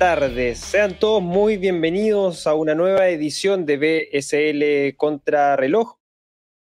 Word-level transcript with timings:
Tardes. 0.00 0.60
Sean 0.60 0.98
todos 0.98 1.22
muy 1.22 1.58
bienvenidos 1.58 2.46
a 2.46 2.54
una 2.54 2.74
nueva 2.74 3.10
edición 3.10 3.66
de 3.66 3.76
BSL 3.76 4.96
Contrarreloj, 4.96 5.98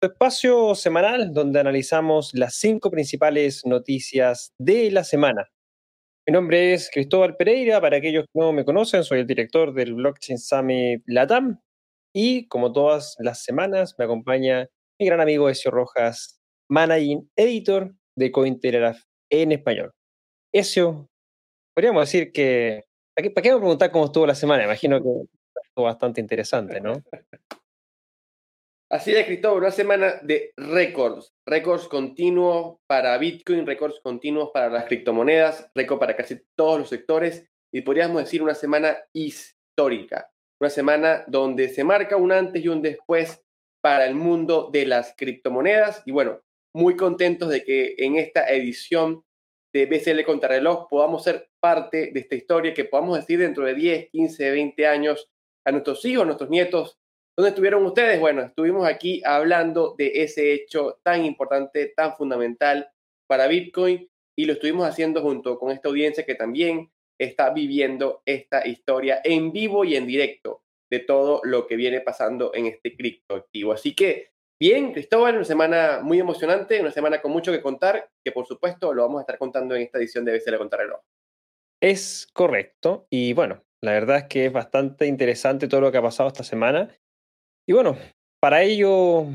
espacio 0.04 0.76
semanal 0.76 1.34
donde 1.34 1.62
analizamos 1.62 2.34
las 2.34 2.56
cinco 2.56 2.92
principales 2.92 3.66
noticias 3.66 4.52
de 4.60 4.92
la 4.92 5.06
semana. 5.06 5.48
Mi 6.28 6.34
nombre 6.34 6.74
es 6.74 6.90
Cristóbal 6.92 7.38
Pereira, 7.38 7.80
para 7.80 7.96
aquellos 7.96 8.26
que 8.26 8.40
no 8.42 8.52
me 8.52 8.66
conocen, 8.66 9.06
soy 9.06 9.22
el 9.22 9.28
director 9.28 9.74
del 9.74 9.94
Blockchain 9.94 10.38
Summit 10.38 11.02
Latam 11.06 11.62
y 12.14 12.46
como 12.50 12.74
todas 12.74 13.16
las 13.20 13.42
semanas 13.46 13.96
me 13.98 14.04
acompaña 14.04 14.68
mi 15.00 15.06
gran 15.06 15.22
amigo 15.22 15.48
Ezio 15.48 15.72
Rojas, 15.72 16.42
Managing 16.70 17.32
Editor 17.38 17.96
de 18.18 18.34
Cointelegraph 18.34 19.00
en 19.32 19.54
español. 19.54 19.94
Ezio, 20.54 21.08
podríamos 21.74 22.02
decir 22.04 22.34
que... 22.34 22.89
¿Para 23.22 23.44
qué, 23.44 23.54
me 23.54 23.60
preguntar 23.60 23.92
cómo 23.92 24.06
estuvo 24.06 24.26
la 24.26 24.36
semana? 24.36 24.64
Imagino 24.64 25.02
que 25.02 25.10
estuvo 25.64 25.86
bastante 25.86 26.22
interesante, 26.22 26.80
¿no? 26.80 26.94
Así 28.90 29.14
es, 29.14 29.26
Cristóbal, 29.26 29.60
una 29.60 29.72
semana 29.72 30.16
de 30.24 30.54
récords, 30.56 31.34
récords 31.46 31.88
continuos 31.88 32.78
para 32.88 33.18
Bitcoin, 33.18 33.68
récords 33.68 34.00
continuos 34.02 34.52
para 34.54 34.70
las 34.70 34.86
criptomonedas, 34.86 35.70
récord 35.76 36.00
para 36.00 36.16
casi 36.16 36.42
todos 36.56 36.80
los 36.80 36.90
sectores 36.90 37.46
y 37.72 37.82
podríamos 37.82 38.24
decir 38.24 38.42
una 38.42 38.56
semana 38.56 38.98
histórica, 39.14 40.32
una 40.60 40.70
semana 40.70 41.24
donde 41.28 41.70
se 41.70 41.84
marca 41.84 42.16
un 42.16 42.32
antes 42.32 42.64
y 42.64 42.70
un 42.70 42.82
después 42.82 43.44
para 43.82 44.06
el 44.06 44.16
mundo 44.16 44.70
de 44.72 44.86
las 44.86 45.14
criptomonedas 45.16 46.02
y 46.06 46.12
bueno, 46.12 46.42
muy 46.74 46.96
contentos 46.96 47.50
de 47.50 47.64
que 47.64 47.96
en 47.98 48.16
esta 48.16 48.50
edición 48.50 49.24
de 49.74 49.86
BCL 49.86 50.24
Contrarreloj 50.24 50.88
podamos 50.90 51.24
ser 51.24 51.50
parte 51.60 52.12
de 52.12 52.20
esta 52.20 52.36
historia, 52.36 52.74
que 52.74 52.86
podamos 52.86 53.18
decir 53.18 53.40
dentro 53.40 53.66
de 53.66 53.76
10, 53.76 54.10
15, 54.10 54.52
20 54.52 54.88
años 54.88 55.30
a 55.66 55.72
nuestros 55.72 56.04
hijos, 56.06 56.24
a 56.24 56.26
nuestros 56.26 56.50
nietos, 56.50 56.98
¿dónde 57.38 57.50
estuvieron 57.50 57.86
ustedes? 57.86 58.20
Bueno, 58.20 58.42
estuvimos 58.42 58.88
aquí 58.88 59.22
hablando 59.26 59.96
de 59.98 60.24
ese 60.24 60.54
hecho 60.54 61.00
tan 61.04 61.26
importante, 61.26 61.94
tan 61.96 62.16
fundamental 62.16 62.90
para 63.28 63.48
Bitcoin 63.48 64.10
y 64.36 64.46
lo 64.46 64.54
estuvimos 64.54 64.88
haciendo 64.88 65.22
junto 65.22 65.60
con 65.60 65.72
esta 65.72 65.90
audiencia 65.90 66.26
que 66.26 66.36
también 66.36 66.92
está 67.20 67.52
viviendo 67.52 68.24
esta 68.26 68.66
historia 68.66 69.22
en 69.24 69.52
vivo 69.52 69.84
y 69.84 69.96
en 69.96 70.08
directo 70.08 70.64
de 70.90 71.00
todo 71.00 71.42
lo 71.44 71.68
que 71.68 71.76
viene 71.76 72.02
pasando 72.02 72.52
en 72.54 72.66
este 72.66 72.96
criptoactivo. 72.96 73.74
Así 73.74 73.94
que 73.94 74.32
Bien, 74.62 74.92
Cristóbal, 74.92 75.36
una 75.36 75.46
semana 75.46 76.02
muy 76.04 76.20
emocionante, 76.20 76.82
una 76.82 76.92
semana 76.92 77.22
con 77.22 77.32
mucho 77.32 77.54
que 77.54 77.62
contar, 77.62 78.10
que 78.26 78.34
por 78.34 78.46
supuesto 78.46 78.94
lo 78.94 79.04
vamos 79.04 79.20
a 79.20 79.22
estar 79.22 79.38
contando 79.38 79.74
en 79.74 79.84
esta 79.84 80.00
edición 80.00 80.26
de 80.26 80.34
BCL 80.34 80.58
Contrarreloj. 80.58 81.00
Es 81.82 82.28
correcto, 82.34 83.08
y 83.10 83.32
bueno, 83.32 83.64
la 83.82 83.94
verdad 83.94 84.18
es 84.18 84.24
que 84.26 84.48
es 84.48 84.52
bastante 84.52 85.08
interesante 85.08 85.70
todo 85.70 85.80
lo 85.80 85.94
que 85.94 86.00
ha 86.00 86.02
pasado 86.02 86.28
esta 86.28 86.44
semana. 86.44 86.94
Y 87.66 87.72
bueno, 87.72 87.98
para 88.42 88.64
ello, 88.64 89.28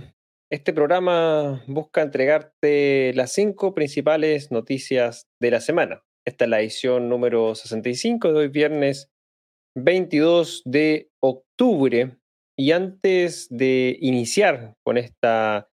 este 0.52 0.74
programa 0.74 1.64
busca 1.68 2.02
entregarte 2.02 3.14
las 3.14 3.32
cinco 3.32 3.74
principales 3.74 4.52
noticias 4.52 5.26
de 5.40 5.50
la 5.50 5.60
semana. 5.60 6.04
Esta 6.26 6.44
es 6.44 6.50
la 6.50 6.60
edición 6.60 7.08
número 7.08 7.54
65 7.54 8.30
de 8.30 8.38
hoy, 8.40 8.48
viernes 8.48 9.10
22 9.74 10.62
de 10.66 11.10
octubre 11.22 12.18
y 12.56 12.72
antes 12.72 13.48
de 13.50 13.96
iniciar 14.00 14.76
con 14.82 14.96
esta 14.96 15.68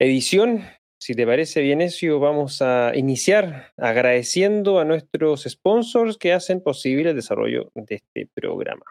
edición, 0.00 0.64
si 1.00 1.14
te 1.14 1.26
parece 1.26 1.60
bien, 1.60 1.80
Ezio, 1.80 2.18
vamos 2.18 2.60
a 2.60 2.92
iniciar 2.94 3.72
agradeciendo 3.76 4.80
a 4.80 4.84
nuestros 4.84 5.44
sponsors 5.44 6.18
que 6.18 6.32
hacen 6.32 6.60
posible 6.60 7.10
el 7.10 7.16
desarrollo 7.16 7.70
de 7.74 7.96
este 7.96 8.28
programa. 8.34 8.84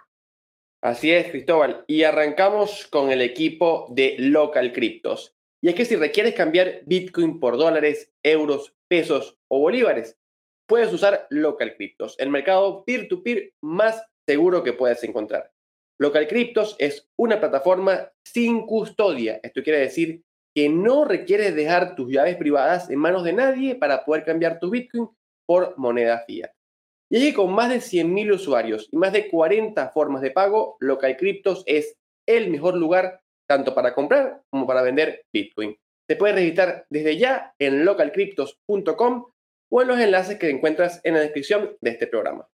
Así 0.81 1.12
es, 1.12 1.29
Cristóbal. 1.31 1.84
Y 1.88 2.03
arrancamos 2.03 2.88
con 2.88 3.12
el 3.12 3.22
equipo 3.22 3.88
de 3.90 4.16
Local 4.19 4.72
Cryptos. 4.72 5.35
Y 5.62 5.69
es 5.69 5.75
que 5.75 5.85
si 5.85 5.96
requieres 5.96 6.35
cambiar 6.35 6.81
Bitcoin 6.85 7.40
por 7.40 7.57
dólares, 7.57 8.13
euros, 8.24 8.74
pesos 8.88 9.38
o 9.50 9.59
bolívares, 9.59 10.18
puedes 10.68 10.94
usar 10.94 11.28
Local 11.30 11.75
Cryptos, 11.75 12.16
el 12.19 12.30
mercado 12.30 12.85
peer 12.85 13.07
to 13.07 13.24
-peer 13.24 13.53
más 13.62 14.06
seguro 14.25 14.63
que 14.63 14.74
puedes 14.74 15.03
encontrar. 15.03 15.51
Local 16.00 16.28
Cryptos 16.28 16.75
es 16.80 17.09
una 17.18 17.40
plataforma 17.40 18.12
sin 18.24 18.66
custodia. 18.66 19.40
Esto 19.41 19.63
quiere 19.63 19.80
decir 19.80 20.24
que 20.53 20.69
no 20.69 21.06
requieres 21.06 21.56
dejar 21.56 21.96
tus 21.96 22.12
llaves 22.12 22.35
privadas 22.35 22.90
en 22.90 23.00
manos 23.00 23.24
de 23.24 23.34
nadie 23.34 23.75
para 23.75 24.06
poder 24.06 24.24
cambiar 24.24 24.59
tu 24.59 24.69
Bitcoin 24.69 25.09
por 25.47 25.78
moneda 25.78 26.24
fiat. 26.25 26.52
Y 27.09 27.34
con 27.34 27.53
más 27.53 27.69
de 27.69 27.78
100.000 27.78 28.34
usuarios 28.34 28.90
y 28.91 28.97
más 28.97 29.13
de 29.13 29.30
40 29.30 29.90
formas 29.90 30.22
de 30.22 30.31
pago, 30.31 30.78
Local 30.80 31.16
Cryptos 31.18 31.63
es 31.66 31.96
el 32.28 32.50
mejor 32.50 32.75
lugar 32.75 33.22
tanto 33.47 33.74
para 33.74 33.94
comprar 33.94 34.41
como 34.50 34.68
para 34.68 34.81
vender 34.81 35.25
Bitcoin. 35.31 35.75
Te 36.07 36.16
puedes 36.16 36.36
registrar 36.36 36.86
desde 36.90 37.18
ya 37.18 37.53
en 37.59 37.86
localcryptos.com 37.86 39.25
o 39.69 39.81
en 39.81 39.88
los 39.88 40.00
enlaces 40.00 40.38
que 40.38 40.50
encuentras 40.50 41.02
en 41.03 41.13
la 41.16 41.22
descripción 41.22 41.78
de 41.81 41.91
este 41.91 42.07
programa. 42.07 42.47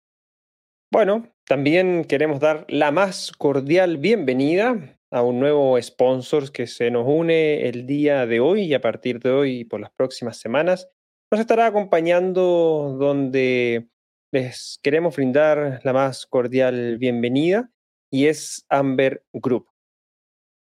Bueno, 0.92 1.32
también 1.46 2.04
queremos 2.04 2.40
dar 2.40 2.66
la 2.68 2.90
más 2.90 3.30
cordial 3.30 3.98
bienvenida 3.98 4.98
a 5.12 5.22
un 5.22 5.38
nuevo 5.38 5.80
sponsor 5.80 6.50
que 6.50 6.66
se 6.66 6.90
nos 6.90 7.06
une 7.06 7.68
el 7.68 7.86
día 7.86 8.26
de 8.26 8.40
hoy 8.40 8.62
y 8.62 8.74
a 8.74 8.80
partir 8.80 9.20
de 9.20 9.30
hoy 9.30 9.60
y 9.60 9.64
por 9.64 9.78
las 9.78 9.92
próximas 9.92 10.38
semanas 10.38 10.88
nos 11.30 11.40
estará 11.40 11.66
acompañando 11.66 12.96
donde 12.98 13.88
les 14.32 14.80
queremos 14.82 15.14
brindar 15.14 15.80
la 15.84 15.92
más 15.92 16.26
cordial 16.26 16.98
bienvenida 16.98 17.70
y 18.10 18.26
es 18.26 18.66
Amber 18.68 19.24
Group. 19.32 19.68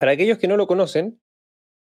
Para 0.01 0.13
aquellos 0.13 0.39
que 0.39 0.49
no 0.49 0.57
lo 0.57 0.67
conocen, 0.67 1.21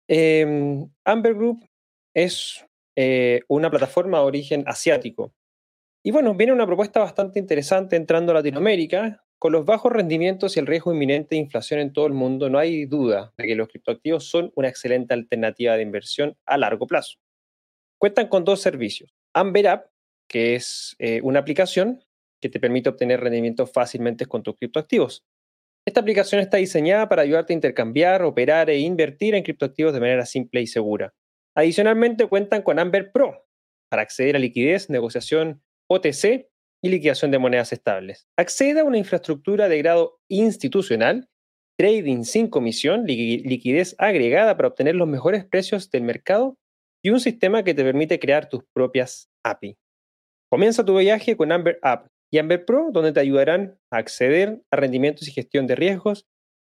em, 0.08 0.88
Amber 1.04 1.34
Group 1.34 1.68
es 2.14 2.64
eh, 2.96 3.42
una 3.48 3.70
plataforma 3.70 4.20
de 4.20 4.24
origen 4.24 4.64
asiático 4.66 5.34
y 6.02 6.10
bueno, 6.10 6.34
viene 6.34 6.52
una 6.52 6.66
propuesta 6.66 7.00
bastante 7.00 7.38
interesante 7.38 7.96
entrando 7.96 8.32
a 8.32 8.36
Latinoamérica. 8.36 9.24
Con 9.38 9.52
los 9.52 9.64
bajos 9.64 9.92
rendimientos 9.92 10.56
y 10.56 10.60
el 10.60 10.66
riesgo 10.66 10.92
inminente 10.92 11.34
de 11.34 11.40
inflación 11.40 11.80
en 11.80 11.92
todo 11.92 12.06
el 12.06 12.12
mundo, 12.12 12.48
no 12.48 12.58
hay 12.58 12.86
duda 12.86 13.32
de 13.36 13.44
que 13.44 13.54
los 13.54 13.68
criptoactivos 13.68 14.24
son 14.24 14.52
una 14.54 14.68
excelente 14.68 15.14
alternativa 15.14 15.76
de 15.76 15.82
inversión 15.82 16.36
a 16.46 16.58
largo 16.58 16.86
plazo. 16.86 17.18
Cuentan 17.98 18.28
con 18.28 18.44
dos 18.44 18.60
servicios. 18.60 19.12
Amber 19.32 19.68
App, 19.68 19.86
que 20.28 20.54
es 20.54 20.96
eh, 20.98 21.20
una 21.22 21.40
aplicación 21.40 22.04
que 22.40 22.48
te 22.48 22.60
permite 22.60 22.88
obtener 22.88 23.20
rendimientos 23.20 23.70
fácilmente 23.72 24.26
con 24.26 24.42
tus 24.42 24.56
criptoactivos. 24.56 25.24
Esta 25.84 26.00
aplicación 26.00 26.40
está 26.40 26.56
diseñada 26.56 27.08
para 27.08 27.22
ayudarte 27.22 27.52
a 27.52 27.56
intercambiar, 27.56 28.22
operar 28.22 28.70
e 28.70 28.78
invertir 28.78 29.34
en 29.34 29.42
criptoactivos 29.42 29.92
de 29.92 30.00
manera 30.00 30.26
simple 30.26 30.60
y 30.60 30.66
segura. 30.66 31.14
Adicionalmente 31.54 32.26
cuentan 32.26 32.62
con 32.62 32.78
Amber 32.78 33.10
Pro 33.12 33.46
para 33.88 34.02
acceder 34.02 34.36
a 34.36 34.38
liquidez, 34.38 34.90
negociación 34.90 35.62
OTC 35.92 36.48
y 36.82 36.88
liquidación 36.88 37.30
de 37.30 37.38
monedas 37.38 37.72
estables. 37.72 38.26
Accede 38.36 38.80
a 38.80 38.84
una 38.84 38.98
infraestructura 38.98 39.68
de 39.68 39.78
grado 39.78 40.20
institucional, 40.28 41.28
trading 41.78 42.24
sin 42.24 42.48
comisión, 42.48 43.04
liquidez 43.06 43.94
agregada 43.98 44.56
para 44.56 44.68
obtener 44.68 44.96
los 44.96 45.08
mejores 45.08 45.44
precios 45.44 45.90
del 45.90 46.02
mercado 46.02 46.58
y 47.04 47.10
un 47.10 47.20
sistema 47.20 47.64
que 47.64 47.74
te 47.74 47.84
permite 47.84 48.18
crear 48.18 48.48
tus 48.48 48.64
propias 48.72 49.30
API. 49.44 49.76
Comienza 50.50 50.84
tu 50.84 50.96
viaje 50.98 51.36
con 51.36 51.50
Amber 51.50 51.78
App 51.82 52.08
y 52.30 52.38
Amber 52.38 52.64
Pro, 52.64 52.90
donde 52.92 53.12
te 53.12 53.20
ayudarán 53.20 53.78
a 53.90 53.98
acceder 53.98 54.62
a 54.70 54.76
rendimientos 54.76 55.28
y 55.28 55.32
gestión 55.32 55.66
de 55.66 55.76
riesgos 55.76 56.26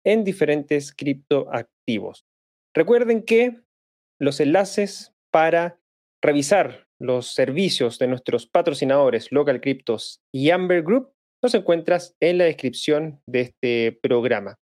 en 0.06 0.24
diferentes 0.24 0.94
criptoactivos. 0.94 2.26
Recuerden 2.76 3.24
que 3.24 3.62
los 4.20 4.40
enlaces 4.40 5.14
para 5.32 5.80
revisar 6.22 6.88
los 7.04 7.34
servicios 7.34 8.00
de 8.00 8.08
nuestros 8.08 8.48
patrocinadores 8.48 9.32
Local 9.32 9.60
Cryptos 9.60 10.22
y 10.34 10.52
Amber 10.52 10.84
Group 10.84 11.12
los 11.42 11.54
encuentras 11.54 12.16
en 12.22 12.38
la 12.38 12.46
descripción 12.46 13.22
de 13.28 13.42
este 13.42 14.00
programa. 14.02 14.58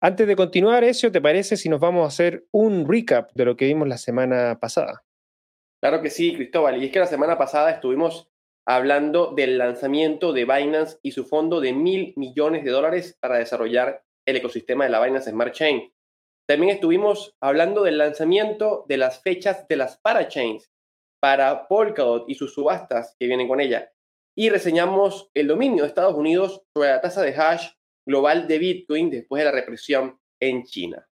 Antes 0.00 0.28
de 0.28 0.36
continuar, 0.36 0.84
Ezio, 0.84 1.10
¿te 1.10 1.20
parece 1.20 1.56
si 1.56 1.68
nos 1.68 1.80
vamos 1.80 2.04
a 2.04 2.06
hacer 2.06 2.46
un 2.52 2.88
recap 2.88 3.32
de 3.34 3.44
lo 3.44 3.56
que 3.56 3.66
vimos 3.66 3.88
la 3.88 3.98
semana 3.98 4.58
pasada? 4.60 5.02
Claro 5.82 6.00
que 6.00 6.10
sí, 6.10 6.34
Cristóbal. 6.34 6.80
Y 6.80 6.86
es 6.86 6.92
que 6.92 7.00
la 7.00 7.06
semana 7.06 7.36
pasada 7.36 7.72
estuvimos 7.72 8.28
hablando 8.66 9.32
del 9.34 9.58
lanzamiento 9.58 10.32
de 10.32 10.44
Binance 10.44 10.98
y 11.02 11.10
su 11.10 11.24
fondo 11.24 11.60
de 11.60 11.72
mil 11.72 12.14
millones 12.16 12.64
de 12.64 12.70
dólares 12.70 13.18
para 13.20 13.38
desarrollar 13.38 14.04
el 14.26 14.36
ecosistema 14.36 14.84
de 14.84 14.90
la 14.90 15.04
Binance 15.04 15.30
Smart 15.30 15.52
Chain. 15.52 15.92
También 16.46 16.72
estuvimos 16.72 17.34
hablando 17.40 17.82
del 17.82 17.98
lanzamiento 17.98 18.84
de 18.88 18.96
las 18.96 19.20
fechas 19.22 19.66
de 19.66 19.76
las 19.76 19.98
parachains 19.98 20.70
para 21.20 21.68
Polkadot 21.68 22.28
y 22.28 22.34
sus 22.34 22.54
subastas 22.54 23.14
que 23.18 23.26
vienen 23.26 23.48
con 23.48 23.60
ella. 23.60 23.92
Y 24.36 24.48
reseñamos 24.48 25.30
el 25.34 25.48
dominio 25.48 25.82
de 25.82 25.88
Estados 25.88 26.14
Unidos 26.14 26.62
sobre 26.74 26.90
la 26.90 27.00
tasa 27.00 27.22
de 27.22 27.34
hash 27.34 27.68
global 28.06 28.48
de 28.48 28.58
Bitcoin 28.58 29.10
después 29.10 29.40
de 29.40 29.44
la 29.44 29.52
represión 29.52 30.18
en 30.40 30.64
China. 30.64 31.06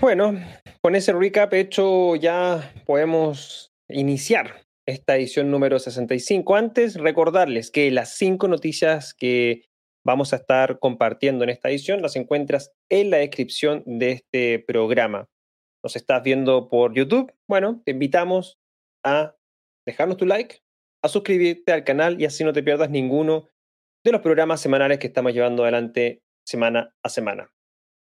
Bueno, 0.00 0.38
con 0.82 0.94
ese 0.94 1.12
recap 1.12 1.54
hecho 1.54 2.16
ya 2.16 2.72
podemos 2.84 3.72
iniciar 3.88 4.66
esta 4.86 5.16
edición 5.16 5.50
número 5.50 5.78
65. 5.78 6.54
Antes, 6.54 6.94
recordarles 6.94 7.70
que 7.70 7.90
las 7.90 8.16
cinco 8.16 8.46
noticias 8.46 9.14
que 9.14 9.64
vamos 10.04 10.32
a 10.32 10.36
estar 10.36 10.78
compartiendo 10.78 11.44
en 11.44 11.50
esta 11.50 11.68
edición 11.68 12.02
las 12.02 12.14
encuentras 12.14 12.72
en 12.88 13.10
la 13.10 13.16
descripción 13.16 13.82
de 13.86 14.12
este 14.12 14.58
programa. 14.60 15.28
¿Nos 15.86 15.94
estás 15.94 16.20
viendo 16.24 16.68
por 16.68 16.94
YouTube? 16.94 17.32
Bueno, 17.48 17.80
te 17.84 17.92
invitamos 17.92 18.58
a 19.04 19.36
dejarnos 19.86 20.16
tu 20.16 20.26
like, 20.26 20.58
a 21.00 21.06
suscribirte 21.06 21.70
al 21.70 21.84
canal 21.84 22.20
y 22.20 22.24
así 22.24 22.42
no 22.42 22.52
te 22.52 22.64
pierdas 22.64 22.90
ninguno 22.90 23.48
de 24.04 24.10
los 24.10 24.20
programas 24.20 24.60
semanales 24.60 24.98
que 24.98 25.06
estamos 25.06 25.32
llevando 25.32 25.62
adelante 25.62 26.24
semana 26.44 26.92
a 27.04 27.08
semana. 27.08 27.52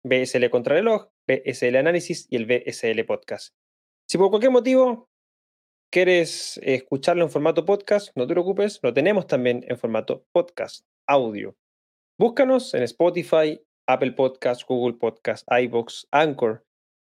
BSL 0.05 0.49
Contrarreloj, 0.49 1.07
BSL 1.25 1.77
Análisis 1.77 2.27
y 2.29 2.35
el 2.35 2.47
BSL 2.47 3.05
Podcast. 3.05 3.55
Si 4.09 4.17
por 4.17 4.29
cualquier 4.29 4.51
motivo 4.51 5.07
quieres 5.89 6.59
escucharlo 6.61 7.23
en 7.23 7.29
formato 7.29 7.63
podcast, 7.63 8.09
no 8.17 8.27
te 8.27 8.33
preocupes, 8.33 8.81
lo 8.83 8.93
tenemos 8.93 9.25
también 9.25 9.63
en 9.69 9.77
formato 9.77 10.25
podcast, 10.33 10.85
audio. 11.07 11.55
Búscanos 12.19 12.73
en 12.73 12.83
Spotify, 12.83 13.57
Apple 13.87 14.11
Podcasts, 14.11 14.65
Google 14.67 14.97
Podcasts, 14.97 15.45
iBox, 15.49 16.09
Anchor. 16.11 16.65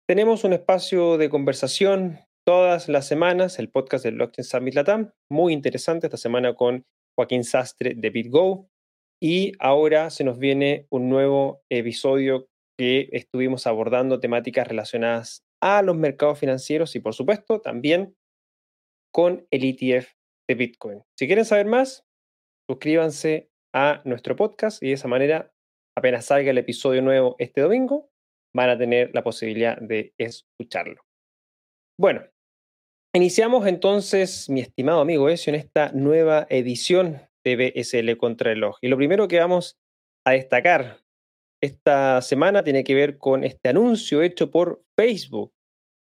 Tenemos 0.07 0.43
un 0.43 0.53
espacio 0.53 1.17
de 1.17 1.31
conversación 1.31 2.19
todas 2.45 2.87
las 2.89 3.07
semanas, 3.07 3.57
el 3.57 3.71
podcast 3.71 4.05
del 4.05 4.13
Blockchain 4.13 4.45
Summit 4.45 4.75
Latam, 4.75 5.11
muy 5.31 5.51
interesante 5.51 6.05
esta 6.05 6.17
semana 6.17 6.53
con 6.53 6.85
Joaquín 7.17 7.43
Sastre 7.43 7.95
de 7.95 8.11
BitGo. 8.11 8.69
Y 9.19 9.53
ahora 9.57 10.11
se 10.11 10.23
nos 10.23 10.37
viene 10.37 10.85
un 10.91 11.09
nuevo 11.09 11.63
episodio 11.71 12.45
que 12.77 13.09
estuvimos 13.13 13.65
abordando 13.65 14.19
temáticas 14.19 14.67
relacionadas 14.67 15.43
a 15.59 15.81
los 15.81 15.95
mercados 15.95 16.37
financieros 16.37 16.95
y 16.95 16.99
por 16.99 17.15
supuesto 17.15 17.59
también 17.59 18.15
con 19.11 19.47
el 19.49 19.63
ETF 19.63 20.11
de 20.47 20.53
Bitcoin. 20.53 21.03
Si 21.17 21.25
quieren 21.25 21.45
saber 21.45 21.65
más, 21.65 22.05
suscríbanse 22.69 23.49
a 23.73 24.03
nuestro 24.05 24.35
podcast 24.35 24.83
y 24.83 24.89
de 24.89 24.93
esa 24.93 25.07
manera, 25.07 25.51
apenas 25.97 26.25
salga 26.25 26.51
el 26.51 26.59
episodio 26.59 27.01
nuevo 27.01 27.35
este 27.39 27.61
domingo, 27.61 28.11
van 28.55 28.69
a 28.69 28.77
tener 28.77 29.11
la 29.13 29.23
posibilidad 29.23 29.77
de 29.77 30.13
escucharlo. 30.17 31.03
Bueno, 31.99 32.23
iniciamos 33.13 33.67
entonces, 33.67 34.49
mi 34.49 34.61
estimado 34.61 35.01
amigo 35.01 35.29
Ezio, 35.29 35.53
en 35.53 35.59
esta 35.59 35.91
nueva 35.91 36.47
edición 36.49 37.21
de 37.43 37.73
BSL 37.75 38.17
Contrarreloj. 38.17 38.77
Y 38.81 38.87
lo 38.87 38.97
primero 38.97 39.27
que 39.27 39.39
vamos 39.39 39.77
a 40.25 40.31
destacar 40.31 41.01
esta 41.61 42.21
semana 42.21 42.63
tiene 42.63 42.83
que 42.83 42.95
ver 42.95 43.17
con 43.17 43.43
este 43.43 43.69
anuncio 43.69 44.21
hecho 44.21 44.51
por 44.51 44.83
Facebook, 44.97 45.51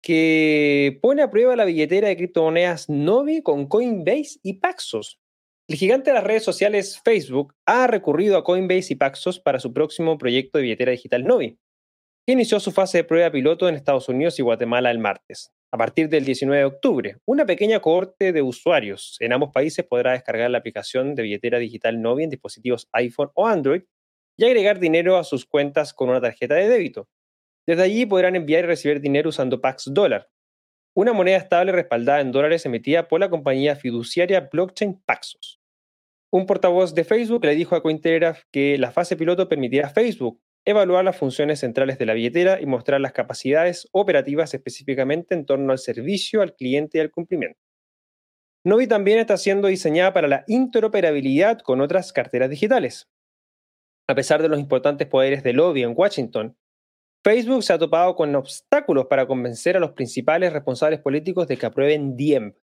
que 0.03 0.99
pone 1.01 1.23
a 1.23 1.31
prueba 1.31 1.55
la 1.55 1.65
billetera 1.65 2.07
de 2.07 2.17
criptomonedas 2.17 2.87
Novi 2.87 3.41
con 3.41 3.67
Coinbase 3.67 4.39
y 4.43 4.53
Paxos. 4.53 5.19
El 5.67 5.75
gigante 5.75 6.11
de 6.11 6.13
las 6.13 6.23
redes 6.23 6.43
sociales 6.43 7.01
Facebook 7.03 7.53
ha 7.65 7.87
recurrido 7.87 8.37
a 8.37 8.43
Coinbase 8.43 8.93
y 8.93 8.95
Paxos 8.95 9.39
para 9.39 9.59
su 9.59 9.73
próximo 9.73 10.17
proyecto 10.17 10.59
de 10.59 10.63
billetera 10.63 10.91
digital 10.91 11.25
Novi, 11.25 11.57
que 12.27 12.33
inició 12.33 12.59
su 12.59 12.73
fase 12.73 12.97
de 12.97 13.03
prueba 13.05 13.31
piloto 13.31 13.69
en 13.69 13.75
Estados 13.75 14.09
Unidos 14.09 14.37
y 14.37 14.41
Guatemala 14.41 14.91
el 14.91 14.99
martes. 14.99 15.53
A 15.71 15.77
partir 15.77 16.09
del 16.09 16.25
19 16.25 16.59
de 16.59 16.65
octubre, 16.65 17.17
una 17.25 17.45
pequeña 17.45 17.79
cohorte 17.79 18.33
de 18.33 18.41
usuarios 18.41 19.15
en 19.21 19.31
ambos 19.31 19.51
países 19.53 19.85
podrá 19.85 20.11
descargar 20.11 20.51
la 20.51 20.57
aplicación 20.57 21.15
de 21.15 21.23
billetera 21.23 21.57
digital 21.57 22.01
Novi 22.01 22.25
en 22.25 22.29
dispositivos 22.29 22.89
iPhone 22.91 23.31
o 23.33 23.47
Android 23.47 23.83
y 24.35 24.43
agregar 24.43 24.77
dinero 24.77 25.15
a 25.15 25.23
sus 25.23 25.45
cuentas 25.45 25.93
con 25.93 26.09
una 26.09 26.19
tarjeta 26.19 26.55
de 26.55 26.67
débito. 26.67 27.07
Desde 27.65 27.83
allí 27.83 28.05
podrán 28.05 28.35
enviar 28.35 28.65
y 28.65 28.67
recibir 28.67 28.99
dinero 28.99 29.29
usando 29.29 29.61
Pax 29.61 29.85
Dólar, 29.93 30.27
una 30.97 31.13
moneda 31.13 31.37
estable 31.37 31.71
respaldada 31.71 32.19
en 32.19 32.33
dólares 32.33 32.65
emitida 32.65 33.07
por 33.07 33.21
la 33.21 33.29
compañía 33.29 33.77
fiduciaria 33.77 34.49
blockchain 34.51 35.01
Paxos. 35.05 35.61
Un 36.29 36.45
portavoz 36.45 36.93
de 36.93 37.05
Facebook 37.05 37.45
le 37.45 37.55
dijo 37.55 37.77
a 37.77 37.81
Cointelegraph 37.81 38.41
que 38.51 38.77
la 38.77 38.91
fase 38.91 39.15
piloto 39.15 39.47
permitirá 39.47 39.87
a 39.87 39.91
Facebook 39.91 40.41
evaluar 40.67 41.05
las 41.05 41.15
funciones 41.15 41.61
centrales 41.61 41.97
de 41.97 42.05
la 42.05 42.13
billetera 42.13 42.59
y 42.59 42.65
mostrar 42.65 42.99
las 42.99 43.13
capacidades 43.13 43.87
operativas 43.93 44.53
específicamente 44.53 45.33
en 45.33 45.45
torno 45.45 45.71
al 45.71 45.79
servicio 45.79 46.41
al 46.41 46.55
cliente 46.55 46.97
y 46.97 47.01
al 47.01 47.09
cumplimiento. 47.09 47.57
Novi 48.65 48.85
también 48.85 49.17
está 49.17 49.37
siendo 49.37 49.69
diseñada 49.69 50.11
para 50.11 50.27
la 50.27 50.43
interoperabilidad 50.45 51.59
con 51.59 51.79
otras 51.79 52.11
carteras 52.11 52.49
digitales. 52.49 53.07
A 54.09 54.15
pesar 54.15 54.41
de 54.41 54.49
los 54.49 54.59
importantes 54.59 55.07
poderes 55.07 55.41
de 55.41 55.53
lobby 55.53 55.83
en 55.83 55.93
Washington, 55.95 56.57
Facebook 57.23 57.63
se 57.63 57.71
ha 57.71 57.79
topado 57.79 58.15
con 58.17 58.35
obstáculos 58.35 59.05
para 59.05 59.25
convencer 59.25 59.77
a 59.77 59.79
los 59.79 59.91
principales 59.91 60.51
responsables 60.51 60.99
políticos 60.99 61.47
de 61.47 61.55
que 61.55 61.65
aprueben 61.65 62.17
Diem. 62.17 62.55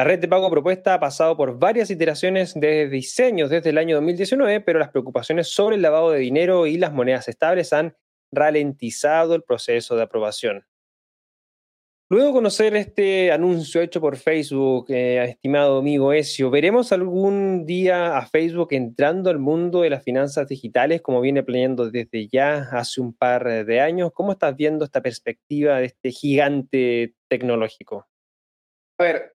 La 0.00 0.04
red 0.04 0.18
de 0.18 0.28
pago 0.28 0.50
propuesta 0.50 0.94
ha 0.94 0.98
pasado 0.98 1.36
por 1.36 1.58
varias 1.58 1.90
iteraciones 1.90 2.54
de 2.54 2.88
diseños 2.88 3.50
desde 3.50 3.68
el 3.68 3.76
año 3.76 3.96
2019, 3.96 4.62
pero 4.62 4.78
las 4.78 4.88
preocupaciones 4.88 5.48
sobre 5.48 5.76
el 5.76 5.82
lavado 5.82 6.10
de 6.10 6.20
dinero 6.20 6.66
y 6.66 6.78
las 6.78 6.94
monedas 6.94 7.28
estables 7.28 7.74
han 7.74 7.94
ralentizado 8.32 9.34
el 9.34 9.42
proceso 9.42 9.96
de 9.96 10.02
aprobación. 10.04 10.64
Luego 12.08 12.28
de 12.28 12.32
conocer 12.32 12.76
este 12.76 13.30
anuncio 13.30 13.82
hecho 13.82 14.00
por 14.00 14.16
Facebook, 14.16 14.86
eh, 14.88 15.22
estimado 15.22 15.80
amigo 15.80 16.14
Ezio, 16.14 16.50
¿veremos 16.50 16.92
algún 16.92 17.66
día 17.66 18.16
a 18.16 18.24
Facebook 18.24 18.68
entrando 18.70 19.28
al 19.28 19.38
mundo 19.38 19.82
de 19.82 19.90
las 19.90 20.02
finanzas 20.02 20.48
digitales 20.48 21.02
como 21.02 21.20
viene 21.20 21.42
planeando 21.42 21.90
desde 21.90 22.26
ya 22.26 22.70
hace 22.72 23.02
un 23.02 23.12
par 23.12 23.66
de 23.66 23.80
años? 23.82 24.12
¿Cómo 24.14 24.32
estás 24.32 24.56
viendo 24.56 24.86
esta 24.86 25.02
perspectiva 25.02 25.76
de 25.76 25.84
este 25.84 26.10
gigante 26.10 27.16
tecnológico? 27.28 28.08
A 28.98 29.04
ver, 29.04 29.34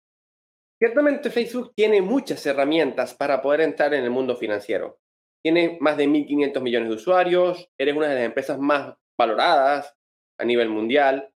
ciertamente 0.82 1.30
Facebook 1.30 1.74
tiene 1.76 2.02
muchas 2.02 2.46
herramientas 2.46 3.14
para 3.14 3.42
poder 3.42 3.62
entrar 3.62 3.94
en 3.94 4.04
el 4.04 4.10
mundo 4.10 4.36
financiero. 4.36 5.00
Tiene 5.44 5.78
más 5.80 5.98
de 5.98 6.08
1.500 6.08 6.62
millones 6.62 6.90
de 6.90 6.96
usuarios, 6.96 7.70
eres 7.78 7.96
una 7.96 8.08
de 8.08 8.16
las 8.16 8.24
empresas 8.26 8.60
más 8.60 8.96
valoradas 9.18 9.94
a 10.40 10.46
nivel 10.46 10.70
mundial 10.70 11.32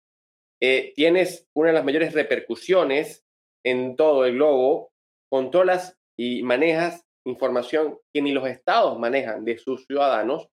eh, 0.66 0.94
tienes 0.96 1.46
una 1.54 1.68
de 1.68 1.74
las 1.74 1.84
mayores 1.84 2.14
repercusiones 2.14 3.26
en 3.66 3.98
todo 3.98 4.26
el 4.26 4.36
globo, 4.36 4.94
controlas 5.30 6.00
y 6.18 6.42
manejas 6.42 7.04
información 7.26 8.00
que 8.14 8.22
ni 8.22 8.32
los 8.32 8.48
estados 8.48 8.98
manejan 8.98 9.44
de 9.44 9.58
sus 9.58 9.86
ciudadanos, 9.86 10.48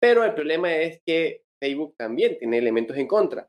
pero 0.00 0.24
el 0.24 0.34
problema 0.34 0.74
es 0.74 1.00
que 1.06 1.42
Facebook 1.62 1.94
también 1.96 2.36
tiene 2.36 2.58
elementos 2.58 2.96
en 2.96 3.06
contra. 3.06 3.48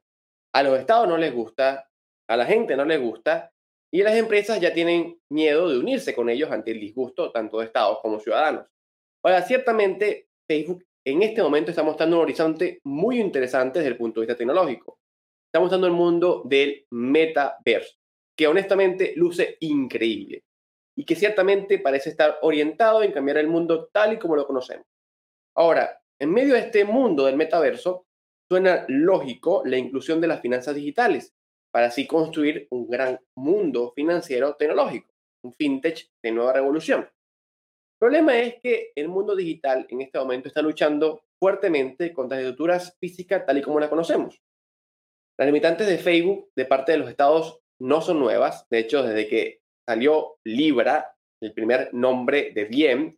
A 0.53 0.61
los 0.61 0.77
estados 0.77 1.07
no 1.07 1.17
les 1.17 1.33
gusta, 1.33 1.89
a 2.29 2.37
la 2.37 2.45
gente 2.45 2.75
no 2.75 2.85
les 2.85 3.01
gusta, 3.01 3.51
y 3.95 4.03
las 4.03 4.15
empresas 4.15 4.59
ya 4.59 4.73
tienen 4.73 5.21
miedo 5.29 5.69
de 5.69 5.79
unirse 5.79 6.13
con 6.13 6.29
ellos 6.29 6.51
ante 6.51 6.71
el 6.71 6.81
disgusto 6.81 7.31
tanto 7.31 7.59
de 7.59 7.65
estados 7.65 7.99
como 8.01 8.19
ciudadanos. 8.19 8.67
Ahora, 9.23 9.41
ciertamente 9.41 10.27
Facebook 10.49 10.83
en 11.05 11.21
este 11.21 11.41
momento 11.41 11.71
está 11.71 11.81
mostrando 11.81 12.17
un 12.17 12.23
horizonte 12.23 12.81
muy 12.83 13.21
interesante 13.21 13.79
desde 13.79 13.91
el 13.91 13.97
punto 13.97 14.19
de 14.19 14.27
vista 14.27 14.37
tecnológico 14.37 14.99
estamos 15.45 15.71
dando 15.71 15.87
el 15.87 15.93
mundo 15.93 16.41
del 16.43 16.85
metaverso, 16.91 17.95
que 18.37 18.45
honestamente 18.45 19.13
luce 19.15 19.55
increíble 19.61 20.43
y 20.97 21.05
que 21.05 21.15
ciertamente 21.15 21.79
parece 21.79 22.09
estar 22.09 22.39
orientado 22.41 23.01
en 23.01 23.13
cambiar 23.13 23.37
el 23.37 23.47
mundo 23.47 23.87
tal 23.93 24.11
y 24.11 24.19
como 24.19 24.35
lo 24.35 24.45
conocemos. 24.45 24.85
Ahora, 25.55 26.01
en 26.19 26.33
medio 26.33 26.55
de 26.55 26.59
este 26.59 26.83
mundo 26.83 27.27
del 27.27 27.37
metaverso, 27.37 28.05
suena 28.51 28.83
lógico 28.89 29.63
la 29.65 29.77
inclusión 29.77 30.19
de 30.19 30.27
las 30.27 30.41
finanzas 30.41 30.75
digitales 30.75 31.33
para 31.75 31.87
así 31.87 32.07
construir 32.07 32.69
un 32.71 32.87
gran 32.87 33.19
mundo 33.35 33.91
financiero 33.93 34.55
tecnológico, 34.55 35.13
un 35.43 35.51
fintech 35.51 36.09
de 36.23 36.31
nueva 36.31 36.53
revolución. 36.53 37.01
El 37.01 37.99
problema 37.99 38.37
es 38.39 38.61
que 38.63 38.93
el 38.95 39.09
mundo 39.09 39.35
digital 39.35 39.85
en 39.89 39.99
este 39.99 40.17
momento 40.17 40.47
está 40.47 40.61
luchando 40.61 41.25
fuertemente 41.37 42.13
contra 42.13 42.37
las 42.37 42.45
estructuras 42.45 42.95
físicas 43.01 43.45
tal 43.45 43.57
y 43.57 43.61
como 43.61 43.81
las 43.81 43.89
conocemos. 43.89 44.41
Las 45.37 45.47
limitantes 45.47 45.85
de 45.87 45.97
Facebook 45.97 46.49
de 46.55 46.63
parte 46.63 46.93
de 46.93 46.99
los 46.99 47.09
estados 47.09 47.59
no 47.81 47.99
son 47.99 48.19
nuevas. 48.19 48.65
De 48.69 48.79
hecho, 48.79 49.03
desde 49.03 49.27
que 49.27 49.59
salió 49.85 50.37
Libra, 50.45 51.17
el 51.43 51.51
primer 51.51 51.93
nombre 51.93 52.53
de 52.55 52.67
Diem, 52.67 53.17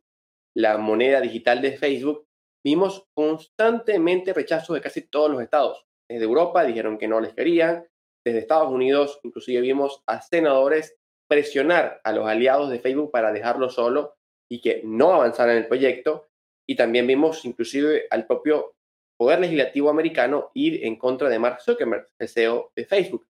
la 0.55 0.79
moneda 0.79 1.21
digital 1.21 1.61
de 1.61 1.77
Facebook, 1.77 2.25
vimos 2.65 3.05
constantemente 3.15 4.33
rechazos 4.33 4.73
de 4.73 4.81
casi 4.81 5.03
todos 5.03 5.29
los 5.29 5.43
estados. 5.43 5.85
Desde 6.09 6.25
Europa 6.25 6.63
dijeron 6.63 6.97
que 6.97 7.07
no 7.07 7.21
les 7.21 7.35
querían. 7.35 7.85
Desde 8.27 8.39
Estados 8.39 8.69
Unidos, 8.69 9.21
inclusive 9.23 9.61
vimos 9.61 10.03
a 10.05 10.21
senadores 10.21 10.97
presionar 11.29 12.01
a 12.03 12.11
los 12.11 12.27
aliados 12.27 12.69
de 12.69 12.79
Facebook 12.79 13.09
para 13.09 13.31
dejarlo 13.31 13.69
solo 13.69 14.17
y 14.51 14.59
que 14.59 14.81
no 14.83 15.13
avanzaran 15.13 15.55
en 15.55 15.63
el 15.63 15.67
proyecto. 15.69 16.27
Y 16.67 16.75
también 16.75 17.07
vimos 17.07 17.45
inclusive 17.45 18.05
al 18.09 18.27
propio 18.27 18.75
Poder 19.17 19.39
Legislativo 19.39 19.89
americano 19.89 20.51
ir 20.55 20.85
en 20.85 20.97
contra 20.97 21.29
de 21.29 21.39
Mark 21.39 21.61
Zuckerberg, 21.61 22.09
el 22.19 22.27
CEO 22.27 22.73
de 22.75 22.83
Facebook. 22.83 23.25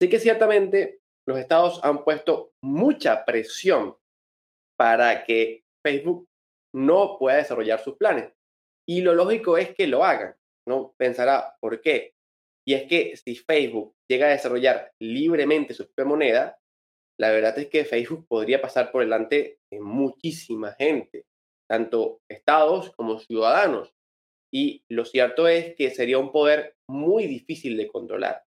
Así 0.00 0.08
que 0.08 0.18
ciertamente 0.18 1.02
los 1.26 1.38
estados 1.38 1.78
han 1.82 2.02
puesto 2.02 2.52
mucha 2.62 3.26
presión 3.26 3.98
para 4.78 5.24
que 5.24 5.62
Facebook 5.84 6.26
no 6.74 7.18
pueda 7.18 7.36
desarrollar 7.36 7.80
sus 7.80 7.98
planes. 7.98 8.32
Y 8.88 9.02
lo 9.02 9.12
lógico 9.12 9.58
es 9.58 9.74
que 9.74 9.86
lo 9.86 10.06
hagan. 10.06 10.34
¿no? 10.66 10.94
Pensará, 10.96 11.54
¿por 11.60 11.82
qué? 11.82 12.14
Y 12.68 12.74
es 12.74 12.84
que 12.84 13.16
si 13.16 13.34
Facebook 13.34 13.94
llega 14.10 14.26
a 14.26 14.32
desarrollar 14.32 14.92
libremente 15.00 15.72
su 15.72 15.86
propia 15.86 16.04
moneda, 16.04 16.58
la 17.18 17.30
verdad 17.30 17.58
es 17.58 17.68
que 17.68 17.86
Facebook 17.86 18.26
podría 18.28 18.60
pasar 18.60 18.92
por 18.92 19.02
delante 19.02 19.58
de 19.72 19.80
muchísima 19.80 20.72
gente, 20.74 21.24
tanto 21.66 22.20
estados 22.30 22.90
como 22.94 23.20
ciudadanos. 23.20 23.94
Y 24.52 24.84
lo 24.90 25.06
cierto 25.06 25.48
es 25.48 25.76
que 25.76 25.90
sería 25.90 26.18
un 26.18 26.30
poder 26.30 26.74
muy 26.90 27.26
difícil 27.26 27.78
de 27.78 27.88
controlar. 27.88 28.44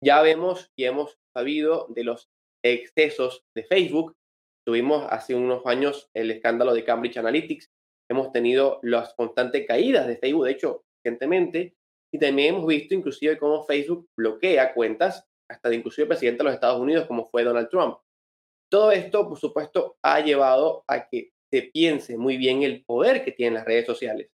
Ya 0.00 0.22
vemos 0.22 0.70
y 0.78 0.84
hemos 0.84 1.18
sabido 1.36 1.88
de 1.88 2.04
los 2.04 2.28
excesos 2.64 3.42
de 3.56 3.64
Facebook. 3.64 4.14
Tuvimos 4.64 5.08
hace 5.10 5.34
unos 5.34 5.66
años 5.66 6.08
el 6.14 6.30
escándalo 6.30 6.72
de 6.72 6.84
Cambridge 6.84 7.16
Analytics. 7.16 7.68
Hemos 8.08 8.30
tenido 8.30 8.78
las 8.84 9.12
constantes 9.14 9.66
caídas 9.66 10.06
de 10.06 10.18
Facebook, 10.18 10.44
de 10.44 10.52
hecho, 10.52 10.84
recientemente. 11.02 11.74
Y 12.12 12.18
también 12.18 12.54
hemos 12.54 12.66
visto 12.66 12.94
inclusive 12.94 13.38
cómo 13.38 13.64
Facebook 13.64 14.08
bloquea 14.16 14.74
cuentas 14.74 15.26
hasta 15.48 15.68
de 15.68 15.76
inclusive 15.76 16.06
presidente 16.06 16.38
de 16.38 16.44
los 16.44 16.54
Estados 16.54 16.80
Unidos, 16.80 17.06
como 17.06 17.26
fue 17.26 17.44
Donald 17.44 17.68
Trump. 17.68 17.98
Todo 18.70 18.92
esto, 18.92 19.28
por 19.28 19.38
supuesto, 19.38 19.96
ha 20.02 20.20
llevado 20.20 20.84
a 20.86 21.08
que 21.08 21.32
se 21.50 21.62
piense 21.62 22.16
muy 22.16 22.36
bien 22.36 22.62
el 22.62 22.84
poder 22.84 23.24
que 23.24 23.32
tienen 23.32 23.54
las 23.54 23.64
redes 23.64 23.86
sociales. 23.86 24.30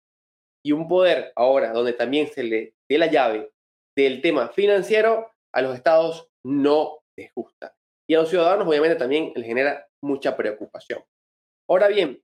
Y 0.65 0.73
un 0.73 0.89
poder 0.89 1.33
ahora 1.37 1.73
donde 1.73 1.93
también 1.93 2.29
se 2.29 2.43
le 2.43 2.75
dé 2.89 2.99
la 2.99 3.07
llave 3.07 3.53
del 3.97 4.23
tema 4.23 4.49
financiero, 4.49 5.31
a 5.55 5.61
los 5.61 5.75
estados 5.75 6.31
no 6.45 7.01
les 7.17 7.33
gusta. 7.35 7.75
Y 8.09 8.15
a 8.15 8.21
los 8.21 8.31
ciudadanos 8.31 8.67
obviamente 8.67 8.97
también 8.97 9.33
les 9.35 9.47
genera 9.47 9.87
mucha 10.03 10.37
preocupación. 10.37 11.05
Ahora 11.69 11.89
bien, 11.89 12.23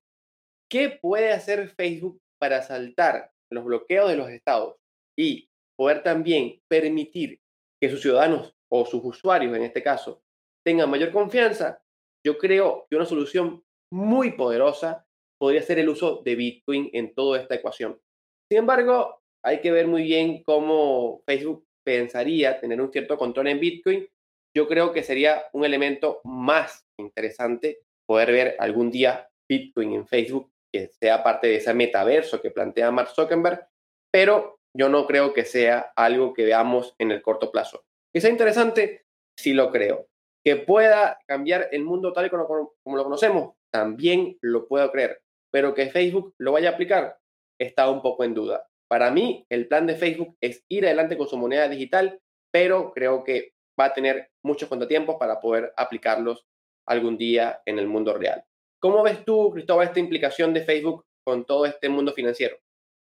¿qué 0.70 0.88
puede 0.88 1.32
hacer 1.32 1.68
Facebook 1.68 2.20
para 2.40 2.62
saltar 2.62 3.30
los 3.50 3.64
bloqueos 3.64 4.08
de 4.08 4.16
los 4.16 4.30
estados 4.30 4.76
y 5.18 5.50
poder 5.76 6.02
también 6.02 6.60
permitir 6.68 7.40
que 7.80 7.90
sus 7.90 8.00
ciudadanos 8.00 8.54
o 8.70 8.86
sus 8.86 9.04
usuarios 9.04 9.56
en 9.56 9.62
este 9.62 9.82
caso 9.82 10.22
tengan 10.64 10.90
mayor 10.90 11.12
confianza, 11.12 11.82
yo 12.24 12.36
creo 12.38 12.86
que 12.88 12.96
una 12.96 13.06
solución 13.06 13.64
muy 13.92 14.32
poderosa 14.32 15.06
podría 15.40 15.62
ser 15.62 15.78
el 15.78 15.88
uso 15.88 16.22
de 16.24 16.34
Bitcoin 16.34 16.90
en 16.92 17.14
toda 17.14 17.40
esta 17.40 17.54
ecuación. 17.54 17.98
Sin 18.50 18.58
embargo, 18.58 19.22
hay 19.44 19.60
que 19.60 19.70
ver 19.70 19.86
muy 19.86 20.02
bien 20.02 20.42
cómo 20.42 21.22
Facebook 21.26 21.66
pensaría 21.84 22.60
tener 22.60 22.80
un 22.80 22.92
cierto 22.92 23.16
control 23.16 23.48
en 23.48 23.60
Bitcoin. 23.60 24.06
Yo 24.54 24.68
creo 24.68 24.92
que 24.92 25.02
sería 25.02 25.44
un 25.52 25.64
elemento 25.64 26.20
más 26.24 26.84
interesante 26.98 27.80
poder 28.06 28.32
ver 28.32 28.56
algún 28.58 28.90
día 28.90 29.28
Bitcoin 29.48 29.94
en 29.94 30.06
Facebook, 30.06 30.50
que 30.72 30.88
sea 31.00 31.22
parte 31.22 31.46
de 31.46 31.56
ese 31.56 31.72
metaverso 31.72 32.42
que 32.42 32.50
plantea 32.50 32.90
Mark 32.90 33.10
Zuckerberg, 33.14 33.66
pero 34.12 34.57
yo 34.76 34.88
no 34.88 35.06
creo 35.06 35.34
que 35.34 35.44
sea 35.44 35.92
algo 35.96 36.34
que 36.34 36.44
veamos 36.44 36.94
en 36.98 37.10
el 37.10 37.22
corto 37.22 37.50
plazo. 37.50 37.84
Que 38.12 38.20
sea 38.20 38.30
interesante, 38.30 39.04
sí 39.38 39.52
lo 39.52 39.70
creo. 39.70 40.08
Que 40.44 40.56
pueda 40.56 41.18
cambiar 41.26 41.68
el 41.72 41.84
mundo 41.84 42.12
tal 42.12 42.26
y 42.26 42.30
como, 42.30 42.96
lo 42.96 43.04
conocemos, 43.04 43.54
también 43.72 44.38
lo 44.40 44.66
puedo 44.66 44.90
creer. 44.90 45.20
Pero 45.52 45.74
que 45.74 45.90
Facebook 45.90 46.34
lo 46.38 46.52
vaya 46.52 46.70
a 46.70 46.72
aplicar, 46.72 47.18
está 47.60 47.90
un 47.90 48.02
poco 48.02 48.24
en 48.24 48.34
duda. 48.34 48.66
Para 48.88 49.10
mí, 49.10 49.46
el 49.50 49.68
plan 49.68 49.86
de 49.86 49.96
Facebook 49.96 50.36
es 50.40 50.64
ir 50.68 50.86
adelante 50.86 51.18
con 51.18 51.28
su 51.28 51.36
moneda 51.36 51.68
digital, 51.68 52.20
pero 52.52 52.92
creo 52.92 53.24
que 53.24 53.52
va 53.78 53.86
a 53.86 53.94
tener 53.94 54.30
muchos 54.44 54.68
contratiempos 54.68 55.16
para 55.16 55.40
poder 55.40 55.72
aplicarlos 55.76 56.46
algún 56.86 57.18
día 57.18 57.60
en 57.66 57.78
el 57.78 57.86
mundo 57.86 58.14
real. 58.14 58.44
¿Cómo 58.80 59.02
ves 59.02 59.24
tú, 59.24 59.50
Cristóbal, 59.50 59.88
esta 59.88 60.00
implicación 60.00 60.54
de 60.54 60.64
Facebook 60.64 61.04
con 61.24 61.44
todo 61.44 61.66
este 61.66 61.88
mundo 61.88 62.12
financiero? 62.12 62.56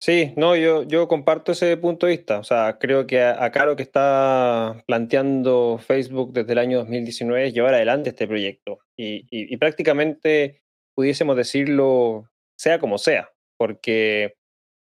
Sí, 0.02 0.32
no, 0.36 0.56
yo, 0.56 0.84
yo 0.84 1.08
comparto 1.08 1.52
ese 1.52 1.76
punto 1.76 2.06
de 2.06 2.16
vista. 2.16 2.38
O 2.38 2.44
sea, 2.44 2.78
creo 2.80 3.06
que 3.06 3.22
acá 3.22 3.66
lo 3.66 3.76
que 3.76 3.82
está 3.82 4.82
planteando 4.86 5.78
Facebook 5.78 6.32
desde 6.32 6.52
el 6.52 6.58
año 6.58 6.78
2019 6.78 7.48
es 7.48 7.54
llevar 7.54 7.74
adelante 7.74 8.08
este 8.08 8.26
proyecto. 8.26 8.78
Y, 8.96 9.56
prácticamente 9.58 10.62
pudiésemos 10.94 11.36
decirlo 11.36 12.30
sea 12.58 12.78
como 12.78 12.98
sea, 12.98 13.30
porque 13.58 14.36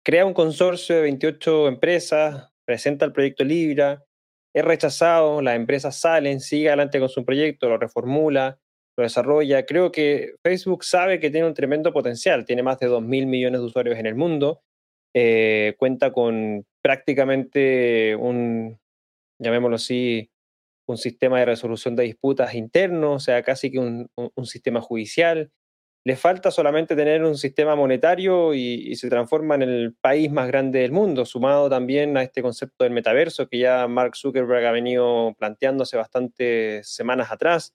crea 0.04 0.26
un 0.26 0.34
consorcio 0.34 0.96
de 0.96 1.02
28 1.02 1.68
empresas, 1.68 2.50
presenta 2.66 3.04
el 3.06 3.12
proyecto 3.12 3.44
Libra, 3.44 4.04
es 4.54 4.64
rechazado, 4.64 5.42
las 5.42 5.56
empresas 5.56 5.98
salen, 5.98 6.40
sigue 6.40 6.68
adelante 6.68 7.00
con 7.00 7.08
su 7.08 7.24
proyecto, 7.24 7.68
lo 7.68 7.78
reformula, 7.78 8.58
lo 8.96 9.04
desarrolla. 9.04 9.64
Creo 9.66 9.92
que 9.92 10.34
Facebook 10.42 10.84
sabe 10.84 11.20
que 11.20 11.30
tiene 11.30 11.46
un 11.46 11.54
tremendo 11.54 11.92
potencial, 11.92 12.44
tiene 12.44 12.62
más 12.62 12.78
de 12.78 12.88
2 12.88 13.02
mil 13.02 13.26
millones 13.26 13.60
de 13.60 13.66
usuarios 13.66 13.98
en 13.98 14.06
el 14.06 14.14
mundo 14.14 14.62
eh, 15.14 15.74
cuenta 15.78 16.12
con 16.12 16.66
prácticamente 16.82 18.14
un, 18.16 18.78
llamémoslo 19.38 19.76
así, 19.76 20.30
un 20.86 20.96
sistema 20.98 21.38
de 21.38 21.46
resolución 21.46 21.96
de 21.96 22.04
disputas 22.04 22.54
interno, 22.54 23.12
o 23.14 23.20
sea, 23.20 23.42
casi 23.42 23.70
que 23.70 23.78
un, 23.78 24.10
sistema 24.44 24.80
judicial. 24.80 25.50
Le 26.04 26.16
falta 26.16 26.50
solamente 26.50 26.96
tener 26.96 27.22
un 27.24 27.36
sistema 27.36 27.76
monetario 27.76 28.54
y, 28.54 28.94
se 28.96 29.10
transforma 29.10 29.56
en 29.56 29.62
el 29.62 29.94
país 30.00 30.30
más 30.30 30.48
grande 30.48 30.80
del 30.80 30.92
mundo, 30.92 31.26
sumado 31.26 31.68
también 31.68 32.16
a 32.16 32.22
este 32.22 32.40
concepto 32.40 32.84
del 32.84 32.94
metaverso 32.94 33.48
que 33.48 33.58
ya 33.58 33.86
Mark 33.88 34.16
Zuckerberg 34.16 34.64
ha 34.64 34.72
venido 34.72 35.34
planteando 35.38 35.82
hace 35.82 35.96
bastantes 35.96 36.88
semanas 36.88 37.30
atrás. 37.30 37.74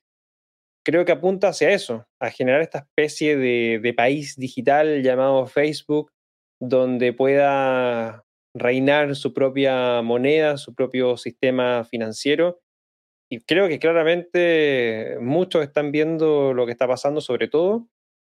Creo 0.83 1.05
que 1.05 1.11
apunta 1.11 1.49
hacia 1.49 1.71
eso, 1.71 2.07
a 2.19 2.31
generar 2.31 2.61
esta 2.61 2.79
especie 2.79 3.37
de 3.37 3.93
país 3.95 4.35
digital 4.35 5.03
llamado 5.03 5.45
Facebook, 5.45 6.12
donde 6.65 7.12
pueda 7.12 8.24
reinar 8.55 9.15
su 9.17 9.34
propia 9.34 10.01
moneda, 10.01 10.58
su 10.58 10.74
propio 10.74 11.17
sistema 11.17 11.84
financiero. 11.84 12.62
Y 13.29 13.41
creo 13.41 13.67
que 13.67 13.79
claramente 13.79 15.17
muchos 15.20 15.63
están 15.63 15.91
viendo 15.91 16.53
lo 16.53 16.65
que 16.65 16.72
está 16.72 16.88
pasando, 16.88 17.20
sobre 17.20 17.50
todo 17.50 17.89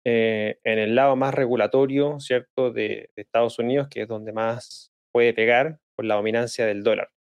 eh, 0.06 0.58
en 0.64 0.80
el 0.80 0.96
lado 0.96 1.16
más 1.16 1.36
regulatorio, 1.36 2.20
¿cierto?, 2.20 2.72
de, 2.72 3.12
Estados 3.16 3.60
Unidos, 3.60 3.90
que 3.90 4.04
es 4.04 4.08
donde 4.08 4.34
más 4.34 4.92
puede 5.12 5.34
pegar 5.34 5.80
por 5.96 6.06
la 6.06 6.16
dominancia 6.16 6.66
del 6.66 6.84
dólar. 6.84 7.12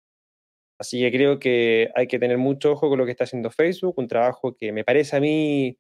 Así 0.81 1.01
que 1.01 1.13
creo 1.13 1.39
que 1.39 1.91
hay 1.95 2.07
que 2.07 2.19
tener 2.19 2.39
mucho 2.39 2.73
ojo 2.73 2.89
con 2.89 2.99
lo 2.99 3.05
que 3.05 3.11
está 3.11 3.25
haciendo 3.25 3.51
Facebook, 3.51 3.95
un 3.99 4.09
trabajo 4.09 4.57
que 4.57 4.73
me 4.73 4.85
parece 4.85 5.17
a 5.17 5.21
mí 5.21 5.79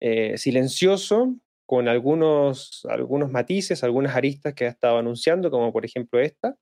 eh, 0.00 0.38
silencioso, 0.38 1.34
con 1.66 1.88
algunos, 1.88 2.86
algunos 2.88 3.30
matices, 3.30 3.84
algunas 3.84 4.16
aristas 4.16 4.54
que 4.54 4.66
ha 4.66 4.68
estado 4.68 4.98
anunciando, 4.98 5.50
como 5.50 5.72
por 5.72 5.84
ejemplo 5.84 6.20
esta, 6.20 6.56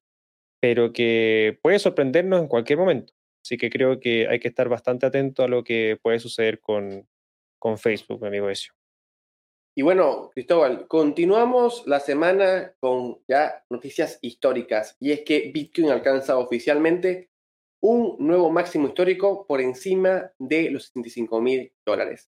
pero 0.61 0.93
que 0.93 1.59
puede 1.63 1.79
sorprendernos 1.79 2.41
en 2.41 2.49
cualquier 2.49 2.79
momento. 2.79 3.13
Así 3.45 3.59
que 3.59 3.69
creo 3.69 4.01
que 4.01 4.27
hay 4.27 4.41
que 4.41 4.49
estar 4.49 4.69
bastante 4.71 5.05
atento 5.05 5.43
a 5.43 5.49
lo 5.49 5.63
que 5.63 5.99
puede 6.03 6.19
suceder 6.19 6.61
con, 6.61 7.07
con 7.59 7.77
Facebook, 7.77 8.23
mi 8.23 8.29
amigo 8.29 8.49
Ezio. 8.49 8.73
Y 9.77 9.83
bueno, 9.83 10.31
Cristóbal, 10.33 10.87
continuamos 10.87 11.87
la 11.87 12.01
semana 12.01 12.75
con 12.81 13.19
ya 13.29 13.65
noticias 13.69 14.19
históricas, 14.23 14.97
y 15.01 15.11
es 15.11 15.23
que 15.23 15.51
Bitcoin 15.53 15.91
alcanza 15.91 16.39
oficialmente 16.39 17.31
un 17.83 18.17
nuevo 18.21 18.51
máximo 18.51 18.89
histórico 18.89 19.47
por 19.47 19.61
encima 19.61 20.33
de 20.39 20.71
los 20.71 20.85
65 20.87 21.41
mil 21.41 21.73
dólares. 21.85 22.31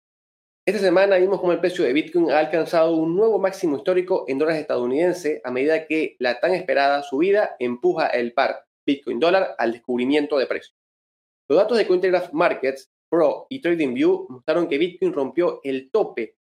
Esta 0.68 0.80
semana 0.80 1.16
vimos 1.18 1.38
cómo 1.38 1.52
el 1.52 1.60
precio 1.60 1.84
de 1.84 1.92
Bitcoin 1.92 2.32
ha 2.32 2.40
alcanzado 2.40 2.96
un 2.96 3.14
nuevo 3.14 3.38
máximo 3.38 3.76
histórico 3.76 4.24
en 4.26 4.36
dólares 4.36 4.62
estadounidenses 4.62 5.40
a 5.44 5.52
medida 5.52 5.86
que 5.86 6.16
la 6.18 6.40
tan 6.40 6.54
esperada 6.54 7.04
subida 7.04 7.54
empuja 7.60 8.08
el 8.08 8.32
par 8.32 8.66
Bitcoin 8.84 9.20
dólar 9.20 9.54
al 9.58 9.70
descubrimiento 9.70 10.36
de 10.38 10.46
precio. 10.48 10.74
Los 11.48 11.60
datos 11.60 11.78
de 11.78 11.86
Cointelegraph 11.86 12.32
Markets 12.32 12.90
Pro 13.08 13.46
y 13.48 13.60
TradingView 13.60 14.26
mostraron 14.28 14.68
que 14.68 14.78
Bitcoin 14.78 15.12
rompió 15.12 15.60
el 15.62 15.88
tope 15.92 16.34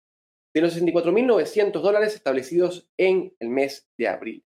de 0.53 0.61
los 0.61 0.81
64.900 0.81 1.81
dólares 1.81 2.15
establecidos 2.15 2.89
en 2.95 3.35
el 3.41 3.49
mes 3.49 3.89
de 3.97 4.07
abril. 4.07 4.45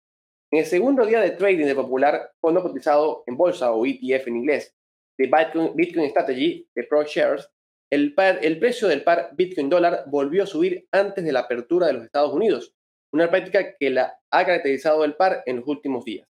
En 0.51 0.61
el 0.61 0.65
segundo 0.65 1.05
día 1.05 1.21
de 1.21 1.29
trading 1.29 1.67
de 1.67 1.75
popular 1.75 2.31
fondo 2.41 2.63
cotizado 2.63 3.23
en 3.27 3.37
bolsa 3.37 3.71
o 3.71 3.85
ETF 3.85 4.29
en 4.29 4.37
inglés 4.37 4.75
de 5.15 5.27
Bitcoin, 5.27 5.75
Bitcoin 5.75 6.09
Strategy 6.09 6.67
de 6.73 6.83
ProShares, 6.85 7.51
el, 7.91 8.13
el 8.17 8.59
precio 8.59 8.87
del 8.87 9.03
par 9.03 9.31
Bitcoin 9.33 9.69
dólar 9.69 10.03
volvió 10.07 10.43
a 10.43 10.47
subir 10.47 10.87
antes 10.91 11.23
de 11.23 11.31
la 11.31 11.41
apertura 11.41 11.87
de 11.87 11.93
los 11.93 12.03
Estados 12.03 12.33
Unidos, 12.33 12.75
una 13.11 13.29
práctica 13.29 13.75
que 13.75 13.89
la 13.89 14.19
ha 14.31 14.45
caracterizado 14.45 15.03
el 15.03 15.15
par 15.15 15.43
en 15.45 15.57
los 15.57 15.67
últimos 15.67 16.05
días. 16.05 16.27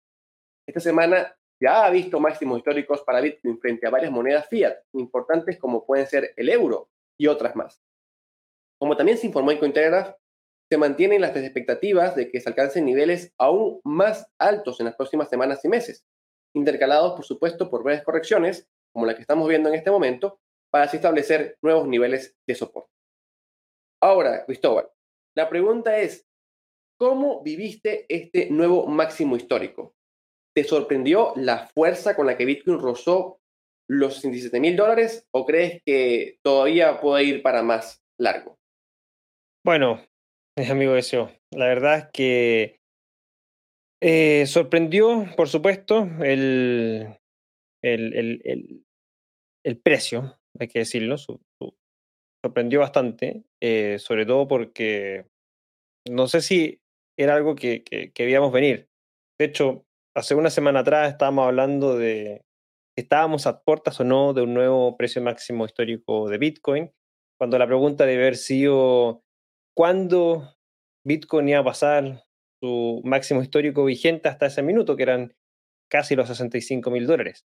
Esta 0.67 0.79
semana 0.79 1.35
ya 1.59 1.85
ha 1.85 1.89
visto 1.89 2.19
máximos 2.19 2.59
históricos 2.59 3.01
para 3.01 3.21
Bitcoin 3.21 3.59
frente 3.59 3.87
a 3.87 3.89
varias 3.89 4.11
monedas 4.11 4.47
fiat 4.47 4.77
importantes 4.93 5.57
como 5.57 5.85
pueden 5.85 6.05
ser 6.05 6.33
el 6.35 6.49
euro 6.49 6.89
y 7.19 7.27
otras 7.27 7.55
más. 7.55 7.81
Como 8.79 8.95
también 8.95 9.17
se 9.17 9.27
informó 9.27 9.51
en 9.51 9.57
Cointelegraph, 9.57 10.15
se 10.69 10.77
mantienen 10.77 11.21
las 11.21 11.35
expectativas 11.35 12.15
de 12.15 12.29
que 12.29 12.41
se 12.41 12.49
alcancen 12.49 12.85
niveles 12.85 13.33
aún 13.37 13.79
más 13.83 14.29
altos 14.37 14.79
en 14.79 14.85
las 14.85 14.95
próximas 14.95 15.29
semanas 15.29 15.63
y 15.63 15.69
meses, 15.69 16.05
intercalados 16.53 17.13
por 17.13 17.25
supuesto 17.25 17.69
por 17.69 17.83
breves 17.83 18.03
correcciones, 18.03 18.67
como 18.93 19.05
la 19.05 19.15
que 19.15 19.21
estamos 19.21 19.47
viendo 19.47 19.69
en 19.69 19.75
este 19.75 19.89
momento, 19.89 20.39
para 20.71 20.85
así 20.85 20.97
establecer 20.97 21.57
nuevos 21.61 21.87
niveles 21.87 22.35
de 22.47 22.55
soporte. 22.55 22.91
Ahora, 24.01 24.45
Cristóbal, 24.45 24.89
la 25.35 25.49
pregunta 25.49 25.99
es, 25.99 26.25
¿cómo 26.99 27.41
viviste 27.43 28.05
este 28.09 28.49
nuevo 28.49 28.87
máximo 28.87 29.35
histórico? 29.35 29.95
¿Te 30.55 30.63
sorprendió 30.63 31.33
la 31.35 31.67
fuerza 31.67 32.15
con 32.15 32.25
la 32.27 32.37
que 32.37 32.45
Bitcoin 32.45 32.79
rozó 32.79 33.39
los 33.89 34.15
67 34.15 34.59
mil 34.59 34.75
dólares 34.75 35.27
o 35.31 35.45
crees 35.45 35.81
que 35.85 36.39
todavía 36.43 36.99
puede 36.99 37.23
ir 37.23 37.41
para 37.41 37.63
más 37.63 38.03
largo? 38.19 38.57
Bueno, 39.65 40.03
amigo 40.69 40.93
deseo, 40.93 41.31
la 41.51 41.67
verdad 41.67 41.97
es 41.97 42.07
que 42.13 42.79
eh, 44.01 44.45
sorprendió, 44.45 45.25
por 45.35 45.49
supuesto, 45.49 46.07
el, 46.21 47.17
el, 47.83 48.83
el, 49.63 49.77
precio, 49.79 50.39
hay 50.59 50.67
que 50.67 50.79
decirlo, 50.79 51.15
sorprendió 52.43 52.79
bastante, 52.79 53.43
eh, 53.61 53.97
sobre 53.99 54.25
todo 54.25 54.47
porque 54.47 55.25
no 56.09 56.27
sé 56.27 56.41
si 56.41 56.79
era 57.17 57.35
algo 57.35 57.55
que, 57.55 57.83
que, 57.83 58.11
que 58.11 58.25
veíamos 58.25 58.51
venir. 58.51 58.87
De 59.39 59.45
hecho, 59.45 59.85
hace 60.15 60.35
una 60.35 60.49
semana 60.49 60.79
atrás 60.79 61.11
estábamos 61.11 61.47
hablando 61.47 61.97
de 61.97 62.41
estábamos 62.97 63.45
a 63.45 63.61
puertas 63.61 63.99
o 63.99 64.03
no 64.03 64.33
de 64.33 64.41
un 64.41 64.53
nuevo 64.53 64.97
precio 64.97 65.21
máximo 65.21 65.65
histórico 65.65 66.27
de 66.29 66.37
Bitcoin, 66.37 66.91
cuando 67.39 67.59
la 67.59 67.67
pregunta 67.67 68.05
debe 68.05 68.23
haber 68.23 68.35
sido 68.35 69.21
cuándo 69.75 70.55
Bitcoin 71.05 71.49
iba 71.49 71.59
a 71.59 71.63
pasar 71.63 72.25
su 72.61 73.01
máximo 73.03 73.43
histórico 73.43 73.85
vigente 73.85 74.29
hasta 74.29 74.47
ese 74.47 74.63
minuto, 74.63 74.95
que 74.95 75.03
eran 75.03 75.35
casi 75.91 76.15
los 76.15 76.27
65 76.27 76.89
mil 76.89 77.05
dólares. 77.05 77.45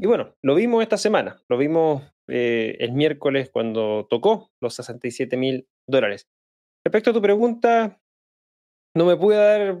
Y 0.00 0.06
bueno, 0.06 0.34
lo 0.42 0.54
vimos 0.54 0.82
esta 0.82 0.96
semana, 0.96 1.42
lo 1.48 1.58
vimos 1.58 2.02
eh, 2.28 2.76
el 2.80 2.92
miércoles 2.92 3.50
cuando 3.50 4.06
tocó 4.08 4.50
los 4.60 4.74
67 4.74 5.36
mil 5.36 5.68
dólares. 5.86 6.26
Respecto 6.84 7.10
a 7.10 7.14
tu 7.14 7.22
pregunta, 7.22 8.00
no 8.94 9.04
me 9.06 9.16
pude 9.16 9.36
dar 9.36 9.78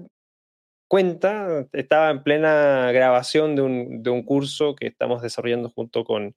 cuenta, 0.88 1.66
estaba 1.72 2.10
en 2.10 2.22
plena 2.22 2.92
grabación 2.92 3.56
de 3.56 3.62
un, 3.62 4.02
de 4.02 4.10
un 4.10 4.22
curso 4.22 4.76
que 4.76 4.86
estamos 4.86 5.22
desarrollando 5.22 5.70
junto 5.70 6.04
con 6.04 6.34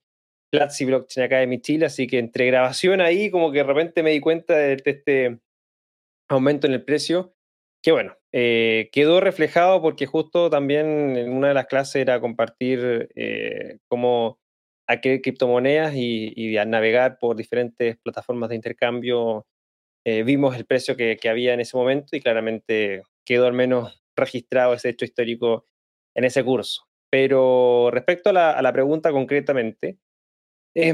Platzi 0.51 0.85
Blockchain 0.85 1.25
Academy 1.25 1.61
Chile, 1.61 1.85
así 1.85 2.07
que 2.07 2.19
entre 2.19 2.47
grabación 2.47 3.01
ahí 3.01 3.29
como 3.29 3.51
que 3.51 3.59
de 3.59 3.63
repente 3.63 4.03
me 4.03 4.11
di 4.11 4.19
cuenta 4.19 4.55
de, 4.55 4.81
este 4.83 5.39
aumento 6.27 6.67
en 6.67 6.73
el 6.73 6.83
precio, 6.83 7.33
que 7.83 7.91
bueno, 7.91 8.17
eh, 8.33 8.89
quedó 8.91 9.19
reflejado 9.19 9.81
porque 9.81 10.05
justo 10.05 10.49
también 10.49 11.17
en 11.17 11.31
una 11.31 11.49
de 11.49 11.53
las 11.53 11.67
clases 11.67 11.95
era 11.97 12.19
compartir 12.19 13.09
eh, 13.15 13.77
cómo 13.87 14.39
adquirir 14.89 15.21
criptomonedas 15.21 15.93
y, 15.95 16.33
y 16.35 16.57
al 16.57 16.69
navegar 16.69 17.19
por 17.19 17.35
diferentes 17.35 17.97
plataformas 18.03 18.49
de 18.49 18.55
intercambio 18.55 19.45
eh, 20.05 20.23
vimos 20.23 20.55
el 20.55 20.65
precio 20.65 20.97
que, 20.97 21.17
que, 21.21 21.29
había 21.29 21.53
en 21.53 21.59
ese 21.59 21.77
momento 21.77 22.15
y 22.15 22.21
claramente 22.21 23.03
quedó 23.25 23.45
al 23.45 23.53
menos 23.53 24.01
registrado 24.17 24.73
ese 24.73 24.89
hecho 24.89 25.05
histórico 25.05 25.67
en 26.15 26.23
ese 26.23 26.43
curso. 26.43 26.85
Pero 27.11 27.89
respecto 27.91 28.31
a 28.31 28.33
la, 28.33 28.51
a 28.51 28.61
la 28.63 28.73
pregunta 28.73 29.11
concretamente, 29.11 29.99
eh, 30.75 30.93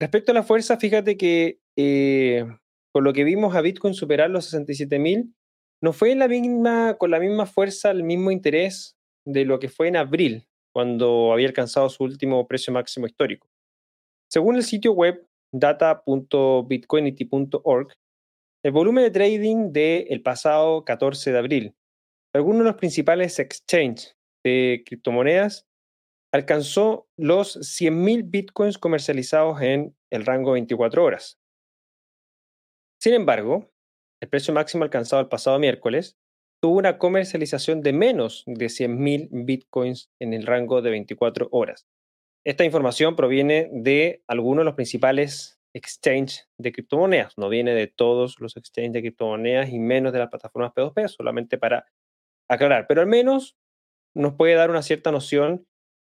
respecto 0.00 0.32
a 0.32 0.34
la 0.34 0.42
fuerza, 0.42 0.78
fíjate 0.78 1.16
que 1.18 1.60
eh, 1.76 2.46
con 2.94 3.04
lo 3.04 3.12
que 3.12 3.24
vimos 3.24 3.54
a 3.54 3.60
Bitcoin 3.60 3.94
superar 3.94 4.30
los 4.30 4.52
67.000, 4.52 5.34
no 5.82 5.92
fue 5.92 6.14
la 6.14 6.28
misma, 6.28 6.96
con 6.98 7.10
la 7.10 7.20
misma 7.20 7.46
fuerza, 7.46 7.90
el 7.90 8.04
mismo 8.04 8.30
interés 8.30 8.96
de 9.26 9.44
lo 9.44 9.58
que 9.58 9.68
fue 9.68 9.88
en 9.88 9.96
abril, 9.96 10.46
cuando 10.72 11.32
había 11.32 11.48
alcanzado 11.48 11.88
su 11.88 12.04
último 12.04 12.46
precio 12.46 12.72
máximo 12.72 13.06
histórico. 13.06 13.48
Según 14.30 14.54
el 14.56 14.62
sitio 14.62 14.92
web 14.92 15.26
data.bitcoinity.org, 15.52 17.92
el 18.62 18.72
volumen 18.72 19.04
de 19.04 19.10
trading 19.10 19.72
del 19.72 20.22
pasado 20.22 20.84
14 20.84 21.32
de 21.32 21.38
abril 21.38 21.74
algunos 22.32 22.60
de 22.60 22.66
los 22.66 22.76
principales 22.76 23.38
exchanges 23.38 24.16
de 24.44 24.82
criptomonedas 24.86 25.66
alcanzó 26.32 27.08
los 27.18 27.58
100.000 27.58 28.30
bitcoins 28.30 28.78
comercializados 28.78 29.60
en 29.62 29.96
el 30.12 30.24
rango 30.24 30.52
24 30.52 31.02
horas. 31.02 31.38
Sin 33.02 33.14
embargo, 33.14 33.68
el 34.22 34.28
precio 34.28 34.54
máximo 34.54 34.84
alcanzado 34.84 35.22
el 35.22 35.28
pasado 35.28 35.58
miércoles 35.58 36.16
tuvo 36.60 36.78
una 36.78 36.98
comercialización 36.98 37.80
de 37.80 37.92
menos 37.92 38.44
de 38.46 38.66
100.000 38.66 39.28
bitcoins 39.30 40.10
en 40.20 40.34
el 40.34 40.46
rango 40.46 40.82
de 40.82 40.90
24 40.90 41.48
horas. 41.50 41.86
Esta 42.44 42.64
información 42.64 43.16
proviene 43.16 43.68
de 43.72 44.22
algunos 44.26 44.62
de 44.62 44.66
los 44.66 44.74
principales 44.74 45.60
exchanges 45.74 46.48
de 46.58 46.72
criptomonedas, 46.72 47.38
no 47.38 47.48
viene 47.48 47.74
de 47.74 47.86
todos 47.86 48.40
los 48.40 48.56
exchanges 48.56 48.92
de 48.92 49.00
criptomonedas 49.00 49.70
y 49.70 49.78
menos 49.78 50.12
de 50.12 50.18
las 50.18 50.28
plataformas 50.28 50.72
P2P, 50.72 51.08
solamente 51.08 51.58
para 51.58 51.86
aclarar, 52.48 52.86
pero 52.88 53.00
al 53.00 53.06
menos 53.06 53.56
nos 54.14 54.34
puede 54.34 54.54
dar 54.54 54.70
una 54.70 54.82
cierta 54.82 55.12
noción 55.12 55.66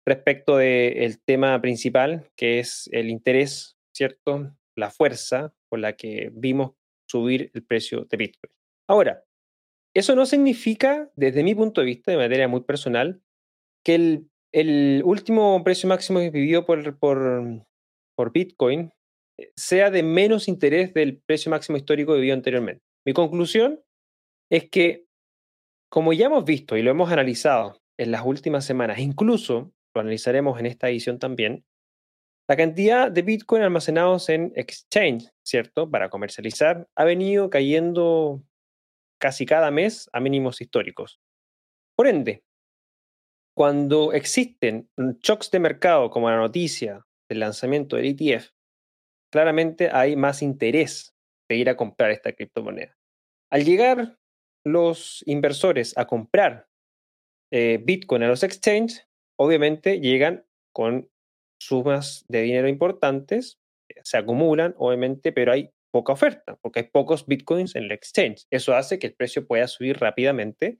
respecto 0.06 0.56
del 0.56 1.20
tema 1.22 1.60
principal, 1.60 2.30
que 2.36 2.60
es 2.60 2.88
el 2.92 3.10
interés, 3.10 3.76
¿cierto? 3.94 4.54
La 4.76 4.90
fuerza 4.90 5.52
con 5.68 5.80
la 5.80 5.94
que 5.94 6.30
vimos 6.32 6.72
subir 7.08 7.50
el 7.54 7.64
precio 7.64 8.04
de 8.04 8.16
Bitcoin. 8.16 8.52
Ahora, 8.88 9.24
eso 9.94 10.14
no 10.14 10.26
significa, 10.26 11.10
desde 11.16 11.42
mi 11.42 11.54
punto 11.54 11.80
de 11.80 11.86
vista, 11.86 12.10
de 12.10 12.16
manera 12.16 12.48
muy 12.48 12.62
personal, 12.62 13.22
que 13.84 14.22
el, 14.52 15.02
último 15.04 15.62
precio 15.64 15.88
máximo 15.88 16.20
que 16.20 16.30
vivió 16.30 16.66
por, 16.66 16.98
por, 16.98 17.66
por 18.16 18.32
Bitcoin 18.32 18.92
eh, 19.38 19.52
sea 19.56 19.90
de 19.90 20.02
menos 20.02 20.48
interés 20.48 20.92
del 20.92 21.20
precio 21.24 21.50
máximo 21.50 21.76
histórico 21.76 22.14
vivido 22.14 22.34
anteriormente. 22.34 22.82
Mi 23.06 23.12
conclusión 23.12 23.80
es 24.50 24.68
que 24.68 25.06
como 25.90 26.12
ya 26.12 26.26
hemos 26.26 26.44
visto 26.44 26.76
y 26.76 26.82
lo 26.82 26.90
hemos 26.90 27.10
analizado 27.10 27.80
en 27.98 28.12
las 28.12 28.24
últimas 28.24 28.64
semanas, 28.64 28.98
incluso 28.98 29.72
lo 29.94 30.00
analizaremos 30.00 30.58
en 30.58 30.66
esta 30.66 30.88
edición 30.88 31.18
también, 31.18 31.64
la 32.48 32.56
cantidad 32.56 33.10
de 33.10 33.22
Bitcoin 33.22 33.62
almacenados 33.62 34.28
en 34.28 34.52
exchange, 34.56 35.30
¿cierto? 35.44 35.90
Para 35.90 36.08
comercializar, 36.08 36.88
ha 36.96 37.04
venido 37.04 37.50
cayendo 37.50 38.42
casi 39.20 39.46
cada 39.46 39.70
mes 39.70 40.08
a 40.12 40.20
mínimos 40.20 40.60
históricos. 40.60 41.20
Por 41.96 42.08
ende, 42.08 42.42
cuando 43.54 44.12
existen 44.12 44.88
shocks 45.22 45.50
de 45.50 45.60
mercado 45.60 46.10
como 46.10 46.30
la 46.30 46.38
noticia 46.38 47.06
del 47.28 47.40
lanzamiento 47.40 47.96
del 47.96 48.06
ETF, 48.06 48.50
claramente 49.30 49.90
hay 49.92 50.16
más 50.16 50.42
interés 50.42 51.14
de 51.48 51.56
ir 51.56 51.68
a 51.68 51.76
comprar 51.76 52.10
esta 52.10 52.32
criptomoneda. 52.32 52.96
Al 53.50 53.64
llegar 53.64 54.18
los 54.64 55.22
inversores 55.26 55.96
a 55.98 56.06
comprar 56.06 56.68
eh, 57.52 57.80
Bitcoin 57.82 58.22
a 58.22 58.28
los 58.28 58.42
exchanges, 58.42 59.06
obviamente 59.38 60.00
llegan 60.00 60.46
con 60.72 61.10
sumas 61.60 62.24
de 62.28 62.42
dinero 62.42 62.68
importantes, 62.68 63.58
eh, 63.90 64.00
se 64.04 64.16
acumulan, 64.16 64.74
obviamente, 64.78 65.32
pero 65.32 65.52
hay 65.52 65.72
poca 65.90 66.12
oferta, 66.12 66.56
porque 66.62 66.80
hay 66.80 66.86
pocos 66.86 67.26
Bitcoins 67.26 67.74
en 67.76 67.84
el 67.84 67.92
exchange. 67.92 68.46
Eso 68.50 68.74
hace 68.74 68.98
que 68.98 69.08
el 69.08 69.14
precio 69.14 69.46
pueda 69.46 69.66
subir 69.66 69.98
rápidamente, 69.98 70.78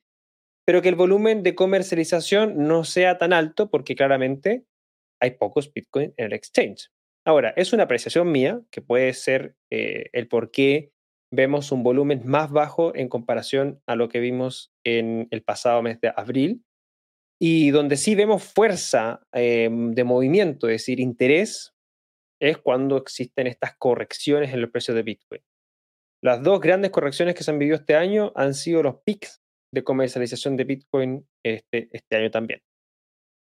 pero 0.67 0.83
que 0.83 0.89
el 0.89 0.95
volumen 0.95 1.43
de 1.43 1.55
comercialización 1.55 2.67
no 2.69 2.85
sea 2.85 3.19
tan 3.19 3.33
alto, 3.33 3.71
porque 3.71 3.95
claramente 3.95 4.65
hay 5.21 5.33
pocos 5.33 5.73
Bitcoins 5.73 6.15
en 6.17 6.27
el 6.27 6.33
exchange. 6.33 6.91
Ahora, 7.27 7.53
es 7.57 7.73
una 7.73 7.85
apreciación 7.85 8.33
mía, 8.33 8.61
que 8.71 8.81
puede 8.81 9.13
ser 9.13 9.57
eh, 9.71 10.07
el 10.13 10.29
por 10.29 10.51
qué 10.51 10.93
vemos 11.33 11.71
un 11.71 11.83
volumen 11.83 12.23
más 12.25 12.51
bajo 12.51 12.95
en 12.95 13.09
comparación 13.09 13.81
a 13.87 13.95
lo 13.95 14.09
que 14.09 14.21
vimos 14.21 14.73
en 14.85 15.29
el 15.31 15.43
pasado 15.43 15.83
mes 15.83 16.01
de 16.01 16.13
abril. 16.17 16.65
Y 17.41 17.71
donde 17.71 17.97
sí 17.97 18.15
vemos 18.15 18.43
fuerza 18.43 19.23
em, 19.33 19.93
de 19.93 20.05
movimiento, 20.05 20.69
es 20.69 20.83
decir, 20.83 21.01
interés, 21.01 21.75
es 22.41 22.59
cuando 22.59 22.97
existen 22.97 23.47
estas 23.47 23.77
correcciones 23.77 24.53
en 24.53 24.61
los 24.61 24.71
precios 24.71 24.95
de 24.95 25.03
Bitcoin. 25.03 25.43
Las 26.23 26.43
dos 26.43 26.61
grandes 26.61 26.91
correcciones 26.91 27.35
que 27.35 27.45
se 27.45 27.51
han 27.51 27.59
vivido 27.59 27.77
este 27.77 27.97
año 27.97 28.33
han 28.35 28.55
sido 28.55 28.83
los 28.83 28.97
pics 29.05 29.41
de 29.73 29.85
comercialización 29.85 30.57
de 30.57 30.65
Bitcoin 30.65 31.29
este, 31.45 31.89
este 31.93 32.17
año 32.17 32.31
también. 32.31 32.61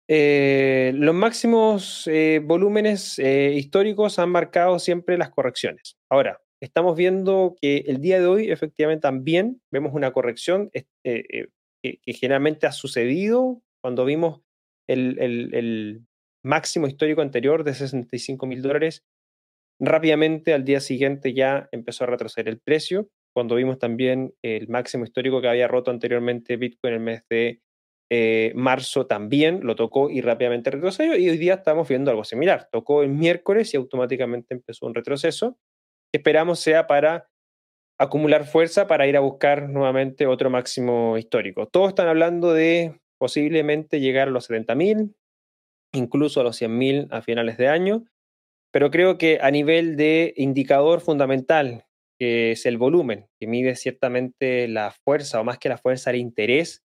Eh, 0.10 0.92
los 0.96 1.16
máximos 1.16 2.08
eh, 2.08 2.42
volúmenes 2.44 3.18
eh, 3.20 3.54
históricos 3.56 4.20
han 4.20 4.30
marcado 4.30 4.80
siempre 4.80 5.18
las 5.18 5.30
correcciones. 5.30 5.98
Ahora, 6.10 6.42
estamos 6.62 6.96
viendo 6.96 7.56
que 7.62 7.84
el 7.88 8.00
día 8.00 8.20
de 8.20 8.26
hoy 8.26 8.52
efectivamente 8.52 9.02
también 9.02 9.62
vemos 9.72 9.94
una 9.94 10.12
corrección 10.12 10.70
eh, 10.74 11.48
que, 11.84 12.00
generalmente 12.06 12.68
ha 12.68 12.72
sucedido 12.72 13.62
cuando 13.82 14.06
vimos 14.06 14.42
el, 14.88 16.06
máximo 16.44 16.88
histórico 16.88 17.22
anterior 17.22 17.64
de 17.64 17.74
65 17.74 18.46
mil 18.46 18.62
dólares. 18.62 19.04
Rápidamente 19.80 20.54
al 20.54 20.66
día 20.66 20.80
siguiente 20.80 21.34
ya 21.34 21.68
empezó 21.72 22.04
a 22.04 22.08
retroceder 22.08 22.48
el 22.48 22.60
precio, 22.60 23.10
cuando 23.34 23.56
vimos 23.56 23.80
también 23.80 24.34
el 24.44 24.68
máximo 24.68 25.04
histórico 25.04 25.42
que 25.42 25.48
había 25.48 25.68
roto 25.68 25.90
anteriormente 25.90 26.58
Bitcoin 26.58 26.94
en 26.94 27.00
el 27.00 27.06
mes 27.06 27.24
de 27.30 27.62
eh, 28.12 28.52
marzo 28.56 29.08
también 29.08 29.62
lo 29.64 29.76
tocó 29.76 30.10
y 30.10 30.22
rápidamente 30.22 30.70
retrocedió 30.70 31.18
y 31.18 31.30
hoy 31.30 31.38
día 31.38 31.56
estamos 31.56 31.88
viendo 31.88 32.12
algo 32.12 32.24
similar. 32.24 32.70
Tocó 32.72 33.02
el 33.02 33.10
miércoles 33.10 33.74
y 33.74 33.78
automáticamente 33.78 34.54
empezó 34.54 34.86
un 34.86 34.94
retroceso 34.94 35.58
esperamos 36.14 36.60
sea 36.60 36.88
para 36.88 37.28
acumular 38.00 38.46
fuerza 38.46 38.88
para 38.88 39.08
ir 39.08 39.18
a 39.18 39.22
buscar 39.22 39.70
nuevamente 39.70 40.28
otro 40.28 40.50
máximo 40.50 41.18
histórico. 41.18 41.68
Todos 41.68 41.90
están 41.90 42.08
hablando 42.08 42.54
de 42.54 43.00
posiblemente 43.18 44.00
llegar 44.00 44.28
a 44.28 44.32
los 44.32 44.50
70.000. 44.50 45.14
incluso 45.94 46.42
a 46.42 46.44
los 46.44 46.62
100.000 46.62 47.08
a 47.12 47.22
finales 47.22 47.58
de 47.58 47.68
año. 47.68 48.06
Pero 48.72 48.92
creo 48.92 49.18
que 49.18 49.40
a 49.42 49.52
nivel 49.52 49.96
de 49.96 50.34
indicador 50.36 51.00
fundamental, 51.00 51.86
que 52.20 52.52
es 52.52 52.66
el 52.66 52.78
volumen, 52.78 53.28
que 53.40 53.48
mide 53.48 53.76
ciertamente 53.76 54.68
la 54.68 54.92
fuerza 55.06 55.40
o 55.40 55.44
más 55.44 55.60
que 55.60 55.70
la 55.70 55.78
fuerza, 55.78 56.10
el 56.10 56.18
interés 56.18 56.84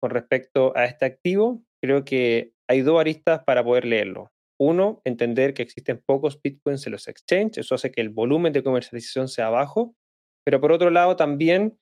con 0.00 0.10
respecto 0.10 0.76
a 0.76 0.84
este 0.84 1.06
activo, 1.06 1.62
creo 1.82 2.04
que 2.04 2.52
hay 2.68 2.82
dos 2.82 3.00
aristas 3.00 3.42
para 3.44 3.64
poder 3.64 3.86
leerlo. 3.86 4.30
Uno, 4.58 5.00
entender 5.04 5.54
que 5.54 5.62
existen 5.62 6.02
pocos 6.04 6.40
bitcoins 6.42 6.86
en 6.86 6.92
los 6.92 7.08
exchanges, 7.08 7.58
eso 7.58 7.74
hace 7.74 7.90
que 7.90 8.02
el 8.02 8.10
volumen 8.10 8.52
de 8.52 8.62
comercialización 8.62 9.28
sea 9.28 9.48
bajo, 9.48 9.94
pero 10.44 10.60
por 10.60 10.72
otro 10.72 10.90
lado 10.90 11.16
también 11.16 11.78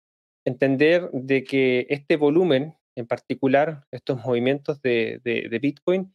entender 0.46 1.10
de 1.12 1.42
que 1.42 1.86
este 1.90 2.16
volumen 2.16 2.78
en 2.98 3.06
particular, 3.06 3.86
estos 3.92 4.24
movimientos 4.24 4.82
de, 4.82 5.20
Bitcoin, 5.62 6.12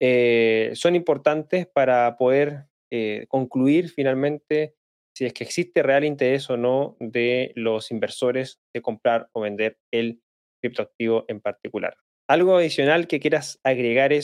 eh, 0.00 0.70
son 0.74 0.94
importantes 0.94 1.66
para 1.66 2.16
poder 2.16 2.66
eh, 2.90 3.26
concluir 3.28 3.88
finalmente 3.90 4.74
si 5.16 5.24
es 5.24 5.32
que 5.32 5.44
existe 5.44 5.82
real 5.82 6.04
interés 6.04 6.50
o 6.50 6.56
no 6.56 6.96
de 7.00 7.52
los 7.54 7.90
inversores 7.90 8.60
de 8.74 8.82
comprar 8.82 9.28
o 9.32 9.40
vender 9.40 9.78
el 9.90 10.20
criptoactivo 10.60 11.24
en 11.28 11.40
particular. 11.40 11.96
¿Algo 12.28 12.56
adicional 12.56 13.06
que 13.06 13.20
quieras 13.20 13.58
agregar, 13.64 14.12
a 14.12 14.16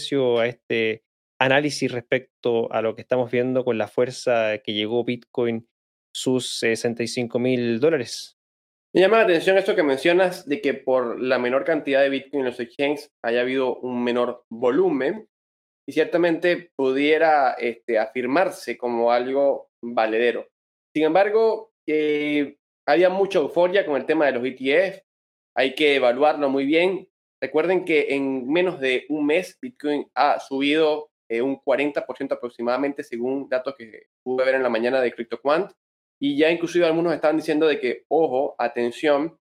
este 0.46 1.04
análisis 1.40 1.90
respecto 1.90 2.70
a 2.72 2.82
lo 2.82 2.94
que 2.94 3.02
estamos 3.02 3.30
viendo 3.30 3.64
con 3.64 3.78
la 3.78 3.88
fuerza 3.88 4.58
que 4.58 4.74
llegó 4.74 5.04
Bitcoin 5.04 5.66
sus 6.14 6.58
65 6.58 7.38
mil 7.38 7.80
dólares? 7.80 8.38
Me 8.94 9.00
llama 9.00 9.18
la 9.18 9.24
atención 9.24 9.56
esto 9.56 9.74
que 9.74 9.82
mencionas 9.82 10.46
de 10.46 10.60
que 10.60 10.74
por 10.74 11.18
la 11.18 11.38
menor 11.38 11.64
cantidad 11.64 12.02
de 12.02 12.10
Bitcoin 12.10 12.40
en 12.40 12.46
los 12.46 12.60
exchanges 12.60 13.10
haya 13.22 13.40
habido 13.40 13.76
un 13.76 14.04
menor 14.04 14.44
volumen 14.50 15.28
y 15.86 15.92
ciertamente 15.92 16.70
pudiera 16.76 17.52
este, 17.52 17.98
afirmarse 17.98 18.76
como 18.76 19.10
algo 19.10 19.70
valedero. 19.82 20.48
Sin 20.94 21.04
embargo, 21.04 21.72
eh, 21.86 22.56
había 22.86 23.08
mucha 23.08 23.38
euforia 23.38 23.84
con 23.84 23.96
el 23.96 24.06
tema 24.06 24.26
de 24.26 24.32
los 24.32 24.44
ETF, 24.44 25.02
hay 25.54 25.74
que 25.74 25.96
evaluarlo 25.96 26.48
muy 26.48 26.64
bien. 26.64 27.08
Recuerden 27.40 27.84
que 27.84 28.14
en 28.14 28.48
menos 28.48 28.80
de 28.80 29.04
un 29.08 29.26
mes 29.26 29.58
Bitcoin 29.60 30.08
ha 30.14 30.38
subido 30.40 31.10
eh, 31.28 31.42
un 31.42 31.60
40% 31.60 32.32
aproximadamente 32.32 33.02
según 33.02 33.48
datos 33.48 33.74
que 33.76 34.06
pude 34.22 34.44
ver 34.44 34.54
en 34.54 34.62
la 34.62 34.68
mañana 34.68 35.00
de 35.00 35.12
CryptoQuant. 35.12 35.72
Y 36.20 36.36
ya 36.36 36.50
inclusive 36.50 36.86
algunos 36.86 37.12
estaban 37.12 37.36
diciendo 37.36 37.66
de 37.66 37.80
que, 37.80 38.04
ojo, 38.08 38.54
atención, 38.58 39.38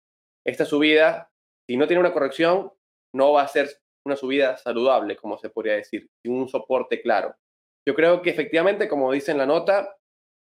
esta 0.45 0.65
subida, 0.65 1.31
si 1.69 1.77
no 1.77 1.87
tiene 1.87 2.01
una 2.01 2.13
corrección, 2.13 2.73
no 3.15 3.33
va 3.33 3.43
a 3.43 3.49
ser 3.49 3.69
una 4.05 4.17
subida 4.17 4.57
saludable, 4.57 5.17
como 5.17 5.39
se 5.39 5.51
podría 5.51 5.75
decir, 5.75 6.09
sin 6.23 6.35
un 6.35 6.49
soporte 6.49 7.01
claro. 7.01 7.35
Yo 7.87 7.95
creo 7.95 8.23
que 8.23 8.31
efectivamente, 8.31 8.89
como 8.89 9.13
dice 9.13 9.33
en 9.33 9.39
la 9.39 9.47
nota, 9.47 9.97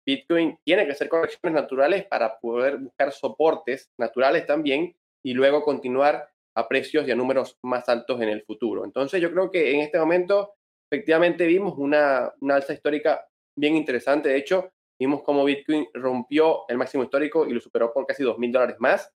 Bitcoin 0.06 0.58
tiene 0.64 0.84
que 0.86 0.92
hacer 0.92 1.08
correcciones 1.08 1.60
naturales 1.60 2.04
para 2.06 2.38
poder 2.38 2.78
buscar 2.78 3.12
soportes 3.12 3.90
naturales 3.98 4.46
también 4.46 4.94
y 5.24 5.34
luego 5.34 5.62
continuar 5.62 6.28
a 6.56 6.68
precios 6.68 7.06
y 7.06 7.10
a 7.10 7.16
números 7.16 7.56
más 7.62 7.88
altos 7.88 8.20
en 8.20 8.28
el 8.28 8.42
futuro. 8.42 8.84
Entonces 8.84 9.20
yo 9.20 9.30
creo 9.30 9.50
que 9.50 9.72
en 9.72 9.80
este 9.80 9.98
momento 9.98 10.54
efectivamente 10.90 11.46
vimos 11.46 11.74
una, 11.78 12.32
una 12.40 12.56
alza 12.56 12.74
histórica 12.74 13.26
bien 13.56 13.76
interesante. 13.76 14.28
De 14.28 14.36
hecho, 14.36 14.70
vimos 15.00 15.22
cómo 15.22 15.44
Bitcoin 15.44 15.86
rompió 15.94 16.64
el 16.68 16.78
máximo 16.78 17.04
histórico 17.04 17.46
y 17.46 17.52
lo 17.52 17.60
superó 17.60 17.92
por 17.92 18.06
casi 18.06 18.22
2 18.22 18.38
mil 18.38 18.52
dólares 18.52 18.76
más. 18.78 19.10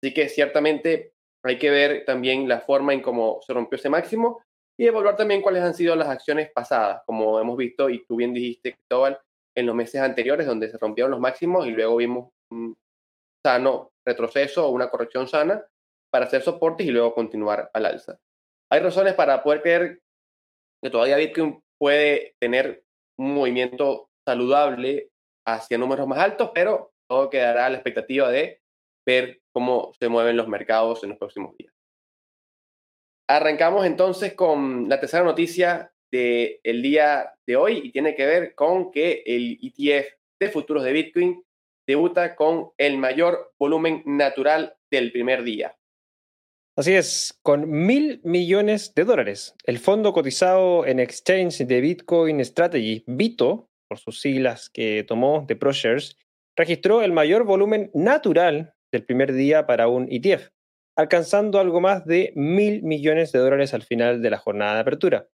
Así 0.00 0.14
que 0.14 0.28
ciertamente 0.28 1.14
hay 1.44 1.58
que 1.58 1.70
ver 1.70 2.04
también 2.04 2.48
la 2.48 2.60
forma 2.60 2.92
en 2.92 3.00
cómo 3.00 3.40
se 3.46 3.52
rompió 3.52 3.76
ese 3.76 3.88
máximo 3.88 4.42
y 4.78 4.86
evaluar 4.86 5.16
también 5.16 5.42
cuáles 5.42 5.62
han 5.62 5.74
sido 5.74 5.96
las 5.96 6.08
acciones 6.08 6.50
pasadas, 6.52 7.02
como 7.06 7.40
hemos 7.40 7.56
visto 7.56 7.90
y 7.90 8.04
tú 8.04 8.16
bien 8.16 8.32
dijiste, 8.32 8.74
Cristóbal, 8.74 9.20
en 9.56 9.66
los 9.66 9.74
meses 9.74 10.00
anteriores 10.00 10.46
donde 10.46 10.70
se 10.70 10.78
rompieron 10.78 11.10
los 11.10 11.20
máximos 11.20 11.66
y 11.66 11.70
luego 11.70 11.96
vimos 11.96 12.30
un 12.50 12.76
sano 13.44 13.90
retroceso 14.06 14.66
o 14.66 14.70
una 14.70 14.88
corrección 14.88 15.26
sana 15.26 15.64
para 16.10 16.26
hacer 16.26 16.42
soportes 16.42 16.86
y 16.86 16.90
luego 16.90 17.14
continuar 17.14 17.70
al 17.74 17.86
alza. 17.86 18.18
Hay 18.70 18.80
razones 18.80 19.14
para 19.14 19.42
poder 19.42 19.62
creer 19.62 20.00
que 20.82 20.90
todavía 20.90 21.16
Bitcoin 21.16 21.60
puede 21.78 22.34
tener 22.40 22.84
un 23.18 23.34
movimiento 23.34 24.10
saludable 24.26 25.10
hacia 25.46 25.78
números 25.78 26.06
más 26.06 26.18
altos, 26.18 26.50
pero 26.54 26.92
todo 27.08 27.30
quedará 27.30 27.66
a 27.66 27.70
la 27.70 27.76
expectativa 27.76 28.30
de 28.30 28.60
ver 29.08 29.40
cómo 29.52 29.94
se 29.98 30.10
mueven 30.10 30.36
los 30.36 30.48
mercados 30.48 31.02
en 31.02 31.08
los 31.08 31.18
próximos 31.18 31.56
días. 31.56 31.72
Arrancamos 33.26 33.86
entonces 33.86 34.34
con 34.34 34.86
la 34.86 35.00
tercera 35.00 35.24
noticia 35.24 35.90
del 36.12 36.60
el 36.62 36.82
día 36.82 37.32
de 37.46 37.56
hoy 37.56 37.80
y 37.84 37.90
tiene 37.90 38.14
que 38.14 38.26
ver 38.26 38.54
con 38.54 38.90
que 38.90 39.22
el 39.24 39.58
ETF 39.62 40.12
de 40.38 40.50
futuros 40.50 40.84
de 40.84 40.92
Bitcoin 40.92 41.42
debuta 41.86 42.36
con 42.36 42.72
el 42.76 42.98
mayor 42.98 43.54
volumen 43.58 44.02
natural 44.04 44.76
del 44.90 45.10
primer 45.10 45.42
día. 45.42 45.74
Así 46.76 46.94
es, 46.94 47.38
con 47.42 47.68
mil 47.68 48.20
millones 48.24 48.94
de 48.94 49.04
dólares. 49.04 49.54
El 49.64 49.78
fondo 49.78 50.12
cotizado 50.12 50.84
en 50.84 51.00
Exchange 51.00 51.66
de 51.66 51.80
Bitcoin 51.80 52.44
Strategy, 52.44 53.04
BITO, 53.06 53.70
por 53.88 53.98
sus 53.98 54.20
siglas 54.20 54.68
que 54.68 55.02
tomó 55.08 55.44
de 55.48 55.56
ProShares, 55.56 56.18
registró 56.56 57.02
el 57.02 57.12
mayor 57.12 57.44
volumen 57.44 57.90
natural 57.94 58.74
del 58.92 59.04
primer 59.04 59.32
día 59.32 59.66
para 59.66 59.88
un 59.88 60.06
ETF, 60.10 60.48
alcanzando 60.96 61.60
algo 61.60 61.80
más 61.80 62.04
de 62.04 62.32
mil 62.34 62.82
millones 62.82 63.32
de 63.32 63.38
dólares 63.38 63.74
al 63.74 63.82
final 63.82 64.22
de 64.22 64.30
la 64.30 64.38
jornada 64.38 64.74
de 64.74 64.80
apertura. 64.80 65.28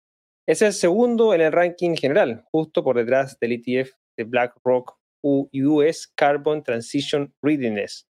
Es 0.47 0.61
el 0.61 0.73
segundo 0.73 1.33
en 1.35 1.41
el 1.41 1.53
ranking 1.53 1.97
general, 1.97 2.45
justo 2.51 2.85
por 2.85 2.97
detrás 2.97 3.39
del 3.41 3.53
ETF 3.53 3.93
de 4.17 4.25
BlackRock 4.25 4.99
US 5.23 6.13
Carbon 6.15 6.63
Transition 6.63 7.33
Readiness, 7.43 8.07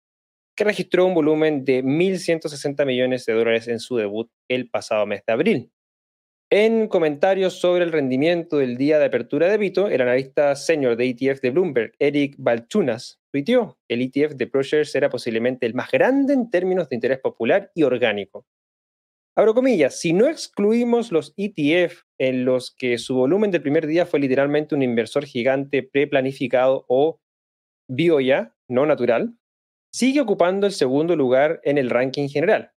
que 0.56 0.64
registró 0.64 1.06
un 1.06 1.14
volumen 1.14 1.64
de 1.64 1.84
1.160 1.84 2.84
millones 2.86 3.24
de 3.24 3.34
dólares 3.34 3.68
en 3.68 3.78
su 3.78 3.96
debut 3.96 4.30
el 4.48 4.68
pasado 4.68 5.06
mes 5.06 5.22
de 5.26 5.32
abril. 5.32 5.73
En 6.50 6.88
comentarios 6.88 7.54
sobre 7.54 7.84
el 7.84 7.90
rendimiento 7.90 8.58
del 8.58 8.76
día 8.76 8.98
de 8.98 9.06
apertura 9.06 9.48
de 9.48 9.58
Bito, 9.58 9.88
el 9.88 10.00
analista 10.02 10.54
senior 10.54 10.96
de 10.96 11.08
ETF 11.08 11.40
de 11.40 11.50
Bloomberg, 11.50 11.92
Eric 11.98 12.36
Balchunas, 12.38 13.18
tuiteó 13.32 13.78
el 13.88 14.02
ETF 14.02 14.34
de 14.34 14.46
ProShares 14.46 14.94
era 14.94 15.08
posiblemente 15.08 15.66
el 15.66 15.74
más 15.74 15.90
grande 15.90 16.34
en 16.34 16.50
términos 16.50 16.88
de 16.88 16.96
interés 16.96 17.18
popular 17.18 17.72
y 17.74 17.82
orgánico. 17.82 18.46
Abro 19.36 19.54
comillas, 19.54 19.98
si 19.98 20.12
no 20.12 20.28
excluimos 20.28 21.10
los 21.10 21.34
ETF 21.36 22.02
en 22.18 22.44
los 22.44 22.70
que 22.70 22.98
su 22.98 23.16
volumen 23.16 23.50
del 23.50 23.62
primer 23.62 23.86
día 23.86 24.06
fue 24.06 24.20
literalmente 24.20 24.76
un 24.76 24.82
inversor 24.82 25.24
gigante 25.24 25.82
preplanificado 25.82 26.84
o 26.88 27.20
bioya, 27.88 28.54
no 28.68 28.86
natural, 28.86 29.34
sigue 29.92 30.20
ocupando 30.20 30.66
el 30.68 30.72
segundo 30.72 31.16
lugar 31.16 31.60
en 31.64 31.78
el 31.78 31.90
ranking 31.90 32.28
general. 32.28 32.73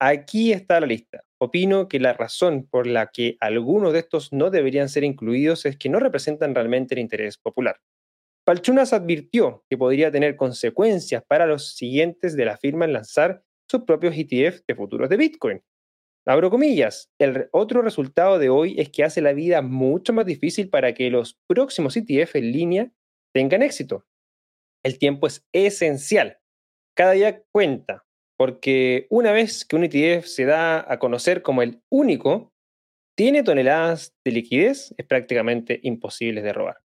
Aquí 0.00 0.52
está 0.52 0.78
la 0.80 0.86
lista. 0.86 1.24
Opino 1.40 1.88
que 1.88 1.98
la 1.98 2.12
razón 2.12 2.68
por 2.70 2.86
la 2.86 3.08
que 3.08 3.36
algunos 3.40 3.92
de 3.92 3.98
estos 3.98 4.32
no 4.32 4.50
deberían 4.50 4.88
ser 4.88 5.02
incluidos 5.02 5.66
es 5.66 5.76
que 5.76 5.88
no 5.88 5.98
representan 5.98 6.54
realmente 6.54 6.94
el 6.94 7.00
interés 7.00 7.36
popular. 7.36 7.80
Palchunas 8.44 8.92
advirtió 8.92 9.64
que 9.68 9.76
podría 9.76 10.10
tener 10.10 10.36
consecuencias 10.36 11.22
para 11.26 11.46
los 11.46 11.74
siguientes 11.74 12.36
de 12.36 12.44
la 12.44 12.56
firma 12.56 12.84
en 12.84 12.92
lanzar 12.92 13.42
sus 13.70 13.82
propios 13.82 14.14
ETF 14.16 14.60
de 14.66 14.74
futuros 14.74 15.08
de 15.08 15.16
Bitcoin. 15.16 15.62
Abro 16.26 16.50
comillas, 16.50 17.10
el 17.18 17.48
otro 17.52 17.82
resultado 17.82 18.38
de 18.38 18.50
hoy 18.50 18.78
es 18.78 18.90
que 18.90 19.04
hace 19.04 19.20
la 19.20 19.32
vida 19.32 19.62
mucho 19.62 20.12
más 20.12 20.26
difícil 20.26 20.70
para 20.70 20.94
que 20.94 21.10
los 21.10 21.38
próximos 21.46 21.96
ETF 21.96 22.36
en 22.36 22.52
línea 22.52 22.92
tengan 23.34 23.62
éxito. 23.62 24.06
El 24.84 24.98
tiempo 24.98 25.26
es 25.26 25.46
esencial. 25.52 26.38
Cada 26.94 27.12
día 27.12 27.42
cuenta. 27.52 28.07
Porque 28.38 29.06
una 29.10 29.32
vez 29.32 29.64
que 29.64 29.76
un 29.76 29.84
ETF 29.84 30.24
se 30.24 30.44
da 30.44 30.90
a 30.90 30.98
conocer 30.98 31.42
como 31.42 31.62
el 31.62 31.82
único, 31.90 32.52
tiene 33.16 33.42
toneladas 33.42 34.14
de 34.24 34.30
liquidez, 34.30 34.94
es 34.96 35.06
prácticamente 35.06 35.80
imposible 35.82 36.40
de 36.40 36.52
robar. 36.52 36.78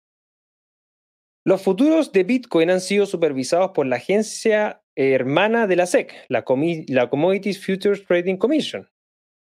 Los 1.44 1.60
futuros 1.60 2.10
de 2.12 2.24
Bitcoin 2.24 2.70
han 2.70 2.80
sido 2.80 3.04
supervisados 3.04 3.72
por 3.72 3.84
la 3.84 3.96
agencia 3.96 4.82
hermana 4.96 5.66
de 5.66 5.76
la 5.76 5.86
SEC, 5.86 6.14
la, 6.28 6.44
la 6.88 7.10
Commodities 7.10 7.64
Futures 7.64 8.04
Trading 8.06 8.36
Commission, 8.36 8.88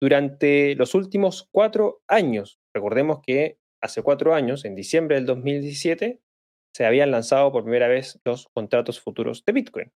durante 0.00 0.76
los 0.76 0.94
últimos 0.94 1.48
cuatro 1.50 2.02
años. 2.08 2.58
Recordemos 2.74 3.20
que 3.26 3.58
hace 3.82 4.02
cuatro 4.02 4.34
años, 4.34 4.64
en 4.64 4.74
diciembre 4.74 5.16
del 5.16 5.26
2017, 5.26 6.20
se 6.74 6.86
habían 6.86 7.10
lanzado 7.10 7.50
por 7.52 7.64
primera 7.64 7.88
vez 7.88 8.20
los 8.24 8.46
contratos 8.54 9.00
futuros 9.00 9.44
de 9.44 9.52
Bitcoin. 9.52 9.92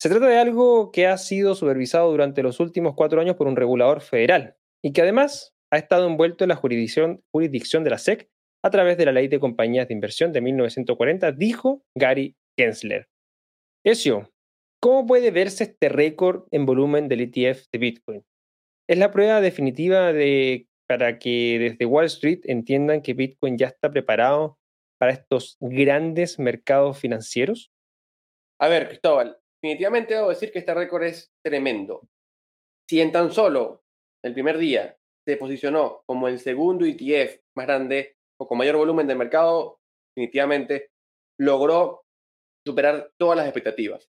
Se 0.00 0.08
trata 0.08 0.28
de 0.28 0.38
algo 0.38 0.92
que 0.92 1.06
ha 1.06 1.18
sido 1.18 1.54
supervisado 1.54 2.10
durante 2.10 2.42
los 2.42 2.60
últimos 2.60 2.94
cuatro 2.94 3.20
años 3.20 3.36
por 3.36 3.48
un 3.48 3.56
regulador 3.56 4.00
federal 4.00 4.56
y 4.82 4.92
que 4.92 5.02
además 5.02 5.54
ha 5.72 5.78
estado 5.78 6.06
envuelto 6.06 6.44
en 6.44 6.48
la 6.48 6.56
jurisdicción, 6.56 7.22
de 7.32 7.90
la 7.90 7.98
SEC 7.98 8.28
a 8.64 8.70
través 8.70 8.96
de 8.96 9.06
la 9.06 9.12
Ley 9.12 9.28
de 9.28 9.40
Compañías 9.40 9.88
de 9.88 9.94
Inversión 9.94 10.32
de 10.32 10.40
1940, 10.40 11.32
dijo 11.32 11.82
Gary 11.96 12.36
Gensler. 12.56 13.08
Ezio, 13.84 14.32
¿cómo 14.80 15.06
puede 15.06 15.30
verse 15.30 15.64
este 15.64 15.88
récord 15.88 16.46
en 16.52 16.64
volumen 16.64 17.08
del 17.08 17.20
ETF 17.20 17.66
de 17.72 17.78
Bitcoin? 17.78 18.24
Es 18.88 18.98
la 18.98 19.10
prueba 19.10 19.40
definitiva 19.40 20.12
de 20.12 20.68
para 20.88 21.18
que 21.18 21.58
desde 21.58 21.84
Wall 21.84 22.06
Street 22.06 22.40
entiendan 22.44 23.02
que 23.02 23.12
Bitcoin 23.12 23.58
ya 23.58 23.66
está 23.66 23.90
preparado 23.90 24.58
para 24.98 25.12
estos 25.12 25.56
grandes 25.60 26.38
mercados 26.38 26.98
financieros? 26.98 27.70
A 28.58 28.68
ver, 28.68 28.88
Cristóbal, 28.88 29.38
definitivamente 29.62 30.14
debo 30.14 30.28
decir 30.28 30.52
que 30.52 30.60
este 30.60 30.74
récord 30.74 31.04
es 31.04 31.32
tremendo. 31.44 32.08
Si 32.88 33.00
en 33.00 33.12
tan 33.12 33.32
solo 33.32 33.82
el 34.24 34.32
primer 34.32 34.58
día 34.58 34.96
se 35.26 35.36
posicionó 35.36 36.02
como 36.06 36.28
el 36.28 36.38
segundo 36.38 36.86
ETF 36.86 37.40
más 37.56 37.66
grande 37.66 38.16
o 38.40 38.46
con 38.46 38.58
mayor 38.58 38.76
volumen 38.76 39.06
de 39.06 39.14
mercado, 39.14 39.78
definitivamente 40.14 40.90
logró 41.38 42.02
superar 42.66 43.10
todas 43.18 43.36
las 43.36 43.46
expectativas. 43.46 44.08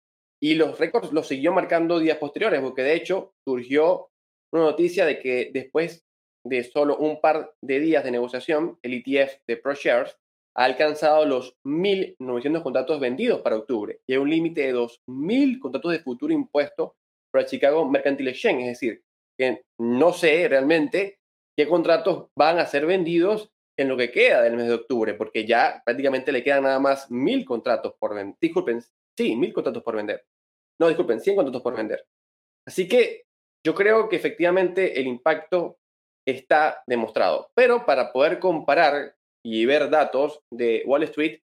Y 0.41 0.55
los 0.55 0.79
récords 0.79 1.11
los 1.11 1.27
siguió 1.27 1.53
marcando 1.53 1.99
días 1.99 2.17
posteriores, 2.17 2.61
porque 2.61 2.81
de 2.81 2.95
hecho 2.95 3.33
surgió 3.47 4.09
una 4.53 4.63
noticia 4.63 5.05
de 5.05 5.19
que 5.19 5.51
después 5.53 6.05
de 6.43 6.63
solo 6.63 6.97
un 6.97 7.21
par 7.21 7.53
de 7.61 7.79
días 7.79 8.03
de 8.03 8.11
negociación, 8.11 8.79
el 8.81 8.93
ETF 8.93 9.39
de 9.47 9.57
ProShares 9.57 10.17
ha 10.55 10.65
alcanzado 10.65 11.25
los 11.25 11.55
1.900 11.63 12.63
contratos 12.63 12.99
vendidos 12.99 13.41
para 13.41 13.57
octubre 13.57 14.01
y 14.07 14.13
hay 14.13 14.19
un 14.19 14.29
límite 14.29 14.61
de 14.61 14.75
2.000 14.75 15.59
contratos 15.59 15.91
de 15.91 15.99
futuro 15.99 16.33
impuesto 16.33 16.95
para 17.31 17.45
Chicago 17.45 17.89
Mercantile 17.89 18.31
Exchange. 18.31 18.61
Es 18.61 18.67
decir, 18.67 19.03
que 19.37 19.63
no 19.79 20.13
sé 20.13 20.47
realmente 20.47 21.19
qué 21.57 21.67
contratos 21.67 22.27
van 22.35 22.59
a 22.59 22.65
ser 22.65 22.85
vendidos 22.85 23.51
en 23.77 23.87
lo 23.87 23.97
que 23.97 24.11
queda 24.11 24.41
del 24.41 24.57
mes 24.57 24.67
de 24.67 24.73
octubre, 24.73 25.13
porque 25.13 25.45
ya 25.45 25.81
prácticamente 25.85 26.31
le 26.31 26.43
quedan 26.43 26.63
nada 26.63 26.79
más 26.79 27.09
1.000 27.09 27.45
contratos 27.45 27.95
por 27.97 28.13
vender. 28.13 28.35
Disculpen, 28.39 28.81
sí, 28.81 29.35
1.000 29.35 29.53
contratos 29.53 29.83
por 29.83 29.95
vender. 29.95 30.25
No, 30.79 30.87
disculpen, 30.87 31.19
100 31.19 31.35
contratos 31.35 31.61
por 31.61 31.75
vender. 31.75 32.05
Así 32.67 32.87
que 32.87 33.23
yo 33.65 33.75
creo 33.75 34.09
que 34.09 34.15
efectivamente 34.15 34.99
el 34.99 35.07
impacto 35.07 35.77
está 36.27 36.83
demostrado. 36.87 37.51
Pero 37.55 37.85
para 37.85 38.11
poder 38.11 38.39
comparar 38.39 39.15
y 39.43 39.65
ver 39.65 39.89
datos 39.89 40.41
de 40.51 40.83
Wall 40.85 41.03
Street, 41.03 41.39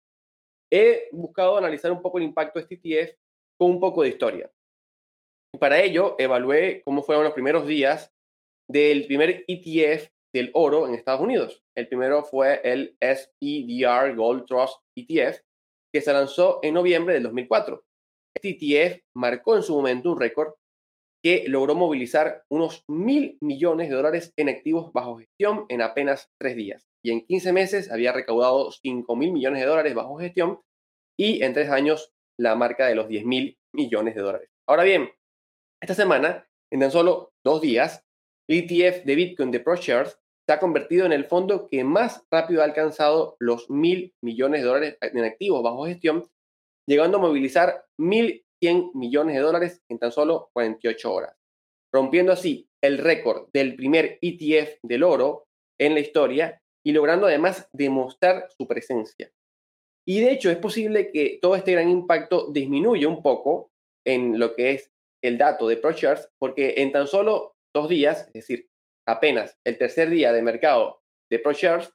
he 0.71 1.09
buscado 1.11 1.57
analizar 1.57 1.91
un 1.91 2.01
poco 2.01 2.17
el 2.17 2.25
impacto 2.25 2.59
de 2.59 2.63
este 2.63 2.75
ETF 2.75 3.17
con 3.59 3.71
un 3.71 3.79
poco 3.79 4.03
de 4.03 4.09
historia. 4.09 4.51
Para 5.59 5.81
ello, 5.81 6.15
evalué 6.19 6.81
cómo 6.83 7.01
fueron 7.01 7.23
los 7.23 7.33
primeros 7.33 7.65
días 7.65 8.13
del 8.69 9.05
primer 9.07 9.45
ETF 9.47 10.09
del 10.33 10.51
oro 10.53 10.87
en 10.87 10.93
Estados 10.93 11.21
Unidos. 11.21 11.63
El 11.75 11.87
primero 11.87 12.23
fue 12.23 12.61
el 12.63 12.97
SPDR 13.01 14.15
Gold 14.15 14.45
Trust 14.45 14.81
ETF, 14.95 15.39
que 15.93 16.01
se 16.01 16.13
lanzó 16.13 16.59
en 16.61 16.73
noviembre 16.73 17.15
del 17.15 17.23
2004. 17.23 17.83
Este 18.35 18.49
ETF 18.49 19.01
marcó 19.15 19.55
en 19.55 19.63
su 19.63 19.75
momento 19.75 20.11
un 20.11 20.19
récord 20.19 20.53
que 21.23 21.45
logró 21.47 21.73
movilizar 21.73 22.43
unos 22.49 22.83
mil 22.87 23.37
millones 23.41 23.89
de 23.89 23.95
dólares 23.95 24.33
en 24.37 24.49
activos 24.49 24.93
bajo 24.93 25.17
gestión 25.17 25.65
en 25.69 25.81
apenas 25.81 26.29
tres 26.39 26.55
días. 26.55 26.87
Y 27.07 27.11
en 27.11 27.25
15 27.25 27.53
meses 27.53 27.89
había 27.89 28.11
recaudado 28.11 28.69
5 28.69 29.15
mil 29.15 29.31
millones 29.31 29.61
de 29.61 29.65
dólares 29.65 29.95
bajo 29.95 30.17
gestión 30.17 30.59
y 31.17 31.41
en 31.41 31.53
tres 31.53 31.69
años 31.69 32.11
la 32.37 32.53
marca 32.55 32.85
de 32.85 32.95
los 32.95 33.07
10 33.07 33.23
mil 33.23 33.57
millones 33.73 34.13
de 34.13 34.19
dólares. 34.19 34.49
Ahora 34.67 34.83
bien, 34.83 35.09
esta 35.81 35.93
semana, 35.93 36.49
en 36.69 36.81
tan 36.81 36.91
solo 36.91 37.31
dos 37.45 37.61
días, 37.61 38.03
el 38.49 38.57
ETF 38.69 39.05
de 39.05 39.15
Bitcoin 39.15 39.51
de 39.51 39.61
ProShares 39.61 40.19
se 40.45 40.53
ha 40.53 40.59
convertido 40.59 41.05
en 41.05 41.13
el 41.13 41.23
fondo 41.23 41.69
que 41.69 41.85
más 41.85 42.25
rápido 42.29 42.59
ha 42.61 42.65
alcanzado 42.65 43.37
los 43.39 43.69
mil 43.69 44.13
millones 44.21 44.59
de 44.59 44.67
dólares 44.67 44.97
en 44.99 45.23
activos 45.23 45.63
bajo 45.63 45.85
gestión, 45.85 46.29
llegando 46.89 47.19
a 47.19 47.21
movilizar 47.21 47.85
1.100 48.01 48.91
millones 48.95 49.37
de 49.37 49.41
dólares 49.41 49.81
en 49.87 49.97
tan 49.97 50.11
solo 50.11 50.49
48 50.51 51.13
horas, 51.13 51.37
rompiendo 51.89 52.33
así 52.33 52.67
el 52.83 52.97
récord 52.97 53.47
del 53.53 53.77
primer 53.77 54.19
ETF 54.21 54.79
del 54.83 55.03
oro 55.03 55.45
en 55.79 55.93
la 55.93 56.01
historia 56.01 56.61
y 56.87 56.93
logrando 56.93 57.27
además 57.27 57.67
demostrar 57.73 58.47
su 58.57 58.65
presencia. 58.65 59.29
Y 60.07 60.21
de 60.21 60.31
hecho 60.31 60.49
es 60.49 60.55
posible 60.55 61.11
que 61.11 61.37
todo 61.41 61.57
este 61.57 61.73
gran 61.73 61.89
impacto 61.89 62.49
disminuya 62.49 63.09
un 63.09 63.21
poco 63.21 63.73
en 64.05 64.39
lo 64.39 64.55
que 64.55 64.71
es 64.71 64.89
el 65.21 65.37
dato 65.37 65.67
de 65.67 65.75
ProShares, 65.75 66.29
porque 66.39 66.75
en 66.77 66.93
tan 66.93 67.05
solo 67.05 67.57
dos 67.75 67.89
días, 67.89 68.27
es 68.27 68.33
decir, 68.33 68.69
apenas 69.05 69.59
el 69.65 69.77
tercer 69.77 70.09
día 70.09 70.31
de 70.31 70.41
mercado 70.41 71.01
de 71.29 71.39
ProShares, 71.39 71.91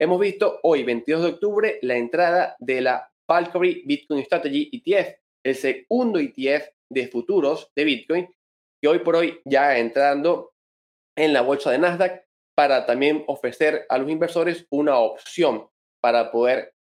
hemos 0.00 0.20
visto 0.20 0.60
hoy, 0.62 0.84
22 0.84 1.22
de 1.22 1.28
octubre, 1.28 1.78
la 1.82 1.96
entrada 1.96 2.54
de 2.60 2.82
la 2.82 3.12
Valkyrie 3.28 3.82
Bitcoin 3.84 4.24
Strategy 4.24 4.70
ETF, 4.72 5.18
el 5.44 5.56
segundo 5.56 6.20
ETF 6.20 6.68
de 6.88 7.08
futuros 7.08 7.72
de 7.74 7.82
Bitcoin, 7.82 8.28
que 8.80 8.86
hoy 8.86 9.00
por 9.00 9.16
hoy 9.16 9.40
ya 9.44 9.76
entrando 9.76 10.52
en 11.16 11.32
la 11.32 11.40
bolsa 11.40 11.72
de 11.72 11.78
Nasdaq 11.78 12.25
para 12.56 12.86
también 12.86 13.24
ofrecer 13.26 13.86
a 13.88 13.98
los 13.98 14.10
inversores 14.10 14.66
una 14.70 14.98
opción 14.98 15.68
para 16.00 16.30
poder, 16.30 16.74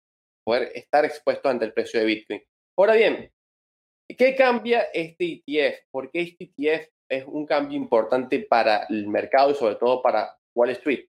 poder 0.45 0.71
estar 0.73 1.05
expuesto 1.05 1.49
ante 1.49 1.65
el 1.65 1.73
precio 1.73 1.99
de 1.99 2.05
Bitcoin. 2.05 2.43
Ahora 2.77 2.93
bien, 2.93 3.31
¿Qué 4.07 4.35
cambia 4.35 4.83
este 4.93 5.41
ETF? 5.45 5.87
Porque 5.91 6.21
este 6.21 6.51
ETF 6.55 6.89
es 7.09 7.25
un 7.25 7.45
cambio 7.45 7.75
importante 7.75 8.39
para 8.39 8.85
el 8.89 9.07
mercado 9.07 9.51
y 9.51 9.55
sobre 9.55 9.75
todo 9.75 10.01
para 10.03 10.37
Wall 10.55 10.69
Street. 10.71 11.07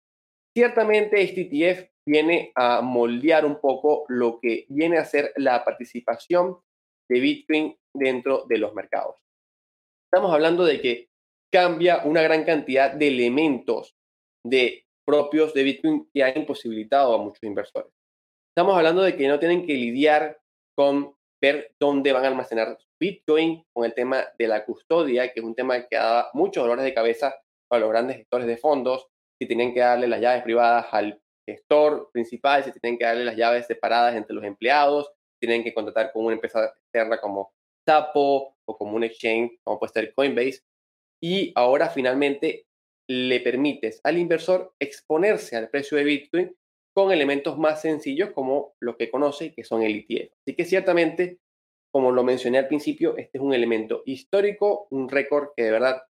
Ciertamente 0.57 1.23
este 1.23 1.43
ETF 1.43 1.89
viene 2.05 2.51
a 2.57 2.81
moldear 2.81 3.47
un 3.47 3.61
poco 3.61 4.05
lo 4.09 4.41
que 4.41 4.67
viene 4.69 4.99
a 4.99 5.05
ser 5.05 5.33
la 5.37 5.65
participación 5.65 6.59
de 7.09 7.21
Bitcoin 7.21 7.77
dentro 7.95 8.45
de 8.49 8.59
los 8.59 8.75
mercados. 8.75 9.17
Estamos 10.13 10.35
hablando 10.35 10.65
de 10.65 10.81
que 10.81 11.09
cambia 11.53 12.03
una 12.05 12.23
gran 12.23 12.45
cantidad 12.45 12.93
de 12.93 13.07
elementos 13.07 13.95
de 14.45 14.85
propios 15.07 15.55
de 15.55 15.63
Bitcoin 15.63 16.09
que 16.13 16.23
han 16.23 16.37
imposibilitado 16.37 17.15
a 17.15 17.19
muchos 17.19 17.43
inversores. 17.43 17.93
Estamos 18.55 18.77
hablando 18.77 19.03
de 19.03 19.17
que 19.17 19.29
no 19.29 19.39
tienen 19.39 19.67
que 19.67 19.75
lidiar 19.75 20.41
con 20.77 21.15
ver 21.43 21.75
dónde 21.81 22.13
van 22.13 22.25
a 22.25 22.29
almacenar 22.29 22.79
Bitcoin, 23.01 23.65
con 23.73 23.85
el 23.85 23.95
tema 23.95 24.25
de 24.39 24.47
la 24.47 24.65
custodia, 24.65 25.33
que 25.33 25.41
es 25.41 25.47
un 25.47 25.55
tema 25.55 25.87
que 25.87 25.97
da 25.97 26.31
muchos 26.35 26.63
dolores 26.63 26.85
de 26.85 26.93
cabeza 26.93 27.35
para 27.69 27.81
los 27.81 27.91
grandes 27.91 28.19
gestores 28.19 28.47
de 28.47 28.59
fondos, 28.59 29.07
si 29.41 29.47
tienen 29.47 29.73
que 29.73 29.81
darle 29.81 30.07
las 30.07 30.21
llaves 30.21 30.43
privadas 30.43 30.87
al 30.93 31.21
gestor 31.49 32.11
principal, 32.13 32.63
si 32.63 32.73
tienen 32.73 32.99
que 32.99 33.07
darle 33.07 33.25
las 33.25 33.37
llaves 33.37 33.67
separadas 33.67 34.15
entre 34.17 34.35
los 34.35 34.45
empleados, 34.45 35.11
tienen 35.41 35.65
que 35.65 35.73
contratar 35.73 36.13
con 36.13 36.27
una 36.27 36.35
empresa 36.35 36.67
externa 36.67 37.19
como 37.19 37.53
Tapo 37.87 38.57
o 38.67 38.77
como 38.77 38.97
un 38.97 39.05
exchange 39.05 39.59
como 39.65 39.79
puede 39.79 39.93
ser 39.93 40.15
Coinbase. 40.15 40.63
Y 41.23 41.53
ahora 41.55 41.89
finalmente 41.89 42.67
le 43.11 43.41
permites 43.41 44.01
al 44.05 44.19
inversor 44.19 44.73
exponerse 44.79 45.57
al 45.57 45.69
precio 45.69 45.99
de 45.99 46.05
Bitcoin 46.05 46.57
con 46.95 47.11
elementos 47.11 47.59
más 47.59 47.83
sencillos 47.83 48.31
como 48.31 48.75
los 48.79 48.97
que 48.97 49.11
conoce, 49.11 49.53
que 49.53 49.65
son 49.65 49.83
el 49.83 49.97
ETF. 49.97 50.33
Así 50.47 50.55
que 50.55 50.65
ciertamente, 50.65 51.41
como 51.93 52.13
lo 52.13 52.23
mencioné 52.23 52.59
al 52.59 52.69
principio, 52.69 53.17
este 53.17 53.39
es 53.39 53.43
un 53.43 53.53
elemento 53.53 54.05
histórico, 54.07 54.87
un 54.91 55.09
récord 55.09 55.49
que 55.57 55.65
de 55.65 55.73
verdad 55.73 56.03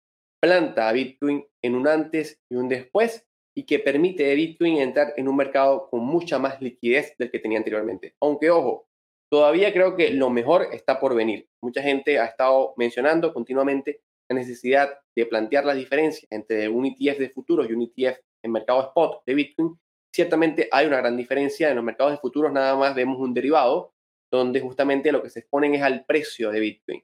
planta 0.42 0.90
a 0.90 0.92
Bitcoin 0.92 1.46
en 1.62 1.74
un 1.74 1.88
antes 1.88 2.38
y 2.50 2.56
un 2.56 2.68
después 2.68 3.26
y 3.56 3.64
que 3.64 3.78
permite 3.78 4.30
a 4.30 4.34
Bitcoin 4.34 4.76
entrar 4.76 5.14
en 5.16 5.26
un 5.26 5.36
mercado 5.36 5.88
con 5.88 6.00
mucha 6.00 6.38
más 6.38 6.60
liquidez 6.60 7.14
del 7.16 7.30
que 7.30 7.38
tenía 7.38 7.56
anteriormente. 7.56 8.14
Aunque, 8.20 8.50
ojo, 8.50 8.88
todavía 9.30 9.72
creo 9.72 9.96
que 9.96 10.10
lo 10.10 10.28
mejor 10.28 10.68
está 10.72 11.00
por 11.00 11.14
venir. 11.14 11.48
Mucha 11.62 11.80
gente 11.80 12.18
ha 12.18 12.26
estado 12.26 12.74
mencionando 12.76 13.32
continuamente 13.32 14.02
la 14.30 14.36
necesidad 14.36 14.98
de 15.16 15.26
plantear 15.26 15.64
las 15.64 15.76
diferencias 15.76 16.26
entre 16.30 16.68
un 16.68 16.86
ETF 16.86 17.18
de 17.18 17.30
futuros 17.30 17.68
y 17.68 17.72
un 17.72 17.82
ETF 17.82 18.18
en 18.42 18.52
mercado 18.52 18.80
spot 18.88 19.22
de 19.26 19.34
Bitcoin 19.34 19.78
ciertamente 20.14 20.68
hay 20.70 20.86
una 20.86 20.98
gran 20.98 21.16
diferencia. 21.16 21.68
En 21.68 21.76
los 21.76 21.84
mercados 21.84 22.12
de 22.12 22.18
futuros 22.18 22.52
nada 22.52 22.76
más 22.76 22.94
vemos 22.94 23.18
un 23.18 23.34
derivado 23.34 23.94
donde 24.32 24.60
justamente 24.60 25.12
lo 25.12 25.22
que 25.22 25.30
se 25.30 25.40
exponen 25.40 25.74
es 25.74 25.82
al 25.82 26.04
precio 26.04 26.50
de 26.50 26.60
Bitcoin. 26.60 27.02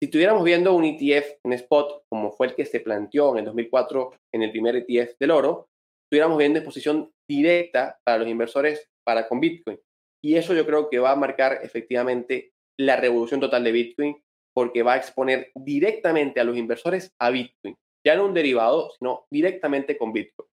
Si 0.00 0.06
estuviéramos 0.06 0.44
viendo 0.44 0.74
un 0.74 0.84
ETF 0.84 1.38
en 1.44 1.52
spot, 1.54 2.04
como 2.08 2.32
fue 2.32 2.48
el 2.48 2.54
que 2.54 2.66
se 2.66 2.80
planteó 2.80 3.32
en 3.32 3.38
el 3.38 3.44
2004 3.46 4.10
en 4.32 4.42
el 4.42 4.50
primer 4.50 4.84
ETF 4.86 5.16
del 5.18 5.30
oro, 5.30 5.68
estuviéramos 6.04 6.36
viendo 6.36 6.58
exposición 6.58 7.10
directa 7.28 7.98
para 8.04 8.18
los 8.18 8.28
inversores 8.28 8.90
para 9.04 9.28
con 9.28 9.40
Bitcoin. 9.40 9.78
Y 10.22 10.36
eso 10.36 10.54
yo 10.54 10.66
creo 10.66 10.90
que 10.90 10.98
va 10.98 11.12
a 11.12 11.16
marcar 11.16 11.60
efectivamente 11.62 12.52
la 12.78 12.96
revolución 12.96 13.40
total 13.40 13.64
de 13.64 13.72
Bitcoin 13.72 14.16
porque 14.54 14.82
va 14.82 14.94
a 14.94 14.96
exponer 14.96 15.50
directamente 15.54 16.40
a 16.40 16.44
los 16.44 16.56
inversores 16.56 17.14
a 17.18 17.30
Bitcoin. 17.30 17.76
Ya 18.04 18.16
no 18.16 18.26
un 18.26 18.34
derivado, 18.34 18.90
sino 18.98 19.26
directamente 19.30 19.96
con 19.96 20.12
Bitcoin. 20.12 20.48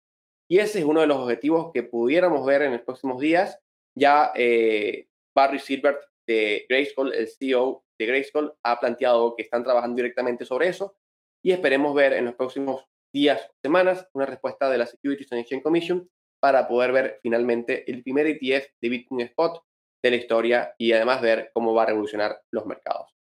Y 0.50 0.60
ese 0.60 0.80
es 0.80 0.86
uno 0.86 1.02
de 1.02 1.08
los 1.08 1.18
objetivos 1.18 1.72
que 1.74 1.84
pudiéramos 1.84 2.46
ver 2.46 2.62
en 2.62 2.74
los 2.74 2.82
próximos 2.82 3.20
días. 3.20 3.60
Ya 3.98 4.32
eh, 4.36 5.08
Barry 5.36 5.60
Silbert 5.60 6.02
de 6.28 6.66
Grayskull, 6.70 7.14
el 7.14 7.28
CEO 7.28 7.84
de 8.00 8.06
Grayskull, 8.06 8.54
ha 8.64 8.80
planteado 8.80 9.36
que 9.36 9.44
están 9.44 9.64
trabajando 9.64 9.96
directamente 9.96 10.46
sobre 10.46 10.68
eso 10.68 10.96
y 11.44 11.52
esperemos 11.52 11.94
ver 11.94 12.14
en 12.14 12.26
los 12.26 12.36
próximos 12.36 12.86
días 13.14 13.42
o 13.50 13.54
semanas 13.62 14.08
una 14.14 14.26
respuesta 14.26 14.70
de 14.70 14.78
la 14.78 14.86
Securities 14.86 15.32
and 15.32 15.42
Exchange 15.42 15.64
Commission 15.64 16.10
para 16.42 16.68
poder 16.68 16.92
ver 16.92 17.20
finalmente 17.22 17.90
el 17.90 18.04
primer 18.04 18.28
ETF 18.28 18.68
de 18.82 18.90
Bitcoin 18.90 19.22
Spot 19.22 19.64
de 20.04 20.10
la 20.12 20.18
historia 20.18 20.76
y 20.78 20.92
además 20.92 21.22
ver 21.22 21.52
cómo 21.54 21.74
va 21.74 21.84
a 21.84 21.86
revolucionar 21.88 22.42
los 22.52 22.66
mercados. 22.66 23.15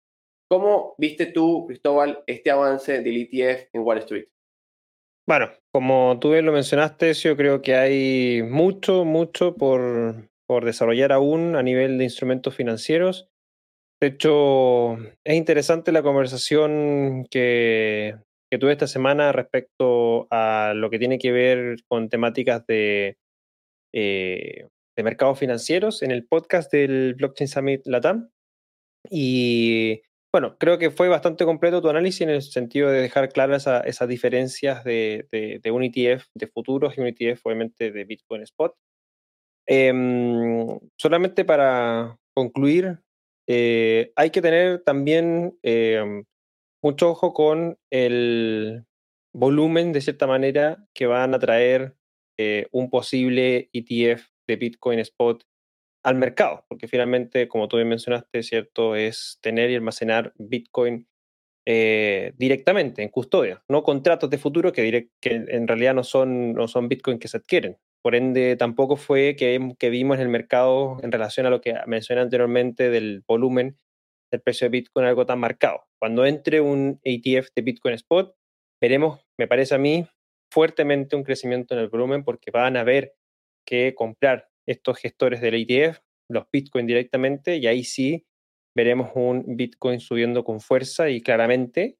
¿Cómo 0.53 0.93
viste 0.99 1.25
tú, 1.25 1.65
Cristóbal, 1.65 2.23
este 2.27 2.51
avance 2.51 3.01
del 3.01 3.27
ETF 3.27 3.69
en 3.73 3.81
Wall 3.81 3.97
Street? 3.97 4.27
Bueno, 5.27 5.49
como 5.73 6.19
tú 6.21 6.29
bien 6.29 6.45
lo 6.45 6.51
mencionaste, 6.51 7.11
yo 7.15 7.35
creo 7.35 7.63
que 7.63 7.73
hay 7.73 8.43
mucho, 8.43 9.03
mucho 9.03 9.55
por, 9.55 10.29
por 10.45 10.63
desarrollar 10.63 11.11
aún 11.11 11.55
a 11.55 11.63
nivel 11.63 11.97
de 11.97 12.03
instrumentos 12.03 12.55
financieros. 12.55 13.31
De 13.99 14.09
hecho, 14.09 14.97
es 15.25 15.33
interesante 15.33 15.91
la 15.91 16.03
conversación 16.03 17.25
que, 17.31 18.15
que 18.51 18.59
tuve 18.59 18.73
esta 18.73 18.85
semana 18.85 19.31
respecto 19.31 20.27
a 20.29 20.73
lo 20.75 20.91
que 20.91 20.99
tiene 20.99 21.17
que 21.17 21.31
ver 21.31 21.77
con 21.87 22.09
temáticas 22.09 22.63
de, 22.67 23.17
eh, 23.91 24.67
de 24.95 25.03
mercados 25.03 25.39
financieros 25.39 26.03
en 26.03 26.11
el 26.11 26.27
podcast 26.27 26.71
del 26.71 27.15
Blockchain 27.15 27.47
Summit 27.47 27.87
Latam. 27.87 28.29
Y 29.09 30.03
bueno, 30.33 30.57
creo 30.57 30.79
que 30.79 30.89
fue 30.89 31.09
bastante 31.09 31.45
completo 31.45 31.79
tu 31.79 31.89
análisis 31.89 32.21
en 32.21 32.31
el 32.31 32.41
sentido 32.41 32.89
de 32.89 33.01
dejar 33.01 33.29
claras 33.29 33.67
esas 33.85 34.09
diferencias 34.09 34.83
de, 34.83 35.27
de, 35.31 35.71
un 35.71 35.83
ETF 35.83 36.25
de 36.33 36.47
futuros 36.47 36.97
y 36.97 37.01
un 37.01 37.07
ETF 37.07 37.45
obviamente 37.45 37.91
de 37.91 38.03
Bitcoin 38.03 38.41
Spot. 38.41 38.75
Em, 39.67 40.79
solamente 40.97 41.45
para 41.45 42.17
concluir, 42.33 42.99
eh, 43.47 44.11
hay 44.15 44.31
que 44.31 44.41
tener 44.41 44.83
también 44.83 45.57
em, 45.61 46.25
mucho 46.81 47.11
ojo 47.11 47.33
con 47.33 47.77
el 47.91 48.85
volumen, 49.35 49.93
de 49.93 50.01
cierta 50.01 50.25
manera, 50.25 50.83
que 50.95 51.05
van 51.05 51.35
a 51.35 51.39
traer 51.39 51.95
eh, 52.39 52.67
un 52.71 52.89
posible 52.89 53.69
ETF 53.71 54.29
de 54.47 54.55
Bitcoin 54.55 54.97
Spot 54.97 55.43
al 56.03 56.15
mercado, 56.15 56.65
porque 56.67 56.87
finalmente, 56.87 57.47
como 57.47 57.67
tú 57.67 57.77
bien 57.77 57.87
mencionaste, 57.87 58.43
cierto, 58.43 58.95
es 58.95 59.39
tener 59.41 59.69
y 59.71 59.75
almacenar 59.75 60.33
Bitcoin 60.37 61.07
eh, 61.65 62.33
directamente 62.37 63.01
en 63.01 63.09
custodia, 63.09 63.63
no 63.69 63.83
contratos 63.83 64.29
de 64.29 64.37
futuro 64.37 64.73
que, 64.73 65.09
que 65.21 65.45
en 65.47 65.67
realidad 65.67 65.93
no 65.93 66.03
son, 66.03 66.53
no 66.53 66.67
son 66.67 66.89
Bitcoin 66.89 67.19
que 67.19 67.29
se 67.29 67.37
adquieren. 67.37 67.77
Por 68.01 68.15
ende, 68.15 68.57
tampoco 68.57 68.97
fue 68.97 69.37
que, 69.37 69.75
que 69.79 69.89
vimos 69.89 70.17
en 70.17 70.23
el 70.23 70.29
mercado 70.29 70.97
en 71.01 71.11
relación 71.11 71.45
a 71.45 71.49
lo 71.49 71.61
que 71.61 71.73
mencioné 71.87 72.19
anteriormente 72.21 72.89
del 72.89 73.23
volumen 73.25 73.77
del 74.29 74.41
precio 74.41 74.65
de 74.65 74.71
Bitcoin 74.71 75.05
algo 75.05 75.25
tan 75.25 75.39
marcado. 75.39 75.85
Cuando 75.99 76.25
entre 76.25 76.59
un 76.59 76.99
ETF 77.03 77.47
de 77.55 77.61
Bitcoin 77.61 77.95
Spot, 77.95 78.35
veremos, 78.81 79.21
me 79.37 79.47
parece 79.47 79.75
a 79.75 79.77
mí, 79.77 80.05
fuertemente 80.51 81.15
un 81.15 81.23
crecimiento 81.23 81.75
en 81.75 81.79
el 81.79 81.87
volumen 81.87 82.25
porque 82.25 82.51
van 82.51 82.75
a 82.75 82.81
haber 82.81 83.15
que 83.65 83.95
comprar 83.95 84.49
estos 84.67 84.97
gestores 84.97 85.41
del 85.41 85.55
ETF, 85.55 85.99
los 86.29 86.45
Bitcoin 86.51 86.87
directamente, 86.87 87.57
y 87.57 87.67
ahí 87.67 87.83
sí 87.83 88.25
veremos 88.75 89.11
un 89.15 89.43
Bitcoin 89.55 89.99
subiendo 89.99 90.43
con 90.43 90.59
fuerza 90.61 91.09
y 91.09 91.21
claramente, 91.21 91.97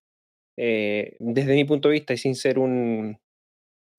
eh, 0.58 1.16
desde 1.20 1.54
mi 1.54 1.66
punto 1.66 1.90
de 1.90 1.94
vista 1.94 2.14
y 2.14 2.18
sin 2.18 2.36
ser 2.36 2.60
un, 2.60 3.20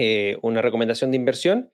eh, 0.00 0.38
una 0.42 0.62
recomendación 0.62 1.11
de 1.11 1.16
inversión, 1.16 1.72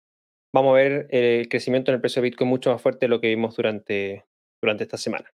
vamos 0.54 0.72
a 0.72 0.82
ver 0.82 1.06
el 1.10 1.48
crecimiento 1.48 1.90
en 1.90 1.96
el 1.96 2.00
precio 2.00 2.20
de 2.20 2.28
Bitcoin 2.28 2.50
mucho 2.50 2.70
más 2.70 2.82
fuerte 2.82 3.06
de 3.06 3.10
lo 3.10 3.20
que 3.20 3.28
vimos 3.28 3.56
durante, 3.56 4.24
durante 4.62 4.84
esta 4.84 4.98
semana. 4.98 5.32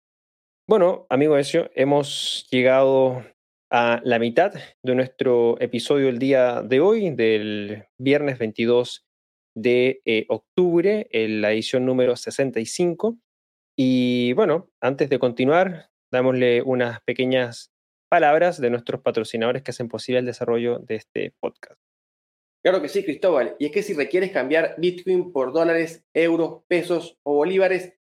Bueno, 0.68 1.06
amigo 1.10 1.38
Ezio, 1.38 1.70
hemos 1.76 2.48
llegado 2.50 3.24
a 3.72 4.02
la 4.04 4.20
mitad 4.20 4.54
de 4.84 4.96
nuestro 4.96 5.60
episodio 5.60 6.08
el 6.08 6.20
día 6.20 6.62
de 6.62 6.80
hoy, 6.80 7.10
del 7.10 7.86
viernes 7.98 8.38
22 8.38 9.06
de 9.56 10.02
eh, 10.06 10.26
octubre, 10.30 11.08
en 11.12 11.42
la 11.42 11.52
edición 11.52 11.86
número 11.86 12.16
65. 12.16 13.18
Y 13.76 14.34
bueno, 14.34 14.70
antes 14.82 15.10
de 15.10 15.20
continuar, 15.20 15.90
dámosle 16.12 16.62
unas 16.62 17.02
pequeñas 17.02 17.72
palabras 18.10 18.62
de 18.62 18.70
nuestros 18.70 19.02
patrocinadores 19.02 19.64
que 19.64 19.72
hacen 19.72 19.88
posible 19.88 20.20
el 20.20 20.26
desarrollo 20.26 20.80
de 20.80 20.96
este 20.96 21.34
podcast. 21.40 21.80
Claro 22.64 22.82
que 22.82 22.88
sí, 22.88 23.04
Cristóbal. 23.04 23.56
Y 23.60 23.66
es 23.66 23.72
que 23.72 23.84
si 23.84 23.94
requieres 23.94 24.32
cambiar 24.32 24.76
Bitcoin 24.78 25.34
por 25.34 25.52
dólares, 25.52 26.06
euros, 26.14 26.64
pesos 26.68 27.18
o 27.24 27.34
bolívares, 27.36 27.94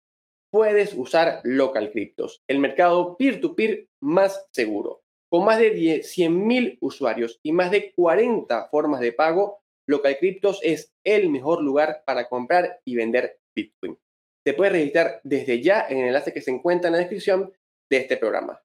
puedes 0.51 0.93
usar 0.93 1.41
Local 1.43 1.91
Cryptos, 1.91 2.43
el 2.47 2.59
mercado 2.59 3.17
peer-to-peer 3.17 3.87
más 3.99 4.47
seguro. 4.51 5.01
Con 5.29 5.45
más 5.45 5.57
de 5.57 5.73
100.000 5.73 6.77
usuarios 6.79 7.39
y 7.41 7.51
más 7.51 7.71
de 7.71 7.91
40 7.93 8.69
formas 8.69 9.01
de 9.01 9.13
pago, 9.13 9.62
Local 9.85 10.17
Cryptos 10.17 10.59
es 10.63 10.93
el 11.03 11.29
mejor 11.29 11.61
lugar 11.61 12.03
para 12.05 12.29
comprar 12.29 12.79
y 12.85 12.95
vender 12.95 13.39
Bitcoin. 13.55 13.97
Te 14.45 14.53
puedes 14.53 14.73
registrar 14.73 15.19
desde 15.23 15.61
ya 15.61 15.85
en 15.89 15.99
el 15.99 16.07
enlace 16.07 16.33
que 16.33 16.41
se 16.41 16.51
encuentra 16.51 16.87
en 16.87 16.93
la 16.93 16.99
descripción 16.99 17.51
de 17.89 17.97
este 17.97 18.17
programa. 18.17 18.61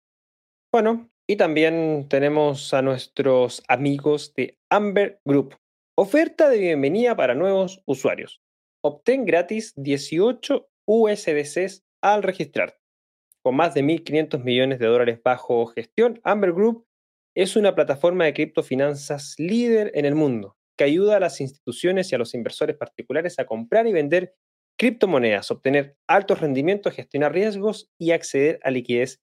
Bueno, 0.73 1.11
y 1.27 1.37
también 1.37 2.07
tenemos 2.09 2.73
a 2.73 2.83
nuestros 2.83 3.63
amigos 3.69 4.33
de 4.35 4.59
Amber 4.71 5.21
Group. 5.25 5.57
Oferta 5.97 6.49
de 6.49 6.59
bienvenida 6.59 7.17
para 7.17 7.35
nuevos 7.35 7.83
usuarios. 7.85 8.41
Obtén 8.83 9.25
gratis 9.25 9.73
18 9.77 10.69
USDCs 10.87 11.85
al 12.01 12.23
registrar. 12.23 12.79
Con 13.43 13.57
más 13.57 13.75
de 13.75 13.83
1.500 13.83 14.43
millones 14.45 14.79
de 14.79 14.87
dólares 14.87 15.21
bajo 15.23 15.67
gestión, 15.67 16.21
Amber 16.23 16.53
Group 16.53 16.87
es 17.35 17.57
una 17.57 17.75
plataforma 17.75 18.25
de 18.25 18.35
criptofinanzas 18.35 19.35
líder 19.39 19.91
en 19.95 20.05
el 20.05 20.15
mundo 20.15 20.58
que 20.79 20.85
ayuda 20.85 21.17
a 21.17 21.21
las 21.21 21.43
instituciones 21.43 22.11
y 22.11 22.15
a 22.15 22.19
los 22.19 22.33
inversores 22.35 22.77
particulares 22.77 23.39
a 23.39 23.45
comprar 23.45 23.87
y 23.87 23.93
vender 23.93 24.35
criptomonedas, 24.79 25.51
obtener 25.51 25.97
altos 26.09 26.41
rendimientos, 26.41 26.95
gestionar 26.95 27.35
riesgos 27.35 27.91
y 27.99 28.13
acceder 28.13 28.61
a 28.63 28.71
liquidez 28.71 29.21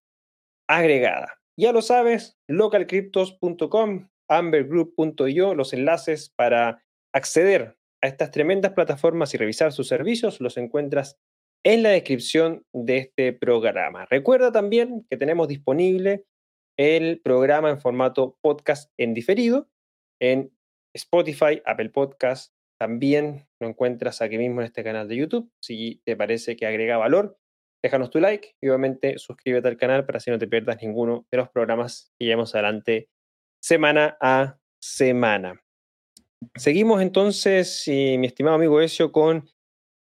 agregada. 0.70 1.40
Ya 1.58 1.72
lo 1.72 1.82
sabes, 1.82 2.38
localcryptos.com, 2.48 4.10
ambergroup.io, 4.30 5.56
los 5.56 5.74
enlaces 5.74 6.30
para 6.36 6.84
acceder 7.14 7.78
a 8.02 8.08
estas 8.08 8.32
tremendas 8.32 8.74
plataformas 8.74 9.34
y 9.34 9.38
revisar 9.38 9.72
sus 9.72 9.88
servicios 9.88 10.42
los 10.42 10.58
encuentras 10.58 11.18
en 11.64 11.82
la 11.82 11.90
descripción 11.90 12.66
de 12.74 12.98
este 12.98 13.32
programa. 13.32 14.06
Recuerda 14.06 14.52
también 14.52 15.08
que 15.10 15.18
tenemos 15.18 15.48
disponible 15.48 16.26
el 16.78 17.22
programa 17.22 17.70
en 17.70 17.80
formato 17.80 18.38
podcast 18.42 18.92
en 18.98 19.14
diferido 19.14 19.70
en 20.22 20.52
Spotify, 20.96 21.62
Apple 21.66 21.90
Podcast, 21.90 22.54
también 22.80 23.48
lo 23.60 23.68
encuentras 23.68 24.22
aquí 24.22 24.38
mismo 24.38 24.62
en 24.62 24.68
este 24.68 24.84
canal 24.84 25.08
de 25.08 25.18
YouTube. 25.18 25.52
Si 25.62 26.02
te 26.06 26.16
parece 26.16 26.56
que 26.56 26.66
agrega 26.66 26.98
valor, 26.98 27.38
déjanos 27.84 28.10
tu 28.10 28.20
like 28.20 28.56
y 28.62 28.70
obviamente 28.70 29.18
suscríbete 29.18 29.68
al 29.68 29.78
canal 29.78 30.06
para 30.06 30.18
así 30.18 30.32
no 30.32 30.40
te 30.40 30.48
pierdas 30.48 30.82
ninguno 30.82 31.28
de 31.32 31.38
los 31.38 31.50
programas 31.50 32.12
que 32.18 32.26
llevamos 32.26 32.56
adelante 32.56 33.10
semana 33.62 34.18
a 34.22 34.58
semana. 34.82 35.62
Seguimos 36.56 37.02
entonces, 37.02 37.84
mi 37.88 38.26
estimado 38.26 38.56
amigo 38.56 38.80
Ezio, 38.82 39.12
con 39.12 39.50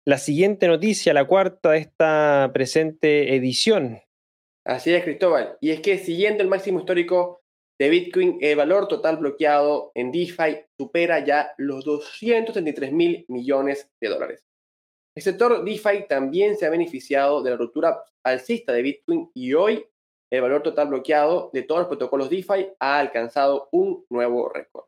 la 0.06 0.17
siguiente 0.17 0.67
noticia, 0.67 1.13
la 1.13 1.25
cuarta 1.25 1.71
de 1.71 1.80
esta 1.80 2.49
presente 2.54 3.36
edición. 3.36 3.99
Así 4.65 4.93
es, 4.93 5.04
Cristóbal. 5.04 5.58
Y 5.62 5.71
es 5.71 5.82
que 5.82 5.97
siguiendo 5.97 6.43
el 6.43 6.49
máximo 6.49 6.80
histórico 6.80 7.38
de 7.79 7.89
Bitcoin, 7.89 8.37
el 8.41 8.57
valor 8.57 8.89
total 8.89 9.17
bloqueado 9.17 9.91
en 9.95 10.11
DeFi 10.11 10.65
supera 10.77 11.23
ya 11.23 11.53
los 11.57 11.85
233 11.85 12.91
mil 12.91 13.25
millones 13.29 13.89
de 14.01 14.09
dólares. 14.09 14.45
El 15.15 15.23
sector 15.23 15.63
DeFi 15.63 16.07
también 16.07 16.57
se 16.57 16.65
ha 16.65 16.69
beneficiado 16.69 17.41
de 17.41 17.51
la 17.51 17.57
ruptura 17.57 18.03
alcista 18.23 18.73
de 18.73 18.81
Bitcoin 18.81 19.31
y 19.33 19.53
hoy 19.53 19.85
el 20.31 20.41
valor 20.41 20.61
total 20.61 20.89
bloqueado 20.89 21.49
de 21.53 21.63
todos 21.63 21.79
los 21.79 21.87
protocolos 21.87 22.29
DeFi 22.29 22.73
ha 22.79 22.99
alcanzado 22.99 23.69
un 23.71 24.05
nuevo 24.09 24.49
récord. 24.49 24.85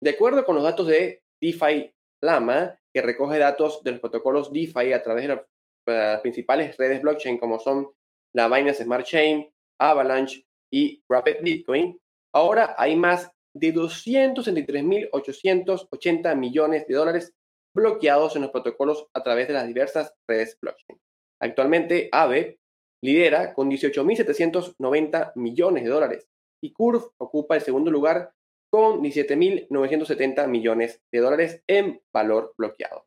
De 0.00 0.10
acuerdo 0.10 0.44
con 0.44 0.54
los 0.54 0.64
datos 0.64 0.86
de 0.86 1.22
DeFi 1.40 1.92
Lama, 2.22 2.78
que 2.92 3.02
recoge 3.02 3.38
datos 3.38 3.82
de 3.82 3.92
los 3.92 4.00
protocolos 4.00 4.52
DeFi 4.52 4.92
a 4.92 5.02
través 5.02 5.26
de 5.26 5.40
las 5.86 6.20
principales 6.20 6.76
redes 6.76 7.00
blockchain 7.00 7.38
como 7.38 7.58
son 7.58 7.90
la 8.34 8.48
Binance 8.48 8.84
Smart 8.84 9.06
Chain, 9.06 9.50
Avalanche 9.80 10.46
y 10.70 11.02
Rapid 11.08 11.36
Bitcoin, 11.42 11.98
Ahora 12.38 12.76
hay 12.78 12.94
más 12.94 13.32
de 13.52 13.74
263.880 13.74 16.36
millones 16.36 16.86
de 16.86 16.94
dólares 16.94 17.34
bloqueados 17.74 18.36
en 18.36 18.42
los 18.42 18.52
protocolos 18.52 19.08
a 19.12 19.24
través 19.24 19.48
de 19.48 19.54
las 19.54 19.66
diversas 19.66 20.14
redes 20.28 20.56
blockchain. 20.62 21.00
Actualmente, 21.42 22.08
AVE 22.12 22.60
lidera 23.02 23.54
con 23.54 23.68
18.790 23.68 25.32
millones 25.34 25.82
de 25.82 25.90
dólares 25.90 26.28
y 26.62 26.72
Curve 26.72 27.06
ocupa 27.18 27.56
el 27.56 27.62
segundo 27.62 27.90
lugar 27.90 28.32
con 28.70 29.02
17.970 29.02 30.46
millones 30.46 31.02
de 31.12 31.18
dólares 31.18 31.64
en 31.66 32.00
valor 32.12 32.54
bloqueado. 32.56 33.04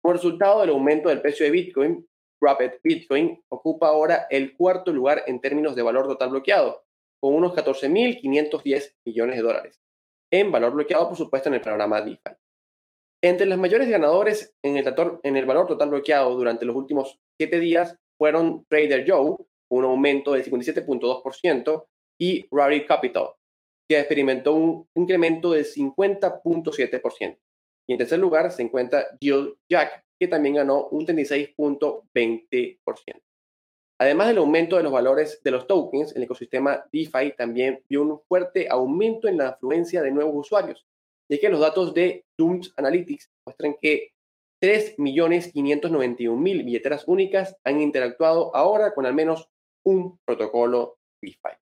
Como 0.00 0.12
resultado 0.12 0.60
del 0.60 0.70
aumento 0.70 1.08
del 1.08 1.20
precio 1.20 1.44
de 1.44 1.50
Bitcoin, 1.50 2.08
Rapid 2.40 2.74
Bitcoin 2.84 3.42
ocupa 3.48 3.88
ahora 3.88 4.28
el 4.30 4.56
cuarto 4.56 4.92
lugar 4.92 5.24
en 5.26 5.40
términos 5.40 5.74
de 5.74 5.82
valor 5.82 6.06
total 6.06 6.30
bloqueado, 6.30 6.84
con 7.22 7.34
unos 7.34 7.54
14.510 7.54 8.96
millones 9.06 9.36
de 9.36 9.42
dólares, 9.42 9.80
en 10.32 10.50
valor 10.50 10.72
bloqueado, 10.72 11.08
por 11.08 11.16
supuesto, 11.16 11.48
en 11.48 11.54
el 11.54 11.60
programa 11.60 12.00
DeFi. 12.00 12.36
Entre 13.22 13.46
los 13.46 13.58
mayores 13.58 13.88
ganadores 13.88 14.52
en 14.64 14.76
el, 14.76 14.92
en 15.22 15.46
valor 15.46 15.68
total 15.68 15.90
bloqueado 15.90 16.34
durante 16.34 16.66
los 16.66 16.74
últimos 16.74 17.20
siete 17.38 17.60
días 17.60 17.96
fueron 18.18 18.66
Trader 18.68 19.08
Joe, 19.08 19.36
un 19.70 19.84
aumento 19.84 20.32
del 20.32 20.44
57.2%, 20.44 21.86
y 22.20 22.48
Rari 22.50 22.86
Capital, 22.86 23.28
que 23.88 24.00
experimentó 24.00 24.54
un 24.54 24.88
incremento 24.96 25.52
del 25.52 25.64
50.7%. 25.64 27.38
Y 27.88 27.92
en 27.92 27.98
tercer 27.98 28.18
lugar 28.18 28.50
se 28.50 28.62
encuentra 28.62 29.06
Jill 29.20 29.54
Jack, 29.70 30.04
que 30.20 30.26
también 30.26 30.56
ganó 30.56 30.88
un 30.88 31.06
36.20%. 31.06 33.22
Además 34.02 34.26
del 34.26 34.38
aumento 34.38 34.76
de 34.76 34.82
los 34.82 34.90
valores 34.90 35.40
de 35.44 35.52
los 35.52 35.68
tokens, 35.68 36.16
el 36.16 36.24
ecosistema 36.24 36.84
DeFi 36.92 37.36
también 37.36 37.84
vio 37.88 38.02
un 38.02 38.20
fuerte 38.26 38.66
aumento 38.68 39.28
en 39.28 39.38
la 39.38 39.50
afluencia 39.50 40.02
de 40.02 40.10
nuevos 40.10 40.34
usuarios, 40.34 40.84
ya 41.30 41.38
que 41.38 41.48
los 41.48 41.60
datos 41.60 41.94
de 41.94 42.24
Dooms 42.36 42.74
Analytics 42.76 43.30
muestran 43.46 43.76
que 43.80 44.10
3.591.000 44.60 46.64
billeteras 46.64 47.06
únicas 47.06 47.56
han 47.62 47.80
interactuado 47.80 48.50
ahora 48.56 48.92
con 48.92 49.06
al 49.06 49.14
menos 49.14 49.48
un 49.86 50.18
protocolo 50.24 50.98
DeFi. 51.22 51.56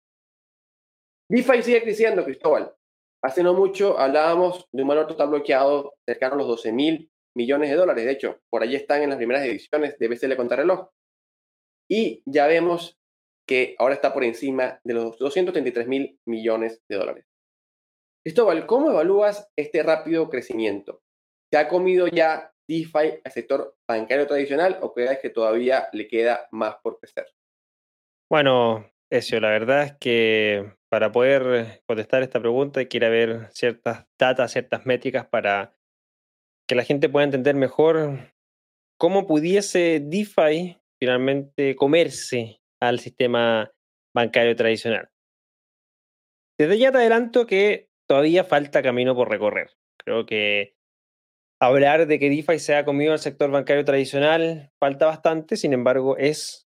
DeFi 1.29 1.63
sigue 1.63 1.83
creciendo, 1.83 2.25
Cristóbal. 2.25 2.75
Hace 3.23 3.43
no 3.43 3.53
mucho 3.53 3.99
hablábamos 3.99 4.67
de 4.73 4.81
un 4.81 4.89
valor 4.89 5.09
total 5.09 5.29
bloqueado 5.29 5.93
cercano 6.07 6.37
a 6.37 6.39
los 6.39 6.47
12 6.47 6.73
mil 6.73 7.11
millones 7.37 7.69
de 7.69 7.77
dólares. 7.77 8.07
De 8.07 8.13
hecho, 8.13 8.41
por 8.49 8.63
allí 8.63 8.77
están 8.77 9.03
en 9.03 9.11
las 9.11 9.19
primeras 9.19 9.45
ediciones 9.45 9.99
de 9.99 10.09
BCL 10.09 10.37
Contrarreloj. 10.37 10.89
Y 11.91 12.23
ya 12.25 12.47
vemos 12.47 13.01
que 13.47 13.75
ahora 13.79 13.95
está 13.95 14.15
por 14.15 14.23
encima 14.23 14.81
de 14.85 14.95
los 14.95 15.19
233 15.19 15.89
mil 15.89 16.21
millones 16.25 16.85
de 16.89 16.97
dólares. 16.97 17.27
Cristóbal, 18.25 18.65
¿cómo 18.67 18.91
evalúas 18.91 19.51
este 19.57 19.83
rápido 19.83 20.31
crecimiento? 20.31 21.03
¿Se 21.51 21.59
ha 21.59 21.69
comido 21.69 22.07
ya 22.07 22.53
DeFi 22.69 23.21
al 23.25 23.33
sector 23.33 23.77
bancario 23.89 24.29
tradicional 24.29 24.79
o 24.83 24.95
crees 24.95 25.19
que 25.19 25.31
todavía 25.31 25.89
le 25.93 26.07
queda 26.07 26.47
más 26.53 26.77
por 26.81 27.01
crecer? 27.01 27.27
Bueno, 28.31 28.89
Ezio, 29.11 29.41
la 29.41 29.51
verdad 29.51 29.83
es 29.83 29.93
que 29.99 30.73
para 30.89 31.11
poder 31.11 31.83
contestar 31.87 32.23
esta 32.23 32.39
pregunta 32.39 32.79
hay 32.79 32.87
ver 32.87 33.49
ciertas 33.51 34.07
datas, 34.17 34.53
ciertas 34.53 34.87
métricas 34.87 35.27
para 35.27 35.75
que 36.69 36.77
la 36.77 36.85
gente 36.85 37.09
pueda 37.09 37.25
entender 37.25 37.57
mejor 37.57 38.33
cómo 38.97 39.27
pudiese 39.27 39.99
DeFi 40.01 40.80
finalmente 41.01 41.75
comerse 41.77 42.61
al 42.81 42.99
sistema 43.01 43.71
bancario 44.15 44.55
tradicional. 44.55 45.09
Desde 46.59 46.79
ya 46.79 46.93
te 46.93 46.99
adelanto 46.99 47.47
que 47.47 47.89
todavía 48.07 48.45
falta 48.45 48.83
camino 48.83 49.15
por 49.15 49.31
recorrer. 49.31 49.71
Creo 49.99 50.27
que 50.27 50.75
hablar 51.61 52.07
de 52.07 52.19
que 52.19 52.29
DeFi 52.29 52.59
se 52.59 52.75
ha 52.75 52.85
comido 52.85 53.13
al 53.13 53.19
sector 53.19 53.51
bancario 53.51 53.85
tradicional 53.85 54.71
falta 54.79 55.07
bastante, 55.07 55.57
sin 55.57 55.73
embargo, 55.73 56.17
es 56.17 56.69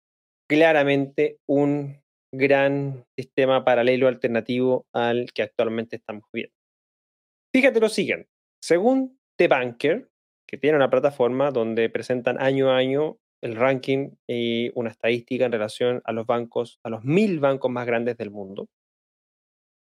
claramente 0.50 1.40
un 1.48 2.02
gran 2.34 3.06
sistema 3.18 3.64
paralelo 3.64 4.08
alternativo 4.08 4.88
al 4.94 5.32
que 5.34 5.44
actualmente 5.44 5.96
estamos 5.98 6.26
viendo. 6.34 6.54
Fíjate 7.54 7.80
lo 7.80 7.90
siguiente, 7.90 8.30
según 8.62 9.20
The 9.38 9.48
Banker, 9.48 10.10
que 10.48 10.58
tiene 10.58 10.78
una 10.78 10.90
plataforma 10.90 11.52
donde 11.52 11.90
presentan 11.90 12.40
año 12.42 12.72
a 12.72 12.78
año 12.78 13.18
el 13.44 13.56
ranking 13.56 14.12
y 14.28 14.72
una 14.76 14.90
estadística 14.90 15.46
en 15.46 15.52
relación 15.52 16.02
a 16.06 16.12
los 16.12 16.26
bancos, 16.26 16.80
a 16.84 16.90
los 16.90 17.04
mil 17.04 17.40
bancos 17.40 17.72
más 17.72 17.86
grandes 17.86 18.18
del 18.18 18.32
mundo, 18.32 18.68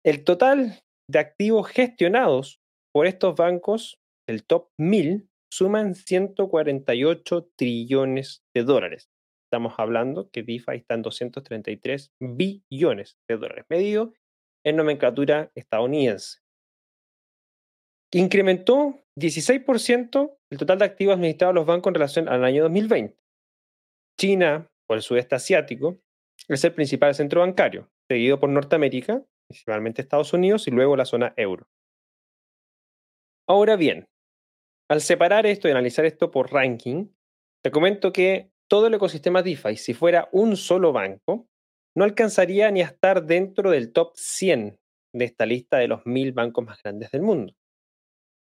el 0.04 0.24
total 0.24 0.82
de 1.10 1.18
activos 1.18 1.68
gestionados 1.68 2.60
por 2.92 3.06
estos 3.06 3.34
bancos, 3.36 3.98
el 4.28 4.44
top 4.44 4.68
1000, 4.78 5.28
suman 5.52 5.94
148 5.94 7.50
trillones 7.56 8.42
de 8.54 8.64
dólares 8.64 9.08
estamos 9.54 9.74
hablando 9.78 10.30
que 10.30 10.42
DeFi 10.42 10.78
está 10.78 10.94
en 10.94 11.02
233 11.02 12.12
billones 12.20 13.16
de 13.28 13.36
dólares, 13.36 13.64
medido 13.68 14.12
en 14.66 14.74
nomenclatura 14.76 15.52
estadounidense. 15.54 16.40
Incrementó 18.12 19.00
16% 19.16 20.36
el 20.50 20.58
total 20.58 20.78
de 20.78 20.84
activos 20.84 21.14
administrados 21.14 21.52
a 21.52 21.54
los 21.54 21.66
bancos 21.66 21.90
en 21.90 21.94
relación 21.94 22.28
al 22.28 22.44
año 22.44 22.64
2020. 22.64 23.16
China, 24.18 24.68
por 24.86 24.96
el 24.96 25.02
sudeste 25.02 25.34
asiático, 25.34 25.98
es 26.48 26.64
el 26.64 26.72
principal 26.72 27.14
centro 27.14 27.40
bancario, 27.40 27.90
seguido 28.08 28.38
por 28.38 28.50
Norteamérica, 28.50 29.22
principalmente 29.48 30.02
Estados 30.02 30.32
Unidos 30.32 30.66
y 30.68 30.70
luego 30.70 30.96
la 30.96 31.04
zona 31.04 31.32
euro. 31.36 31.66
Ahora 33.46 33.76
bien, 33.76 34.08
al 34.90 35.00
separar 35.00 35.46
esto 35.46 35.68
y 35.68 35.70
analizar 35.70 36.04
esto 36.04 36.30
por 36.30 36.52
ranking, 36.52 37.08
te 37.62 37.70
comento 37.70 38.12
que 38.12 38.50
todo 38.68 38.86
el 38.86 38.94
ecosistema 38.94 39.42
DeFi, 39.42 39.76
si 39.76 39.94
fuera 39.94 40.28
un 40.32 40.56
solo 40.56 40.92
banco, 40.92 41.48
no 41.96 42.04
alcanzaría 42.04 42.70
ni 42.70 42.82
a 42.82 42.86
estar 42.86 43.24
dentro 43.24 43.70
del 43.70 43.92
top 43.92 44.12
100 44.16 44.78
de 45.14 45.24
esta 45.24 45.46
lista 45.46 45.78
de 45.78 45.88
los 45.88 46.04
mil 46.06 46.32
bancos 46.32 46.64
más 46.64 46.82
grandes 46.82 47.10
del 47.10 47.22
mundo. 47.22 47.54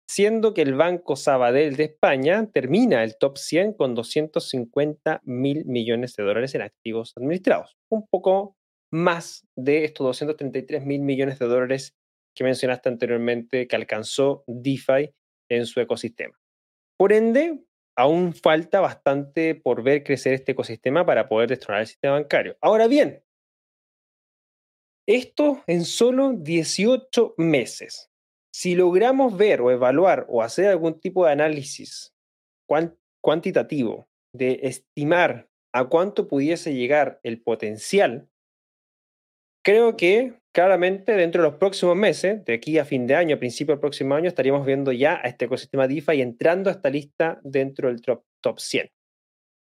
Siendo 0.09 0.55
que 0.55 0.63
el 0.63 0.73
Banco 0.73 1.15
Sabadell 1.15 1.75
de 1.75 1.83
España 1.83 2.49
termina 2.51 3.03
el 3.03 3.15
top 3.19 3.37
100 3.37 3.73
con 3.73 3.93
250 3.93 5.21
mil 5.23 5.65
millones 5.65 6.15
de 6.15 6.23
dólares 6.23 6.55
en 6.55 6.63
activos 6.63 7.13
administrados. 7.15 7.77
Un 7.91 8.07
poco 8.07 8.57
más 8.91 9.47
de 9.55 9.83
estos 9.83 10.07
233 10.07 10.83
mil 10.83 11.01
millones 11.01 11.37
de 11.37 11.45
dólares 11.45 11.95
que 12.35 12.43
mencionaste 12.43 12.89
anteriormente 12.89 13.67
que 13.67 13.75
alcanzó 13.75 14.43
DeFi 14.47 15.13
en 15.47 15.67
su 15.67 15.79
ecosistema. 15.79 16.35
Por 16.97 17.13
ende, 17.13 17.63
aún 17.95 18.33
falta 18.33 18.79
bastante 18.79 19.53
por 19.53 19.83
ver 19.83 20.03
crecer 20.03 20.33
este 20.33 20.53
ecosistema 20.53 21.05
para 21.05 21.29
poder 21.29 21.49
destronar 21.49 21.81
el 21.81 21.87
sistema 21.87 22.13
bancario. 22.13 22.57
Ahora 22.61 22.87
bien, 22.87 23.23
esto 25.07 25.63
en 25.67 25.85
solo 25.85 26.33
18 26.33 27.35
meses. 27.37 28.09
Si 28.59 28.75
logramos 28.75 29.37
ver 29.37 29.61
o 29.61 29.71
evaluar 29.71 30.25
o 30.27 30.43
hacer 30.43 30.67
algún 30.67 30.99
tipo 30.99 31.25
de 31.25 31.31
análisis 31.31 32.13
cuantitativo 33.21 34.09
de 34.35 34.59
estimar 34.63 35.47
a 35.73 35.85
cuánto 35.85 36.27
pudiese 36.27 36.73
llegar 36.73 37.21
el 37.23 37.41
potencial, 37.41 38.27
creo 39.63 39.95
que 39.95 40.33
claramente 40.53 41.13
dentro 41.13 41.41
de 41.41 41.47
los 41.51 41.57
próximos 41.57 41.95
meses, 41.95 42.43
de 42.43 42.53
aquí 42.55 42.77
a 42.77 42.83
fin 42.83 43.07
de 43.07 43.15
año, 43.15 43.37
a 43.37 43.39
principio 43.39 43.75
del 43.75 43.79
próximo 43.79 44.13
año, 44.13 44.27
estaríamos 44.27 44.65
viendo 44.65 44.91
ya 44.91 45.21
a 45.23 45.29
este 45.29 45.45
ecosistema 45.45 45.87
DeFi 45.87 46.19
entrando 46.19 46.69
a 46.69 46.73
esta 46.73 46.89
lista 46.89 47.39
dentro 47.45 47.87
del 47.87 48.01
top, 48.01 48.25
top 48.43 48.59
100. 48.59 48.89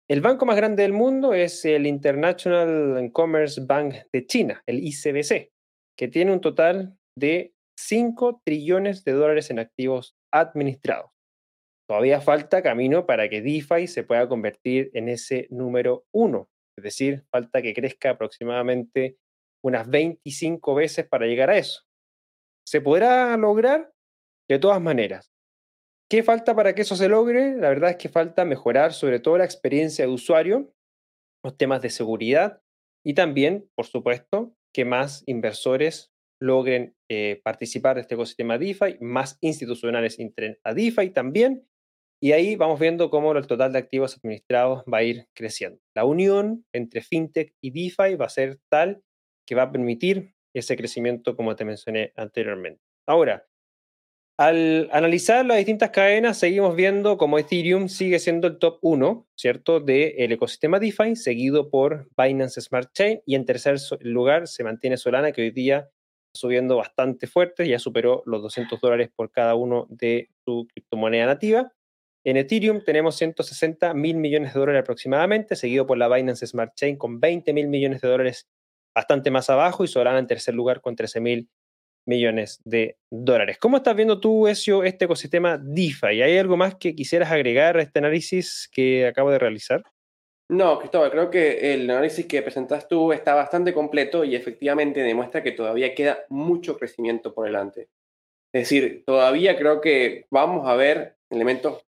El 0.08 0.22
banco 0.22 0.46
más 0.46 0.56
grande 0.56 0.84
del 0.84 0.93
mundo 0.93 1.34
es 1.34 1.66
el 1.66 1.86
International 1.86 3.12
Commerce 3.12 3.60
Bank 3.62 3.93
de 4.14 4.26
China, 4.26 4.64
el 4.66 4.82
ICBC, 4.82 5.52
que 5.98 6.08
tiene 6.08 6.32
un 6.32 6.39
total 6.39 6.98
de 7.18 7.55
5 7.78 8.41
trillones 8.43 9.03
de 9.03 9.13
dólares 9.13 9.49
en 9.49 9.59
activos 9.59 10.15
administrados. 10.32 11.11
Todavía 11.88 12.19
falta 12.21 12.63
camino 12.63 13.05
para 13.05 13.30
que 13.30 13.41
DeFi 13.41 13.88
se 13.88 14.03
pueda 14.03 14.28
convertir 14.28 14.89
en 14.93 15.07
ese 15.07 15.47
número 15.51 16.05
uno, 16.11 16.49
es 16.78 16.84
decir, 16.84 17.26
falta 17.32 17.61
que 17.61 17.73
crezca 17.73 18.11
aproximadamente 18.11 19.17
unas 19.63 19.88
25 19.89 20.76
veces 20.76 21.07
para 21.07 21.28
llegar 21.28 21.49
a 21.49 21.57
eso. 21.57 21.84
¿Se 22.67 22.82
podrá 22.82 23.38
lograr? 23.38 23.91
De 24.49 24.59
todas 24.59 24.82
maneras. 24.82 25.32
¿Qué 26.09 26.21
falta 26.21 26.55
para 26.55 26.76
que 26.76 26.84
eso 26.84 26.95
se 26.95 27.09
logre? 27.09 27.55
La 27.55 27.69
verdad 27.69 27.91
es 27.91 27.97
que 27.97 28.09
falta 28.09 28.45
mejorar 28.45 28.93
sobre 28.93 29.19
todo 29.19 29.39
la 29.39 29.45
experiencia 29.45 30.05
de 30.05 30.11
usuario, 30.11 30.71
los 31.43 31.57
temas 31.57 31.82
de 31.82 31.89
seguridad 31.89 32.61
y 33.03 33.15
también, 33.15 33.69
por 33.76 33.86
supuesto, 33.86 34.55
que 34.73 34.86
más 34.86 35.23
inversores 35.26 36.11
logren 36.39 36.95
eh, 37.09 37.41
participar 37.43 37.95
de 37.95 38.01
este 38.01 38.15
ecosistema 38.15 38.57
DeFi, 38.57 38.97
más 39.01 39.38
institucionales 39.41 40.19
entren 40.19 40.57
a 40.63 40.73
DeFi 40.73 41.11
también, 41.11 41.67
y 42.21 42.31
ahí 42.31 42.55
vamos 42.55 42.79
viendo 42.79 43.09
cómo 43.09 43.33
el 43.33 43.45
total 43.47 43.73
de 43.73 43.79
activos 43.79 44.17
administrados 44.17 44.83
va 44.91 44.99
a 44.99 45.03
ir 45.03 45.27
creciendo. 45.33 45.79
La 45.93 46.05
unión 46.05 46.65
entre 46.73 47.01
FinTech 47.01 47.53
y 47.61 47.71
DeFi 47.71 48.15
va 48.15 48.25
a 48.25 48.29
ser 48.29 48.59
tal 48.69 49.03
que 49.45 49.55
va 49.55 49.63
a 49.63 49.71
permitir 49.71 50.33
ese 50.53 50.77
crecimiento 50.77 51.36
como 51.36 51.55
te 51.55 51.65
mencioné 51.65 52.13
anteriormente. 52.15 52.81
Ahora, 53.05 53.45
al 54.38 54.89
analizar 54.91 55.45
las 55.45 55.57
distintas 55.57 55.91
cadenas, 55.91 56.38
seguimos 56.38 56.75
viendo 56.75 57.17
cómo 57.17 57.39
Ethereum 57.39 57.88
sigue 57.88 58.19
siendo 58.19 58.47
el 58.47 58.57
top 58.59 58.79
1, 58.81 59.29
¿cierto?, 59.36 59.79
del 59.79 60.31
ecosistema 60.31 60.79
DeFi, 60.79 61.15
seguido 61.15 61.69
por 61.69 62.09
Binance 62.17 62.59
Smart 62.59 62.91
Chain, 62.93 63.21
y 63.25 63.36
en 63.36 63.45
tercer 63.45 63.77
lugar 64.01 64.47
se 64.47 64.65
mantiene 64.65 64.97
Solana, 64.97 65.31
que 65.31 65.41
hoy 65.41 65.51
día 65.51 65.89
subiendo 66.36 66.77
bastante 66.77 67.27
fuerte, 67.27 67.67
ya 67.67 67.79
superó 67.79 68.23
los 68.25 68.41
200 68.41 68.79
dólares 68.79 69.09
por 69.15 69.31
cada 69.31 69.55
uno 69.55 69.88
de 69.89 70.29
su 70.45 70.67
criptomoneda 70.71 71.25
nativa. 71.25 71.71
En 72.23 72.38
Ethereum 72.38 72.83
tenemos 72.83 73.15
160 73.15 73.93
mil 73.93 74.17
millones 74.17 74.53
de 74.53 74.59
dólares 74.59 74.81
aproximadamente, 74.81 75.55
seguido 75.55 75.86
por 75.86 75.97
la 75.97 76.07
Binance 76.07 76.47
Smart 76.47 76.73
Chain 76.75 76.97
con 76.97 77.19
20 77.19 77.53
mil 77.53 77.67
millones 77.67 78.01
de 78.01 78.07
dólares 78.07 78.47
bastante 78.95 79.29
más 79.29 79.49
abajo 79.49 79.83
y 79.83 79.88
Solana 79.88 80.19
en 80.19 80.27
tercer 80.27 80.55
lugar 80.55 80.81
con 80.81 80.95
13 80.95 81.19
mil 81.21 81.49
millones 82.07 82.61
de 82.63 82.97
dólares. 83.11 83.57
¿Cómo 83.59 83.77
estás 83.77 83.95
viendo 83.95 84.19
tú, 84.19 84.47
Ezio, 84.47 84.83
este 84.83 85.05
ecosistema 85.05 85.57
DeFi? 85.57 86.21
¿Hay 86.21 86.38
algo 86.38 86.57
más 86.57 86.75
que 86.75 86.95
quisieras 86.95 87.31
agregar 87.31 87.77
a 87.77 87.81
este 87.81 87.99
análisis 87.99 88.69
que 88.71 89.07
acabo 89.07 89.31
de 89.31 89.39
realizar? 89.39 89.83
No, 90.48 90.78
Cristóbal, 90.78 91.10
creo 91.10 91.32
que 91.32 91.74
el 91.74 91.89
análisis 91.89 92.28
que 92.28 92.43
presentas 92.43 92.88
tú 92.88 93.12
está 93.12 93.34
bastante 93.34 93.74
completo 93.74 94.24
y 94.24 94.36
efectivamente 94.36 95.02
demuestra 95.02 95.41
que 95.41 95.52
todavía 95.52 95.96
queda 95.96 96.24
mucho 96.30 96.78
crecimiento 96.78 97.34
por 97.34 97.46
delante. 97.46 97.89
Es 98.54 98.62
decir, 98.62 99.04
todavía 99.06 99.58
creo 99.58 99.82
que 99.82 100.28
vamos 100.30 100.68
a 100.68 100.76
ver 100.76 101.18
elementos 101.32 101.84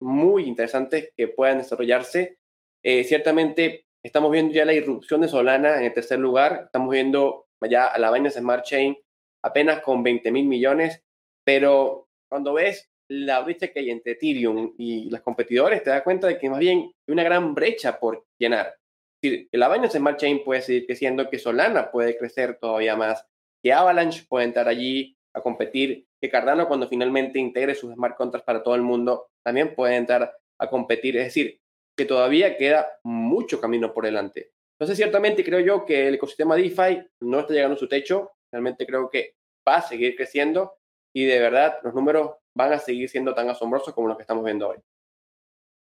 muy 0.00 0.44
interesantes 0.44 1.12
que 1.16 1.28
puedan 1.28 1.58
desarrollarse. 1.58 2.38
Eh, 2.82 3.04
ciertamente 3.04 3.86
estamos 4.02 4.30
viendo 4.30 4.52
ya 4.52 4.66
la 4.66 4.74
irrupción 4.74 5.22
de 5.22 5.28
Solana 5.28 5.78
en 5.78 5.84
el 5.84 5.94
tercer 5.94 6.18
lugar, 6.18 6.64
estamos 6.66 6.90
viendo 6.90 7.46
ya 7.62 7.86
a 7.86 7.98
la 7.98 8.12
Binance 8.12 8.40
Smart 8.40 8.64
Chain 8.64 8.96
apenas 9.42 9.80
con 9.80 10.02
20 10.02 10.30
mil 10.30 10.46
millones, 10.46 11.02
pero 11.42 12.08
cuando 12.28 12.52
ves 12.52 12.90
la 13.08 13.40
brecha 13.40 13.68
que 13.68 13.80
hay 13.80 13.90
entre 13.90 14.12
Ethereum 14.12 14.74
y 14.78 15.10
los 15.10 15.20
competidores, 15.20 15.82
te 15.82 15.90
das 15.90 16.02
cuenta 16.02 16.26
de 16.26 16.38
que 16.38 16.48
más 16.48 16.58
bien 16.58 16.78
hay 17.06 17.12
una 17.12 17.22
gran 17.22 17.54
brecha 17.54 17.98
por 17.98 18.24
llenar. 18.38 18.74
Es 19.22 19.30
decir, 19.30 19.48
que 19.50 19.58
la 19.58 19.68
Binance 19.68 19.98
Smart 19.98 20.18
Chain 20.18 20.44
puede 20.44 20.62
seguir 20.62 20.86
creciendo, 20.86 21.28
que 21.28 21.38
Solana 21.38 21.90
puede 21.90 22.16
crecer 22.16 22.58
todavía 22.58 22.96
más, 22.96 23.26
que 23.62 23.72
Avalanche 23.72 24.24
puede 24.28 24.46
entrar 24.46 24.68
allí 24.68 25.16
a 25.34 25.40
competir, 25.40 26.06
que 26.20 26.30
Cardano 26.30 26.68
cuando 26.68 26.88
finalmente 26.88 27.38
integre 27.38 27.74
sus 27.74 27.92
smart 27.92 28.16
contracts 28.16 28.46
para 28.46 28.62
todo 28.62 28.74
el 28.74 28.82
mundo 28.82 29.28
también 29.42 29.74
puede 29.74 29.96
entrar 29.96 30.34
a 30.58 30.70
competir. 30.70 31.16
Es 31.16 31.24
decir, 31.24 31.60
que 31.96 32.04
todavía 32.04 32.56
queda 32.56 32.88
mucho 33.02 33.60
camino 33.60 33.92
por 33.92 34.04
delante. 34.04 34.52
Entonces, 34.78 34.96
ciertamente 34.96 35.44
creo 35.44 35.60
yo 35.60 35.84
que 35.84 36.08
el 36.08 36.14
ecosistema 36.14 36.56
DeFi 36.56 37.06
no 37.20 37.40
está 37.40 37.54
llegando 37.54 37.76
a 37.76 37.78
su 37.78 37.88
techo. 37.88 38.32
Realmente 38.52 38.86
creo 38.86 39.08
que 39.08 39.34
va 39.66 39.76
a 39.76 39.82
seguir 39.82 40.16
creciendo 40.16 40.74
y 41.14 41.24
de 41.24 41.38
verdad 41.38 41.78
los 41.82 41.94
números 41.94 42.32
van 42.54 42.72
a 42.72 42.78
seguir 42.78 43.08
siendo 43.08 43.34
tan 43.34 43.48
asombrosos 43.48 43.94
como 43.94 44.08
los 44.08 44.16
que 44.16 44.22
estamos 44.22 44.44
viendo 44.44 44.68
hoy. 44.68 44.78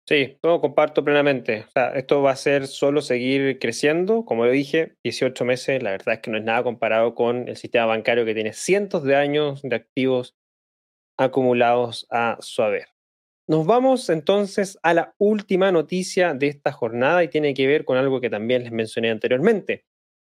Sí, 0.09 0.37
todo 0.43 0.61
comparto 0.61 1.05
plenamente. 1.05 1.64
O 1.68 1.70
sea, 1.70 1.91
esto 1.91 2.23
va 2.23 2.33
a 2.33 2.37
ser 2.37 2.66
solo 2.66 3.01
seguir 3.01 3.61
creciendo. 3.61 4.25
Como 4.25 4.45
lo 4.45 4.51
dije, 4.51 4.97
18 5.05 5.45
meses, 5.45 5.81
la 5.81 5.93
verdad 5.93 6.14
es 6.14 6.20
que 6.20 6.31
no 6.31 6.39
es 6.39 6.45
nada 6.45 6.64
comparado 6.64 7.14
con 7.14 7.49
el 7.49 7.57
sistema 7.57 7.87
bancario 7.87 8.25
que 8.25 8.35
tiene 8.35 8.53
cientos 8.53 9.05
de 9.05 9.14
años 9.14 9.62
de 9.62 9.77
activos 9.77 10.35
acumulados 11.16 12.07
a 12.11 12.37
su 12.41 12.62
haber. 12.62 12.89
Nos 13.49 13.64
vamos 13.64 14.09
entonces 14.11 14.79
a 14.83 14.93
la 14.93 15.14
última 15.18 15.70
noticia 15.70 16.35
de 16.35 16.49
esta 16.49 16.73
jornada 16.73 17.23
y 17.23 17.29
tiene 17.29 17.55
que 17.55 17.66
ver 17.66 17.85
con 17.85 17.97
algo 17.97 18.20
que 18.20 18.31
también 18.31 18.64
les 18.64 18.73
mencioné 18.73 19.11
anteriormente. 19.11 19.85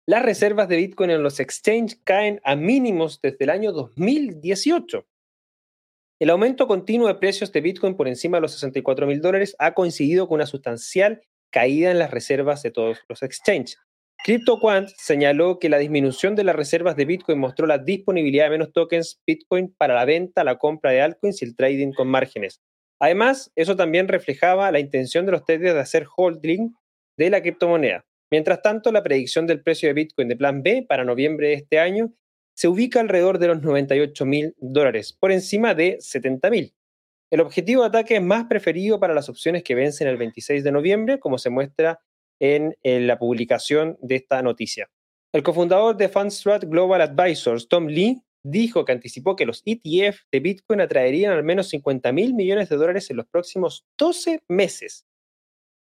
Las 0.10 0.24
reservas 0.24 0.68
de 0.68 0.78
Bitcoin 0.78 1.12
en 1.12 1.22
los 1.22 1.40
exchanges 1.40 2.02
caen 2.04 2.42
a 2.44 2.56
mínimos 2.56 3.22
desde 3.22 3.44
el 3.44 3.52
año 3.52 3.72
2018. 3.72 5.06
El 6.20 6.32
aumento 6.32 6.66
continuo 6.66 7.08
de 7.08 7.14
precios 7.14 7.52
de 7.52 7.62
Bitcoin 7.62 7.96
por 7.96 8.08
encima 8.08 8.38
de 8.38 8.42
los 8.42 8.54
64 8.54 9.06
mil 9.06 9.22
dólares 9.22 9.56
ha 9.60 9.76
coincidido 9.76 10.28
con 10.28 10.38
una 10.38 10.48
sustancial 10.48 11.22
caída 11.52 11.92
en 11.92 12.00
las 12.00 12.10
reservas 12.10 12.64
de 12.64 12.72
todos 12.72 12.98
los 13.08 13.22
exchanges. 13.22 13.78
CryptoQuant 14.26 14.90
señaló 14.98 15.60
que 15.60 15.70
la 15.70 15.78
disminución 15.78 16.36
de 16.36 16.44
las 16.44 16.56
reservas 16.56 16.96
de 16.96 17.06
Bitcoin 17.06 17.38
mostró 17.38 17.68
la 17.68 17.78
disponibilidad 17.78 18.46
de 18.46 18.50
menos 18.50 18.74
tokens 18.74 19.22
Bitcoin 19.28 19.76
para 19.78 19.94
la 19.94 20.06
venta, 20.06 20.44
la 20.44 20.58
compra 20.58 20.90
de 20.90 21.02
altcoins 21.04 21.40
y 21.44 21.46
el 21.46 21.56
trading 21.56 21.92
con 21.92 22.08
márgenes. 22.08 22.64
Además, 23.00 23.52
eso 23.56 23.76
también 23.76 24.08
reflejaba 24.08 24.72
la 24.72 24.80
intención 24.80 25.28
de 25.28 25.34
los 25.34 25.46
traders 25.46 25.76
de 25.76 25.80
hacer 25.82 26.08
holding 26.18 26.72
de 27.16 27.30
la 27.30 27.44
criptomoneda. 27.44 28.09
Mientras 28.32 28.62
tanto, 28.62 28.92
la 28.92 29.04
predicción 29.04 29.48
del 29.48 29.62
precio 29.62 29.90
de 29.90 29.94
Bitcoin 29.94 30.28
de 30.28 30.36
plan 30.36 30.62
B 30.62 30.86
para 30.88 31.04
noviembre 31.04 31.50
de 31.50 31.54
este 31.56 31.80
año 31.80 32.14
se 32.56 32.68
ubica 32.68 33.00
alrededor 33.00 33.40
de 33.40 33.48
los 33.48 33.62
98 33.62 34.26
mil 34.26 34.56
dólares, 34.60 35.14
por 35.18 35.32
encima 35.32 35.74
de 35.74 35.98
70 36.00 36.50
mil. 36.50 36.74
El 37.32 37.42
objetivo 37.42 37.84
de 37.84 37.88
ataque 37.88 38.16
es 38.16 38.22
más 38.22 38.46
preferido 38.46 39.00
para 39.00 39.14
las 39.14 39.30
opciones 39.30 39.64
que 39.64 39.76
vencen 39.76 40.08
el 40.08 40.18
26 40.18 40.64
de 40.64 40.72
noviembre, 40.72 41.20
como 41.20 41.38
se 41.38 41.50
muestra 41.50 42.02
en, 42.40 42.76
la 42.84 43.20
publicación 43.20 43.98
de 44.02 44.16
esta 44.16 44.42
noticia. 44.42 44.90
El 45.32 45.44
cofundador 45.44 45.96
de 45.96 46.10
Fundstrat 46.10 46.64
Global 46.66 47.02
Advisors, 47.02 47.68
Tom 47.68 47.88
Lee, 47.88 48.22
dijo 48.44 48.84
que 48.84 48.94
anticipó 48.94 49.36
que 49.36 49.46
los 49.46 49.62
ETF 49.66 50.22
de 50.32 50.40
Bitcoin 50.40 50.82
atraerían 50.82 51.34
al 51.34 51.44
menos 51.44 51.70
50 51.70 52.12
mil 52.14 52.34
millones 52.34 52.70
de 52.70 52.78
dólares 52.78 53.10
en 53.12 53.18
los 53.18 53.28
próximos 53.28 53.86
12 53.98 54.44
meses, 54.48 55.06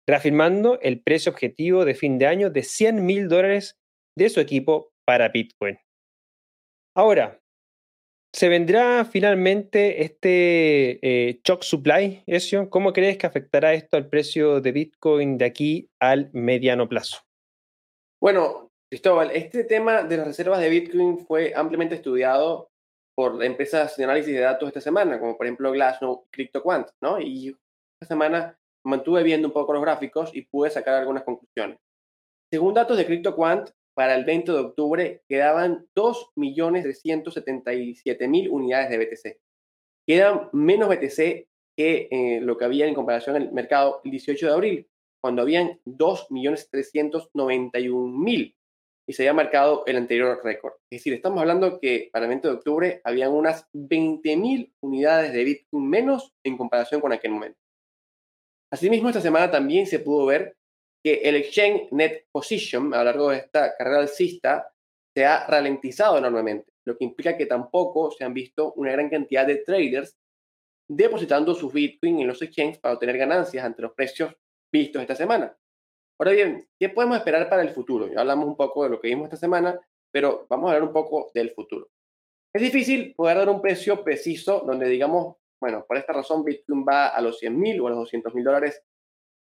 reafirmando 0.07 0.79
el 0.81 1.03
precio 1.03 1.33
objetivo 1.33 1.85
de 1.85 1.95
fin 1.95 2.19
de 2.19 2.27
año 2.27 2.51
de 2.51 2.63
100 2.63 3.05
mil 3.05 3.29
dólares 3.29 3.77
de 4.17 4.29
su 4.31 4.41
equipo 4.41 4.93
para 5.05 5.29
Bitcoin. 5.29 5.79
Ahora, 6.97 7.41
¿se 8.35 8.49
vendrá 8.49 9.05
finalmente 9.05 10.03
este 10.03 10.99
eh, 11.03 11.41
shock 11.45 11.63
supply, 11.63 12.23
Ezio? 12.27 12.71
¿Cómo 12.71 12.93
crees 12.93 13.19
que 13.19 13.27
afectará 13.27 13.75
esto 13.75 13.97
al 13.97 14.09
precio 14.09 14.61
de 14.61 14.73
Bitcoin 14.73 15.39
de 15.39 15.45
aquí 15.45 15.91
al 16.01 16.31
mediano 16.33 16.89
plazo? 16.89 17.19
Bueno, 18.21 18.71
Cristóbal, 18.89 19.33
este 19.33 19.65
tema 19.65 20.05
de 20.05 20.17
las 20.17 20.29
reservas 20.29 20.61
de 20.61 20.69
Bitcoin 20.69 21.19
fue 21.27 21.53
ampliamente 21.55 21.97
estudiado 21.97 22.71
por 23.17 23.43
empresas 23.43 23.97
de 23.97 24.05
análisis 24.05 24.33
de 24.33 24.41
datos 24.41 24.69
esta 24.69 24.81
semana, 24.81 25.19
como 25.19 25.37
por 25.37 25.47
ejemplo 25.47 25.73
Glassnode 25.73 26.23
CryptoQuant, 26.31 26.89
¿no? 27.01 27.21
Y 27.21 27.49
esta 28.01 28.15
semana 28.15 28.59
mantuve 28.87 29.23
viendo 29.23 29.49
un 29.49 29.55
poco 29.55 29.73
los 29.73 29.83
gráficos 29.83 30.31
y 30.35 30.43
pude 30.43 30.71
sacar 30.71 30.95
algunas 30.95 31.25
conclusiones. 31.25 31.79
Según 32.51 32.75
datos 32.75 32.97
de 32.97 33.07
CryptoQuant, 33.07 33.71
para 33.97 34.15
el 34.15 34.25
20 34.25 34.53
de 34.53 34.59
octubre 34.59 35.23
quedaban 35.29 35.89
2.377.000 35.97 38.49
unidades 38.51 38.91
de 38.91 38.99
BTC. 38.99 39.39
Quedan 40.07 40.51
menos 40.53 40.89
BTC 40.89 41.49
que 41.77 42.07
eh, 42.11 42.41
lo 42.43 42.57
que 42.57 42.65
había 42.65 42.87
en 42.87 42.95
comparación 42.95 43.35
el 43.37 43.53
mercado 43.53 44.01
el 44.05 44.11
18 44.11 44.47
de 44.47 44.53
abril, 44.53 44.89
cuando 45.23 45.43
habían 45.43 45.79
2.391.000 45.87 48.55
y 49.09 49.13
se 49.13 49.23
había 49.23 49.35
marcado 49.35 49.85
el 49.87 49.97
anterior 49.97 50.41
récord. 50.43 50.73
Es 50.91 50.99
decir, 51.01 51.15
estamos 51.15 51.41
hablando 51.41 51.79
que 51.81 52.11
para 52.13 52.25
el 52.27 52.31
20 52.31 52.49
de 52.49 52.55
octubre 52.55 53.01
habían 53.05 53.31
unas 53.33 53.69
20.000 53.73 54.73
unidades 54.83 55.33
de 55.33 55.45
Bitcoin 55.45 55.89
menos 55.89 56.35
en 56.45 56.57
comparación 56.57 57.01
con 57.01 57.13
aquel 57.13 57.31
momento. 57.33 57.61
Asimismo, 58.73 59.09
esta 59.09 59.21
semana 59.21 59.51
también 59.51 59.87
se 59.87 60.01
pudo 60.01 60.27
ver 60.27 60.57
que 61.05 61.15
el 61.23 61.37
Exchange 61.37 61.93
Net 61.93 62.27
Position 62.33 62.93
a 62.93 62.99
lo 62.99 63.05
largo 63.05 63.31
de 63.31 63.39
esta 63.39 63.77
carrera 63.77 64.01
alcista 64.01 64.73
se 65.15 65.25
ha 65.25 65.47
ralentizado 65.47 66.19
enormemente, 66.19 66.73
lo 66.85 66.97
que 66.97 67.05
implica 67.05 67.37
que 67.37 67.47
tampoco 67.47 68.11
se 68.11 68.25
han 68.25 68.35
visto 68.35 68.73
una 68.75 68.93
gran 68.93 69.09
cantidad 69.09 69.47
de 69.47 69.57
traders 69.59 70.17
depositando 70.89 71.55
sus 71.55 71.73
Bitcoin 71.73 72.21
en 72.21 72.27
los 72.27 72.43
exchanges 72.43 72.79
para 72.79 72.95
obtener 72.95 73.19
ganancias 73.19 73.65
ante 73.65 73.83
los 73.83 73.93
precios 73.93 74.35
vistos 74.73 75.03
esta 75.03 75.15
semana. 75.15 75.57
Ahora 76.19 76.33
bien, 76.33 76.69
¿qué 76.79 76.89
podemos 76.89 77.17
esperar 77.17 77.49
para 77.49 77.63
el 77.63 77.71
futuro? 77.71 78.09
Ya 78.09 78.21
hablamos 78.21 78.47
un 78.47 78.57
poco 78.57 78.85
de 78.85 78.91
lo 78.91 79.01
que 79.01 79.09
vimos 79.09 79.27
esta 79.27 79.37
semana, 79.37 79.79
pero 80.11 80.47
vamos 80.49 80.71
a 80.71 80.75
hablar 80.75 80.89
un 80.89 80.93
poco 80.93 81.31
del 81.35 81.51
futuro. 81.51 81.89
Es 82.55 82.63
difícil 82.63 83.15
poder 83.15 83.37
dar 83.37 83.51
un 83.51 83.61
precio 83.61 84.03
preciso 84.03 84.65
donde 84.67 84.89
digamos, 84.89 85.37
bueno, 85.61 85.85
por 85.87 85.97
esta 85.97 86.13
razón 86.13 86.45
Bitcoin 86.45 86.85
va 86.89 87.09
a 87.09 87.21
los 87.21 87.39
100 87.39 87.59
mil 87.59 87.81
o 87.81 87.87
a 87.87 87.91
los 87.91 87.99
200 88.01 88.35
mil 88.35 88.45
dólares 88.45 88.83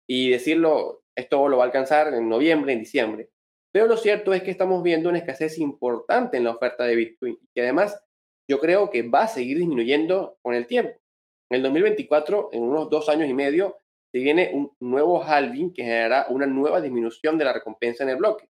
y 0.08 0.30
decirlo 0.30 1.02
esto 1.16 1.48
lo 1.48 1.56
va 1.56 1.64
a 1.64 1.66
alcanzar 1.66 2.12
en 2.14 2.28
noviembre, 2.28 2.72
en 2.72 2.80
diciembre. 2.80 3.30
Pero 3.72 3.86
lo 3.86 3.96
cierto 3.96 4.32
es 4.32 4.42
que 4.42 4.50
estamos 4.50 4.82
viendo 4.82 5.08
una 5.08 5.18
escasez 5.18 5.58
importante 5.58 6.36
en 6.36 6.44
la 6.44 6.52
oferta 6.52 6.84
de 6.84 6.96
Bitcoin 6.96 7.38
y 7.54 7.60
además 7.60 8.02
yo 8.48 8.58
creo 8.58 8.90
que 8.90 9.02
va 9.02 9.22
a 9.22 9.28
seguir 9.28 9.58
disminuyendo 9.58 10.38
con 10.42 10.54
el 10.54 10.66
tiempo. 10.66 10.98
En 11.50 11.56
el 11.56 11.62
2024, 11.62 12.50
en 12.52 12.62
unos 12.62 12.90
dos 12.90 13.08
años 13.08 13.28
y 13.28 13.34
medio, 13.34 13.78
se 14.12 14.20
viene 14.20 14.50
un 14.52 14.72
nuevo 14.80 15.22
halving 15.22 15.72
que 15.72 15.82
generará 15.82 16.26
una 16.30 16.46
nueva 16.46 16.80
disminución 16.80 17.38
de 17.38 17.44
la 17.44 17.52
recompensa 17.52 18.04
en 18.04 18.10
el 18.10 18.16
bloque. 18.16 18.48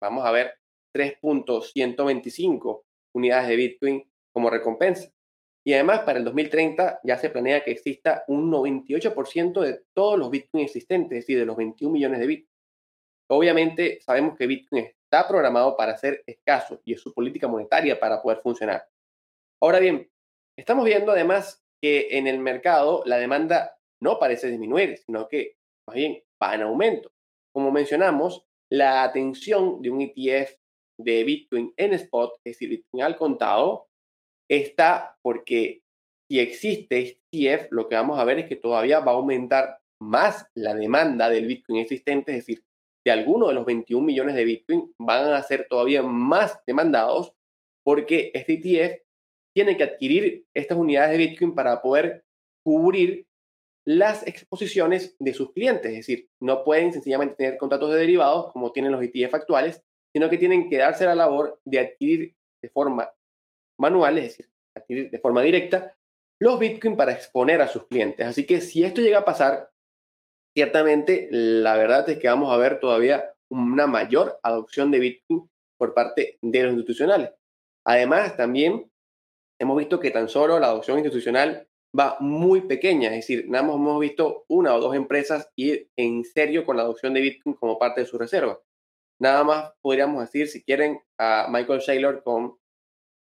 Vamos 0.00 0.24
a 0.26 0.30
ver 0.30 0.54
3.125 0.94 2.82
unidades 3.14 3.48
de 3.48 3.56
Bitcoin 3.56 4.10
como 4.32 4.50
recompensa. 4.50 5.10
Y 5.66 5.74
además, 5.74 6.02
para 6.02 6.20
el 6.20 6.24
2030 6.24 7.00
ya 7.02 7.18
se 7.18 7.28
planea 7.28 7.64
que 7.64 7.72
exista 7.72 8.22
un 8.28 8.52
98% 8.52 9.60
de 9.60 9.82
todos 9.92 10.16
los 10.16 10.30
Bitcoin 10.30 10.64
existentes, 10.64 11.18
es 11.18 11.24
decir, 11.24 11.40
de 11.40 11.44
los 11.44 11.56
21 11.56 11.92
millones 11.92 12.20
de 12.20 12.26
Bitcoin. 12.28 12.56
Obviamente, 13.28 13.98
sabemos 14.00 14.36
que 14.38 14.46
Bitcoin 14.46 14.84
está 14.84 15.26
programado 15.26 15.76
para 15.76 15.96
ser 15.96 16.22
escaso 16.24 16.80
y 16.84 16.92
es 16.92 17.00
su 17.00 17.12
política 17.12 17.48
monetaria 17.48 17.98
para 17.98 18.22
poder 18.22 18.38
funcionar. 18.42 18.86
Ahora 19.60 19.80
bien, 19.80 20.08
estamos 20.56 20.84
viendo 20.84 21.10
además 21.10 21.64
que 21.82 22.16
en 22.16 22.28
el 22.28 22.38
mercado 22.38 23.02
la 23.04 23.18
demanda 23.18 23.76
no 24.00 24.20
parece 24.20 24.48
disminuir, 24.48 24.96
sino 24.98 25.26
que 25.26 25.56
más 25.88 25.96
bien 25.96 26.22
va 26.40 26.54
en 26.54 26.62
aumento. 26.62 27.10
Como 27.52 27.72
mencionamos, 27.72 28.46
la 28.70 29.02
atención 29.02 29.82
de 29.82 29.90
un 29.90 30.00
ETF 30.00 30.52
de 31.00 31.24
Bitcoin 31.24 31.74
en 31.76 31.92
spot, 31.94 32.34
es 32.44 32.52
decir, 32.52 32.68
Bitcoin 32.68 33.02
al 33.02 33.16
contado, 33.16 33.85
está 34.48 35.16
porque 35.22 35.82
si 36.28 36.40
existe 36.40 37.20
ETF, 37.32 37.68
lo 37.70 37.88
que 37.88 37.94
vamos 37.94 38.18
a 38.18 38.24
ver 38.24 38.40
es 38.40 38.48
que 38.48 38.56
todavía 38.56 39.00
va 39.00 39.12
a 39.12 39.16
aumentar 39.16 39.78
más 40.00 40.46
la 40.54 40.74
demanda 40.74 41.28
del 41.30 41.46
Bitcoin 41.46 41.78
existente, 41.78 42.32
es 42.32 42.38
decir, 42.38 42.64
de 43.04 43.12
algunos 43.12 43.48
de 43.48 43.54
los 43.54 43.64
21 43.64 44.04
millones 44.04 44.34
de 44.34 44.44
Bitcoin 44.44 44.92
van 44.98 45.32
a 45.32 45.42
ser 45.42 45.66
todavía 45.70 46.02
más 46.02 46.58
demandados 46.66 47.32
porque 47.84 48.32
este 48.34 48.54
ETF 48.54 49.00
tiene 49.54 49.76
que 49.76 49.84
adquirir 49.84 50.44
estas 50.52 50.76
unidades 50.76 51.12
de 51.12 51.18
Bitcoin 51.18 51.54
para 51.54 51.80
poder 51.80 52.24
cubrir 52.64 53.26
las 53.86 54.26
exposiciones 54.26 55.16
de 55.20 55.32
sus 55.32 55.52
clientes. 55.52 55.92
Es 55.92 55.98
decir, 55.98 56.28
no 56.42 56.64
pueden 56.64 56.92
sencillamente 56.92 57.36
tener 57.36 57.56
contratos 57.56 57.92
de 57.92 58.00
derivados 58.00 58.52
como 58.52 58.72
tienen 58.72 58.90
los 58.90 59.02
ETF 59.02 59.34
actuales, 59.34 59.82
sino 60.12 60.28
que 60.28 60.38
tienen 60.38 60.68
que 60.68 60.78
darse 60.78 61.04
la 61.04 61.14
labor 61.14 61.60
de 61.64 61.78
adquirir 61.78 62.34
de 62.60 62.68
forma 62.70 63.08
manual, 63.78 64.18
es 64.18 64.38
decir, 64.74 65.10
de 65.10 65.18
forma 65.18 65.42
directa, 65.42 65.96
los 66.40 66.58
Bitcoin 66.58 66.96
para 66.96 67.12
exponer 67.12 67.60
a 67.62 67.68
sus 67.68 67.86
clientes. 67.86 68.26
Así 68.26 68.46
que 68.46 68.60
si 68.60 68.84
esto 68.84 69.00
llega 69.00 69.18
a 69.18 69.24
pasar, 69.24 69.70
ciertamente 70.54 71.28
la 71.30 71.76
verdad 71.76 72.08
es 72.08 72.18
que 72.18 72.28
vamos 72.28 72.52
a 72.52 72.56
ver 72.56 72.80
todavía 72.80 73.32
una 73.50 73.86
mayor 73.86 74.38
adopción 74.42 74.90
de 74.90 74.98
Bitcoin 74.98 75.48
por 75.78 75.94
parte 75.94 76.38
de 76.42 76.62
los 76.62 76.72
institucionales. 76.72 77.30
Además, 77.84 78.36
también 78.36 78.90
hemos 79.60 79.78
visto 79.78 80.00
que 80.00 80.10
tan 80.10 80.28
solo 80.28 80.58
la 80.58 80.66
adopción 80.66 80.98
institucional 80.98 81.68
va 81.98 82.16
muy 82.20 82.62
pequeña, 82.62 83.08
es 83.10 83.26
decir, 83.26 83.48
nada 83.48 83.64
más 83.64 83.76
hemos 83.76 84.00
visto 84.00 84.44
una 84.48 84.74
o 84.74 84.80
dos 84.80 84.94
empresas 84.94 85.50
ir 85.56 85.88
en 85.96 86.24
serio 86.24 86.66
con 86.66 86.76
la 86.76 86.82
adopción 86.82 87.14
de 87.14 87.22
Bitcoin 87.22 87.54
como 87.54 87.78
parte 87.78 88.02
de 88.02 88.06
su 88.06 88.18
reserva. 88.18 88.60
Nada 89.18 89.44
más 89.44 89.72
podríamos 89.80 90.20
decir, 90.20 90.48
si 90.48 90.62
quieren, 90.62 91.00
a 91.18 91.46
Michael 91.48 91.80
Saylor 91.80 92.22
con 92.22 92.58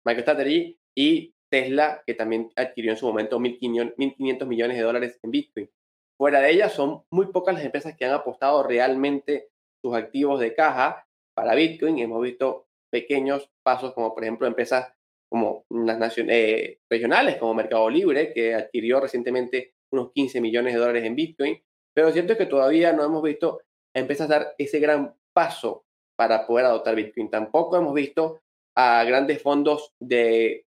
MicroStrategy 0.04 0.78
y 0.94 1.34
Tesla, 1.50 2.02
que 2.06 2.14
también 2.14 2.50
adquirió 2.56 2.92
en 2.92 2.96
su 2.96 3.06
momento 3.06 3.38
1.500 3.38 4.46
millones 4.46 4.76
de 4.76 4.82
dólares 4.82 5.18
en 5.22 5.30
Bitcoin. 5.30 5.70
Fuera 6.18 6.40
de 6.40 6.50
ellas, 6.50 6.72
son 6.72 7.02
muy 7.10 7.26
pocas 7.26 7.54
las 7.54 7.64
empresas 7.64 7.96
que 7.96 8.04
han 8.04 8.12
apostado 8.12 8.62
realmente 8.62 9.48
sus 9.82 9.94
activos 9.94 10.40
de 10.40 10.54
caja 10.54 11.06
para 11.34 11.54
Bitcoin. 11.54 11.98
Hemos 11.98 12.22
visto 12.22 12.66
pequeños 12.90 13.50
pasos, 13.62 13.92
como 13.92 14.14
por 14.14 14.22
ejemplo 14.22 14.46
empresas 14.46 14.92
como 15.30 15.64
las 15.70 15.98
naciones, 15.98 16.36
eh, 16.36 16.80
regionales, 16.90 17.36
como 17.36 17.54
Mercado 17.54 17.88
Libre, 17.88 18.32
que 18.34 18.54
adquirió 18.54 19.00
recientemente 19.00 19.74
unos 19.90 20.12
15 20.12 20.40
millones 20.40 20.74
de 20.74 20.80
dólares 20.80 21.04
en 21.04 21.16
Bitcoin. 21.16 21.62
Pero 21.94 22.08
lo 22.08 22.12
cierto 22.12 22.32
es 22.32 22.38
que 22.38 22.46
todavía 22.46 22.92
no 22.92 23.04
hemos 23.04 23.22
visto 23.22 23.60
empresas 23.94 24.28
dar 24.28 24.54
ese 24.58 24.78
gran 24.78 25.14
paso 25.34 25.84
para 26.16 26.46
poder 26.46 26.66
adoptar 26.66 26.94
Bitcoin. 26.94 27.30
Tampoco 27.30 27.76
hemos 27.78 27.94
visto 27.94 28.41
a 28.74 29.04
grandes 29.04 29.42
fondos 29.42 29.94
de 29.98 30.66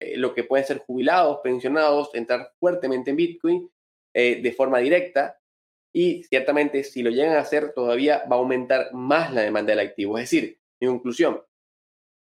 eh, 0.00 0.16
lo 0.16 0.34
que 0.34 0.44
pueden 0.44 0.66
ser 0.66 0.78
jubilados, 0.78 1.40
pensionados, 1.42 2.14
entrar 2.14 2.52
fuertemente 2.58 3.10
en 3.10 3.16
Bitcoin 3.16 3.70
eh, 4.14 4.40
de 4.42 4.52
forma 4.52 4.78
directa. 4.78 5.38
Y 5.92 6.22
ciertamente, 6.24 6.84
si 6.84 7.02
lo 7.02 7.10
llegan 7.10 7.36
a 7.36 7.40
hacer, 7.40 7.72
todavía 7.72 8.24
va 8.30 8.36
a 8.36 8.38
aumentar 8.38 8.92
más 8.92 9.32
la 9.32 9.42
demanda 9.42 9.72
del 9.72 9.86
activo. 9.86 10.18
Es 10.18 10.30
decir, 10.30 10.58
en 10.80 10.88
conclusión, 10.90 11.42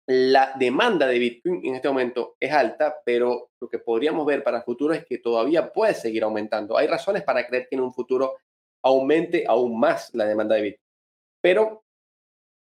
la 0.06 0.52
demanda 0.58 1.06
de 1.06 1.18
Bitcoin 1.18 1.64
en 1.64 1.76
este 1.76 1.88
momento 1.88 2.36
es 2.38 2.52
alta, 2.52 2.96
pero 3.04 3.50
lo 3.58 3.68
que 3.68 3.78
podríamos 3.78 4.26
ver 4.26 4.44
para 4.44 4.58
el 4.58 4.64
futuro 4.64 4.92
es 4.92 5.06
que 5.06 5.18
todavía 5.18 5.72
puede 5.72 5.94
seguir 5.94 6.24
aumentando. 6.24 6.76
Hay 6.76 6.86
razones 6.86 7.22
para 7.22 7.46
creer 7.46 7.66
que 7.68 7.76
en 7.76 7.82
un 7.82 7.94
futuro 7.94 8.36
aumente 8.82 9.44
aún 9.48 9.80
más 9.80 10.14
la 10.14 10.26
demanda 10.26 10.56
de 10.56 10.62
Bitcoin. 10.62 10.84
Pero 11.40 11.84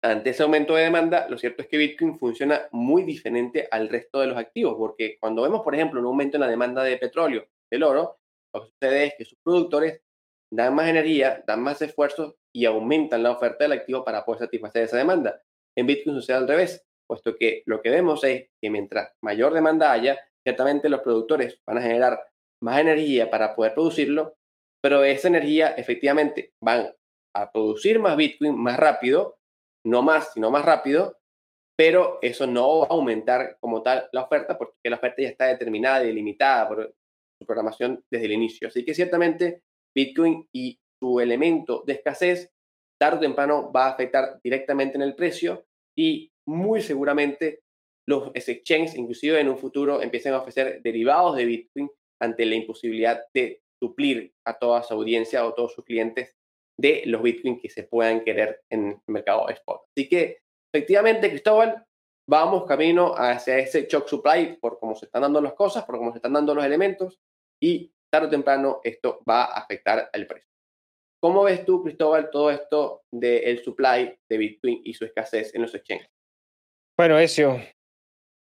ante 0.01 0.29
ese 0.29 0.43
aumento 0.43 0.75
de 0.75 0.83
demanda, 0.83 1.27
lo 1.29 1.37
cierto 1.37 1.61
es 1.61 1.67
que 1.67 1.77
Bitcoin 1.77 2.17
funciona 2.17 2.67
muy 2.71 3.03
diferente 3.03 3.67
al 3.69 3.89
resto 3.89 4.19
de 4.21 4.27
los 4.27 4.37
activos, 4.37 4.75
porque 4.77 5.17
cuando 5.19 5.41
vemos, 5.41 5.61
por 5.61 5.75
ejemplo, 5.75 5.99
un 5.99 6.05
aumento 6.05 6.37
en 6.37 6.41
la 6.41 6.47
demanda 6.47 6.83
de 6.83 6.97
petróleo, 6.97 7.45
del 7.71 7.83
oro, 7.83 8.17
lo 8.53 8.61
que 8.61 8.69
sucede 8.69 9.05
es 9.05 9.13
que 9.17 9.25
sus 9.25 9.37
productores 9.43 10.01
dan 10.51 10.73
más 10.73 10.87
energía, 10.87 11.43
dan 11.45 11.61
más 11.61 11.81
esfuerzos 11.81 12.35
y 12.55 12.65
aumentan 12.65 13.23
la 13.23 13.31
oferta 13.31 13.65
del 13.65 13.73
activo 13.73 14.03
para 14.03 14.25
poder 14.25 14.39
satisfacer 14.39 14.83
esa 14.83 14.97
demanda. 14.97 15.41
En 15.77 15.85
Bitcoin 15.85 16.15
sucede 16.15 16.37
al 16.37 16.47
revés, 16.47 16.85
puesto 17.07 17.35
que 17.35 17.63
lo 17.65 17.81
que 17.81 17.89
vemos 17.89 18.23
es 18.23 18.49
que 18.61 18.69
mientras 18.69 19.11
mayor 19.21 19.53
demanda 19.53 19.91
haya, 19.91 20.17
ciertamente 20.43 20.89
los 20.89 21.01
productores 21.01 21.61
van 21.67 21.77
a 21.77 21.81
generar 21.81 22.19
más 22.63 22.79
energía 22.79 23.29
para 23.29 23.55
poder 23.55 23.73
producirlo, 23.73 24.35
pero 24.81 25.03
esa 25.03 25.27
energía 25.27 25.69
efectivamente 25.69 26.53
van 26.63 26.93
a 27.35 27.51
producir 27.51 27.99
más 27.99 28.15
Bitcoin 28.15 28.57
más 28.57 28.77
rápido 28.77 29.38
no 29.89 30.01
más, 30.01 30.33
sino 30.33 30.51
más 30.51 30.65
rápido, 30.65 31.17
pero 31.77 32.19
eso 32.21 32.45
no 32.45 32.79
va 32.79 32.87
a 32.87 32.93
aumentar 32.93 33.57
como 33.59 33.81
tal 33.81 34.09
la 34.11 34.23
oferta 34.23 34.57
porque 34.57 34.89
la 34.89 34.97
oferta 34.97 35.21
ya 35.21 35.29
está 35.29 35.45
determinada 35.45 36.03
y 36.03 36.07
delimitada 36.07 36.67
por 36.67 36.95
su 37.39 37.45
programación 37.45 38.03
desde 38.11 38.25
el 38.25 38.33
inicio. 38.33 38.67
Así 38.67 38.83
que 38.83 38.93
ciertamente 38.93 39.63
Bitcoin 39.95 40.47
y 40.53 40.77
su 41.01 41.19
elemento 41.19 41.83
de 41.87 41.93
escasez 41.93 42.51
tarde 42.99 43.17
o 43.17 43.21
temprano 43.21 43.71
va 43.71 43.85
a 43.85 43.91
afectar 43.91 44.39
directamente 44.43 44.97
en 44.97 45.03
el 45.03 45.15
precio 45.15 45.65
y 45.97 46.31
muy 46.45 46.81
seguramente 46.81 47.61
los 48.07 48.31
exchanges, 48.35 48.95
inclusive 48.95 49.39
en 49.39 49.49
un 49.49 49.57
futuro, 49.57 50.01
empiecen 50.01 50.33
a 50.33 50.39
ofrecer 50.39 50.81
derivados 50.81 51.37
de 51.37 51.45
Bitcoin 51.45 51.89
ante 52.19 52.45
la 52.45 52.55
imposibilidad 52.55 53.21
de 53.33 53.61
suplir 53.81 54.33
a 54.45 54.57
toda 54.57 54.83
su 54.83 54.93
audiencia 54.95 55.45
o 55.45 55.53
todos 55.53 55.73
sus 55.73 55.85
clientes 55.85 56.35
de 56.79 57.03
los 57.05 57.21
Bitcoin 57.21 57.59
que 57.59 57.69
se 57.69 57.83
puedan 57.83 58.23
querer 58.23 58.61
en 58.69 58.87
el 58.87 59.13
mercado 59.13 59.47
de 59.47 59.53
spot. 59.53 59.81
Así 59.95 60.07
que, 60.07 60.39
efectivamente, 60.73 61.29
Cristóbal, 61.29 61.85
vamos 62.27 62.65
camino 62.65 63.13
hacia 63.17 63.57
ese 63.57 63.85
shock 63.89 64.07
supply 64.07 64.57
por 64.61 64.79
cómo 64.79 64.95
se 64.95 65.05
están 65.05 65.23
dando 65.23 65.41
las 65.41 65.53
cosas, 65.53 65.83
por 65.83 65.97
cómo 65.97 66.11
se 66.11 66.19
están 66.19 66.33
dando 66.33 66.55
los 66.55 66.63
elementos 66.63 67.19
y 67.61 67.91
tarde 68.09 68.27
o 68.27 68.29
temprano 68.29 68.79
esto 68.83 69.21
va 69.29 69.43
a 69.43 69.59
afectar 69.59 70.09
al 70.13 70.25
precio. 70.25 70.47
¿Cómo 71.21 71.43
ves 71.43 71.65
tú, 71.65 71.83
Cristóbal, 71.83 72.29
todo 72.31 72.49
esto 72.49 73.03
del 73.11 73.61
supply 73.61 74.17
de 74.29 74.37
Bitcoin 74.37 74.81
y 74.85 74.93
su 74.93 75.03
escasez 75.03 75.53
en 75.53 75.63
los 75.63 75.75
exchanges? 75.75 76.09
Bueno, 76.97 77.19
Ezio, 77.19 77.59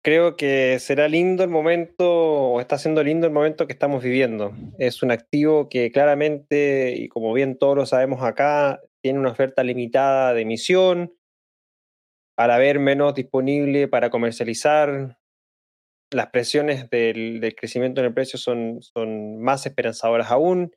creo 0.03 0.37
que 0.37 0.79
será 0.79 1.09
lindo 1.09 1.43
el 1.45 1.51
momento, 1.51 2.53
o 2.53 2.61
está 2.61 2.79
siendo 2.79 3.03
lindo 3.03 3.27
el 3.27 3.33
momento 3.33 3.67
que 3.67 3.73
estamos 3.73 4.03
viviendo. 4.03 4.53
Es 4.79 5.03
un 5.03 5.11
activo 5.11 5.69
que 5.69 5.91
claramente, 5.91 6.95
y 6.97 7.09
como 7.09 7.33
bien 7.33 7.59
todos 7.59 7.77
lo 7.77 7.87
sabemos 7.87 8.23
acá, 8.23 8.81
tiene 9.03 9.19
una 9.19 9.31
oferta 9.31 9.63
limitada 9.63 10.35
de 10.35 10.43
emisión, 10.43 11.15
al 12.37 12.51
haber 12.53 12.79
menos 12.79 13.15
disponible 13.15 13.89
para 13.89 14.11
comercializar, 14.11 15.19
las 16.11 16.29
presiones 16.29 16.89
del, 16.91 17.55
crecimiento 17.57 18.01
en 18.01 18.07
el 18.07 18.15
precio 18.15 18.39
son, 18.39 18.81
son 18.81 19.41
más 19.41 19.67
esperanzadoras 19.67 20.31
aún. 20.31 20.73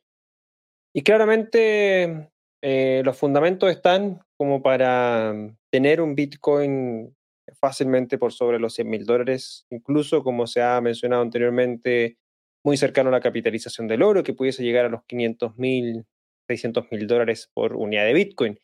Y 0.94 1.02
claramente 1.02 2.30
eh, 2.62 3.02
los 3.04 3.16
fundamentos 3.16 3.70
están 3.70 4.20
como 4.36 4.62
para 4.62 5.34
tener 5.70 6.00
un 6.00 6.14
Bitcoin 6.14 7.16
fácilmente 7.62 8.18
por 8.18 8.32
sobre 8.32 8.58
los 8.58 8.74
100 8.74 8.90
mil 8.90 9.06
dólares, 9.06 9.66
incluso 9.70 10.24
como 10.24 10.48
se 10.48 10.60
ha 10.60 10.80
mencionado 10.80 11.22
anteriormente, 11.22 12.18
muy 12.64 12.76
cercano 12.76 13.08
a 13.08 13.12
la 13.12 13.20
capitalización 13.20 13.86
del 13.86 14.02
oro, 14.02 14.24
que 14.24 14.34
pudiese 14.34 14.64
llegar 14.64 14.84
a 14.84 14.88
los 14.88 15.04
500 15.04 15.56
mil, 15.58 16.04
600 16.48 16.90
mil 16.90 17.06
dólares 17.06 17.50
por 17.54 17.76
unidad 17.76 18.04
de 18.04 18.14
Bitcoin. 18.14 18.58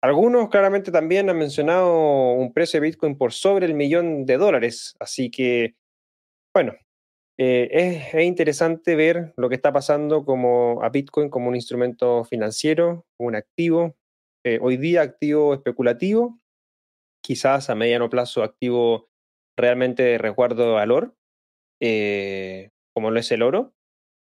Algunos 0.00 0.50
claramente 0.50 0.92
también 0.92 1.28
han 1.30 1.38
mencionado 1.38 2.32
un 2.32 2.52
precio 2.52 2.80
de 2.80 2.86
Bitcoin 2.86 3.18
por 3.18 3.32
sobre 3.32 3.66
el 3.66 3.74
millón 3.74 4.24
de 4.24 4.36
dólares, 4.36 4.94
así 5.00 5.30
que, 5.32 5.74
bueno, 6.54 6.74
eh, 7.36 8.12
es, 8.12 8.24
interesante 8.24 8.94
ver 8.94 9.32
lo 9.36 9.48
que 9.48 9.56
está 9.56 9.72
pasando 9.72 10.24
como 10.24 10.80
a 10.84 10.90
Bitcoin 10.90 11.28
como 11.28 11.48
un 11.48 11.56
instrumento 11.56 12.22
financiero, 12.24 13.04
un 13.18 13.34
activo, 13.34 13.96
eh, 14.44 14.60
hoy 14.62 14.76
día 14.76 15.02
activo 15.02 15.54
especulativo, 15.54 16.38
quizás 17.24 17.70
a 17.70 17.74
mediano 17.74 18.10
plazo 18.10 18.42
activo 18.42 19.08
realmente 19.58 20.02
de 20.02 20.18
resguardo 20.18 20.66
de 20.66 20.72
valor, 20.72 21.16
eh, 21.80 22.70
como 22.94 23.10
lo 23.10 23.18
es 23.18 23.32
el 23.32 23.42
oro, 23.42 23.72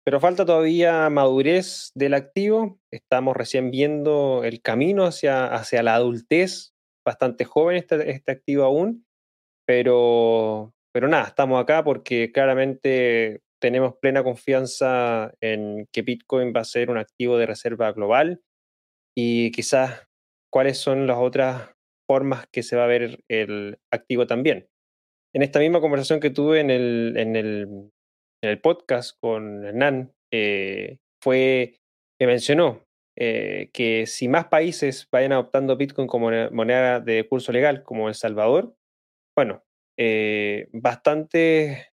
pero 0.05 0.19
falta 0.19 0.45
todavía 0.45 1.09
madurez 1.09 1.91
del 1.95 2.13
activo. 2.13 2.79
Estamos 2.91 3.35
recién 3.35 3.71
viendo 3.71 4.43
el 4.43 4.61
camino 4.61 5.05
hacia, 5.05 5.47
hacia 5.47 5.83
la 5.83 5.95
adultez, 5.95 6.73
bastante 7.05 7.45
joven 7.45 7.77
este, 7.77 8.11
este 8.11 8.31
activo 8.31 8.63
aún, 8.63 9.05
pero, 9.65 10.73
pero 10.93 11.07
nada, 11.07 11.27
estamos 11.27 11.61
acá 11.61 11.83
porque 11.83 12.31
claramente 12.31 13.41
tenemos 13.59 13.95
plena 14.01 14.23
confianza 14.23 15.33
en 15.39 15.87
que 15.91 16.01
Bitcoin 16.01 16.53
va 16.55 16.61
a 16.61 16.65
ser 16.65 16.89
un 16.89 16.97
activo 16.97 17.37
de 17.37 17.45
reserva 17.45 17.91
global 17.91 18.41
y 19.15 19.51
quizás 19.51 20.07
cuáles 20.51 20.79
son 20.79 21.05
las 21.07 21.17
otras 21.17 21.71
formas 22.11 22.45
que 22.51 22.61
se 22.61 22.75
va 22.75 22.83
a 22.83 22.87
ver 22.87 23.23
el 23.29 23.79
activo 23.89 24.27
también. 24.27 24.67
En 25.33 25.43
esta 25.43 25.59
misma 25.59 25.79
conversación 25.79 26.19
que 26.19 26.29
tuve 26.29 26.59
en 26.59 26.69
el, 26.69 27.13
en 27.15 27.37
el, 27.37 27.89
en 28.43 28.49
el 28.49 28.59
podcast 28.59 29.17
con 29.17 29.63
Hernán, 29.63 30.11
eh, 30.33 30.97
fue 31.23 31.79
que 32.19 32.27
mencionó 32.27 32.85
eh, 33.17 33.69
que 33.71 34.07
si 34.07 34.27
más 34.27 34.47
países 34.47 35.07
vayan 35.09 35.31
adoptando 35.31 35.77
Bitcoin 35.77 36.09
como 36.09 36.29
moneda 36.51 36.99
de 36.99 37.25
curso 37.29 37.53
legal, 37.53 37.81
como 37.83 38.09
El 38.09 38.15
Salvador, 38.15 38.75
bueno, 39.33 39.63
eh, 39.97 40.67
bastante 40.73 41.93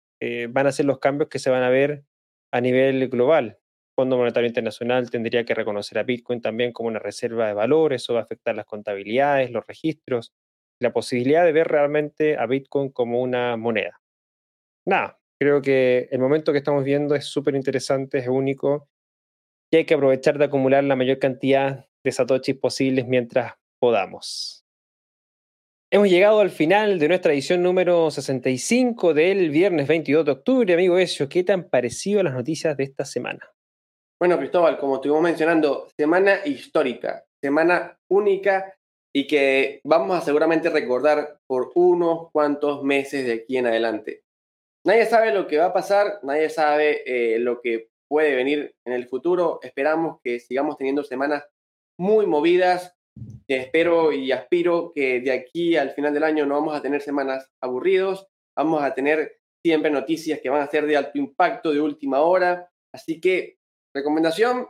van 0.49 0.65
a 0.65 0.71
ser 0.71 0.85
los 0.85 0.99
cambios 0.99 1.29
que 1.29 1.39
se 1.39 1.51
van 1.51 1.61
a 1.61 1.69
ver 1.69 2.05
a 2.53 2.61
nivel 2.61 3.09
global. 3.09 3.59
Fondo 3.95 4.17
Monetario 4.17 4.47
Internacional 4.47 5.09
tendría 5.09 5.45
que 5.45 5.55
reconocer 5.55 5.97
a 5.97 6.03
Bitcoin 6.03 6.41
también 6.41 6.73
como 6.73 6.89
una 6.89 6.99
reserva 6.99 7.47
de 7.47 7.53
valor, 7.53 7.93
eso 7.93 8.13
va 8.13 8.19
a 8.19 8.23
afectar 8.23 8.55
las 8.55 8.65
contabilidades, 8.65 9.51
los 9.51 9.65
registros, 9.65 10.33
la 10.79 10.91
posibilidad 10.91 11.45
de 11.45 11.53
ver 11.53 11.67
realmente 11.67 12.37
a 12.37 12.45
Bitcoin 12.45 12.89
como 12.89 13.21
una 13.21 13.55
moneda. 13.55 14.01
Nada, 14.85 15.19
creo 15.39 15.61
que 15.61 16.09
el 16.11 16.19
momento 16.19 16.51
que 16.51 16.57
estamos 16.57 16.83
viendo 16.83 17.15
es 17.15 17.25
súper 17.25 17.55
interesante, 17.55 18.19
es 18.19 18.27
único. 18.27 18.89
y 19.71 19.77
hay 19.77 19.85
que 19.85 19.95
aprovechar 19.95 20.37
de 20.37 20.45
acumular 20.45 20.83
la 20.83 20.95
mayor 20.95 21.19
cantidad 21.19 21.87
de 22.03 22.11
satoshis 22.11 22.55
posibles 22.55 23.07
mientras 23.07 23.53
podamos. 23.79 24.65
Hemos 25.91 26.09
llegado 26.09 26.39
al 26.39 26.49
final 26.49 26.99
de 26.99 27.07
nuestra 27.07 27.33
edición 27.33 27.63
número 27.63 28.11
65 28.11 29.13
del 29.13 29.49
viernes 29.49 29.87
22 29.87 30.25
de 30.25 30.31
octubre. 30.31 30.73
Amigo 30.73 30.97
Ezio, 30.97 31.29
¿qué 31.29 31.43
tan 31.43 31.69
parecido 31.69 32.19
a 32.19 32.23
las 32.23 32.33
noticias 32.33 32.75
de 32.75 32.83
esta 32.83 33.05
semana? 33.05 33.54
Bueno, 34.17 34.37
Cristóbal, 34.37 34.79
como 34.79 34.95
estuvimos 34.95 35.23
mencionando, 35.23 35.89
semana 35.97 36.39
histórica, 36.45 37.25
semana 37.43 37.97
única 38.09 38.73
y 39.13 39.27
que 39.27 39.81
vamos 39.83 40.17
a 40.17 40.21
seguramente 40.21 40.69
recordar 40.69 41.39
por 41.47 41.71
unos 41.75 42.31
cuantos 42.31 42.81
meses 42.83 43.25
de 43.25 43.33
aquí 43.33 43.57
en 43.57 43.67
adelante. 43.67 44.23
Nadie 44.85 45.05
sabe 45.05 45.33
lo 45.33 45.47
que 45.47 45.57
va 45.57 45.65
a 45.65 45.73
pasar, 45.73 46.19
nadie 46.23 46.49
sabe 46.49 47.03
eh, 47.05 47.39
lo 47.39 47.59
que 47.59 47.89
puede 48.07 48.35
venir 48.35 48.73
en 48.85 48.93
el 48.93 49.07
futuro. 49.07 49.59
Esperamos 49.61 50.19
que 50.23 50.39
sigamos 50.39 50.77
teniendo 50.77 51.03
semanas 51.03 51.43
muy 51.99 52.25
movidas. 52.25 52.95
Espero 53.47 54.13
y 54.13 54.31
aspiro 54.31 54.91
que 54.93 55.19
de 55.19 55.31
aquí 55.31 55.75
al 55.75 55.91
final 55.91 56.13
del 56.13 56.23
año 56.23 56.45
no 56.45 56.55
vamos 56.55 56.75
a 56.75 56.81
tener 56.81 57.01
semanas 57.01 57.49
aburridos. 57.61 58.27
Vamos 58.57 58.81
a 58.81 58.93
tener 58.93 59.39
siempre 59.65 59.91
noticias 59.91 60.39
que 60.41 60.49
van 60.49 60.61
a 60.61 60.67
ser 60.67 60.85
de 60.85 60.95
alto 60.95 61.17
impacto, 61.17 61.73
de 61.73 61.81
última 61.81 62.21
hora. 62.21 62.69
Así 62.93 63.19
que, 63.19 63.57
recomendación, 63.95 64.67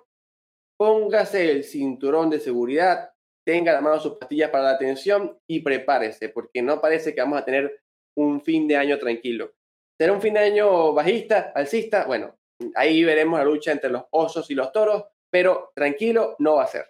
póngase 0.78 1.52
el 1.52 1.64
cinturón 1.64 2.30
de 2.30 2.40
seguridad, 2.40 3.10
tenga 3.46 3.74
la 3.74 3.82
mano 3.82 4.00
sus 4.00 4.18
pastillas 4.18 4.50
para 4.50 4.66
la 4.66 4.72
atención 4.72 5.38
y 5.48 5.62
prepárese, 5.62 6.30
porque 6.30 6.62
no 6.62 6.80
parece 6.80 7.14
que 7.14 7.22
vamos 7.22 7.40
a 7.40 7.46
tener 7.46 7.82
un 8.18 8.42
fin 8.42 8.68
de 8.68 8.78
año 8.78 8.98
tranquilo. 8.98 9.54
¿Será 10.00 10.14
un 10.14 10.22
fin 10.22 10.34
de 10.34 10.42
año 10.42 10.94
bajista, 10.94 11.52
alcista? 11.56 12.06
Bueno, 12.06 12.38
ahí 12.76 13.04
veremos 13.04 13.40
la 13.40 13.46
lucha 13.46 13.72
entre 13.72 13.90
los 13.90 14.04
osos 14.12 14.50
y 14.52 14.56
los 14.56 14.72
toros, 14.72 15.06
pero 15.32 15.72
tranquilo 15.76 16.36
no 16.40 16.56
va 16.56 16.64
a 16.64 16.68
ser. 16.68 16.86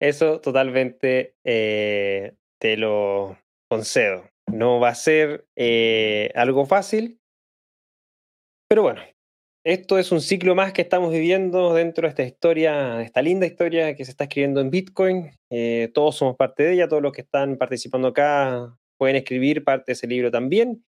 Eso 0.00 0.40
totalmente 0.40 1.34
eh, 1.44 2.34
te 2.60 2.76
lo 2.76 3.38
concedo. 3.70 4.28
No 4.50 4.80
va 4.80 4.90
a 4.90 4.94
ser 4.94 5.46
eh, 5.56 6.30
algo 6.34 6.64
fácil, 6.64 7.20
pero 8.68 8.82
bueno, 8.82 9.02
esto 9.68 9.98
es 9.98 10.12
un 10.12 10.22
ciclo 10.22 10.54
más 10.54 10.72
que 10.72 10.80
estamos 10.80 11.12
viviendo 11.12 11.74
dentro 11.74 12.04
de 12.04 12.08
esta 12.08 12.22
historia, 12.22 12.94
de 12.94 13.04
esta 13.04 13.20
linda 13.20 13.44
historia 13.44 13.94
que 13.94 14.06
se 14.06 14.10
está 14.12 14.24
escribiendo 14.24 14.62
en 14.62 14.70
Bitcoin. 14.70 15.30
Eh, 15.50 15.90
todos 15.92 16.16
somos 16.16 16.36
parte 16.36 16.62
de 16.62 16.72
ella, 16.72 16.88
todos 16.88 17.02
los 17.02 17.12
que 17.12 17.20
están 17.20 17.58
participando 17.58 18.08
acá 18.08 18.74
pueden 18.96 19.16
escribir 19.16 19.64
parte 19.64 19.84
de 19.88 19.92
ese 19.92 20.06
libro 20.06 20.30
también. 20.30 20.86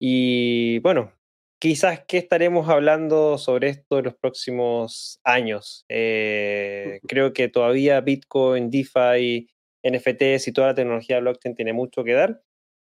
Y 0.00 0.78
bueno, 0.78 1.12
quizás 1.60 2.06
qué 2.08 2.16
estaremos 2.16 2.70
hablando 2.70 3.36
sobre 3.36 3.68
esto 3.68 3.98
en 3.98 4.06
los 4.06 4.14
próximos 4.14 5.20
años. 5.22 5.84
Eh, 5.90 7.00
creo 7.06 7.34
que 7.34 7.48
todavía 7.48 8.00
Bitcoin, 8.00 8.70
DeFi, 8.70 9.46
NFTs 9.84 10.48
y 10.48 10.52
toda 10.52 10.68
la 10.68 10.74
tecnología 10.74 11.20
blockchain 11.20 11.54
tiene 11.54 11.74
mucho 11.74 12.02
que 12.02 12.14
dar 12.14 12.40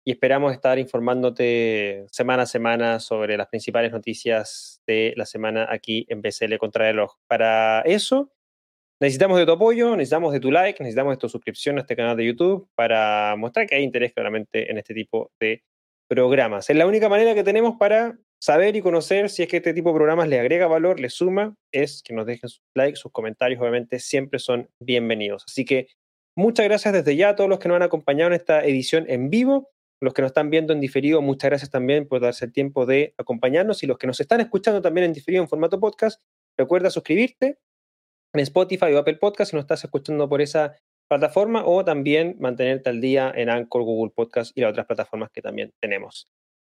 y 0.05 0.11
esperamos 0.11 0.51
estar 0.53 0.79
informándote 0.79 2.05
semana 2.11 2.43
a 2.43 2.45
semana 2.45 2.99
sobre 2.99 3.37
las 3.37 3.47
principales 3.47 3.91
noticias 3.91 4.81
de 4.85 5.13
la 5.15 5.25
semana 5.25 5.67
aquí 5.69 6.05
en 6.09 6.21
BCL 6.21 6.57
Contrarreloj. 6.57 7.15
Para 7.27 7.81
eso, 7.81 8.31
necesitamos 8.99 9.39
de 9.39 9.45
tu 9.45 9.53
apoyo, 9.53 9.95
necesitamos 9.95 10.33
de 10.33 10.39
tu 10.39 10.51
like, 10.51 10.83
necesitamos 10.83 11.13
de 11.13 11.17
tu 11.17 11.29
suscripción 11.29 11.77
a 11.77 11.81
este 11.81 11.95
canal 11.95 12.17
de 12.17 12.25
YouTube 12.25 12.69
para 12.75 13.35
mostrar 13.37 13.65
que 13.65 13.75
hay 13.75 13.83
interés 13.83 14.13
claramente 14.13 14.69
en 14.69 14.77
este 14.77 14.93
tipo 14.93 15.31
de 15.39 15.63
programas. 16.09 16.69
Es 16.69 16.75
la 16.75 16.85
única 16.85 17.07
manera 17.07 17.33
que 17.33 17.43
tenemos 17.43 17.77
para 17.77 18.17
saber 18.41 18.75
y 18.75 18.81
conocer 18.81 19.29
si 19.29 19.43
es 19.43 19.47
que 19.47 19.57
este 19.57 19.73
tipo 19.73 19.89
de 19.89 19.95
programas 19.95 20.27
le 20.27 20.37
agrega 20.37 20.67
valor, 20.67 20.99
le 20.99 21.09
suma, 21.09 21.55
es 21.71 22.03
que 22.03 22.13
nos 22.13 22.25
dejen 22.25 22.49
sus 22.49 22.61
likes, 22.75 22.97
sus 22.97 23.11
comentarios, 23.11 23.61
obviamente 23.61 23.99
siempre 23.99 24.37
son 24.37 24.69
bienvenidos. 24.81 25.45
Así 25.47 25.63
que 25.63 25.87
muchas 26.35 26.65
gracias 26.65 26.93
desde 26.93 27.15
ya 27.15 27.29
a 27.29 27.35
todos 27.37 27.49
los 27.49 27.59
que 27.59 27.69
nos 27.69 27.77
han 27.77 27.83
acompañado 27.83 28.27
en 28.27 28.33
esta 28.33 28.65
edición 28.65 29.05
en 29.07 29.29
vivo. 29.29 29.72
Los 30.03 30.13
que 30.13 30.21
nos 30.21 30.31
están 30.31 30.49
viendo 30.49 30.73
en 30.73 30.81
diferido, 30.81 31.21
muchas 31.21 31.49
gracias 31.49 31.71
también 31.71 32.05
por 32.09 32.19
darse 32.19 32.43
el 32.43 32.51
tiempo 32.51 32.85
de 32.85 33.13
acompañarnos. 33.17 33.83
Y 33.83 33.87
los 33.87 33.97
que 33.97 34.05
nos 34.05 34.19
están 34.19 34.41
escuchando 34.41 34.81
también 34.81 35.05
en 35.05 35.13
diferido 35.13 35.41
en 35.41 35.47
formato 35.47 35.79
podcast, 35.79 36.21
recuerda 36.57 36.89
suscribirte 36.89 37.57
en 38.33 38.39
Spotify 38.41 38.87
o 38.93 38.97
Apple 38.97 39.15
Podcast 39.15 39.51
si 39.51 39.55
no 39.55 39.61
estás 39.61 39.81
escuchando 39.81 40.27
por 40.27 40.41
esa 40.41 40.75
plataforma 41.07 41.63
o 41.65 41.85
también 41.85 42.35
mantenerte 42.39 42.89
al 42.89 42.99
día 42.99 43.31
en 43.33 43.49
Anchor, 43.49 43.83
Google 43.83 44.11
Podcast 44.13 44.51
y 44.55 44.61
las 44.61 44.71
otras 44.71 44.87
plataformas 44.87 45.29
que 45.31 45.41
también 45.41 45.71
tenemos. 45.81 46.27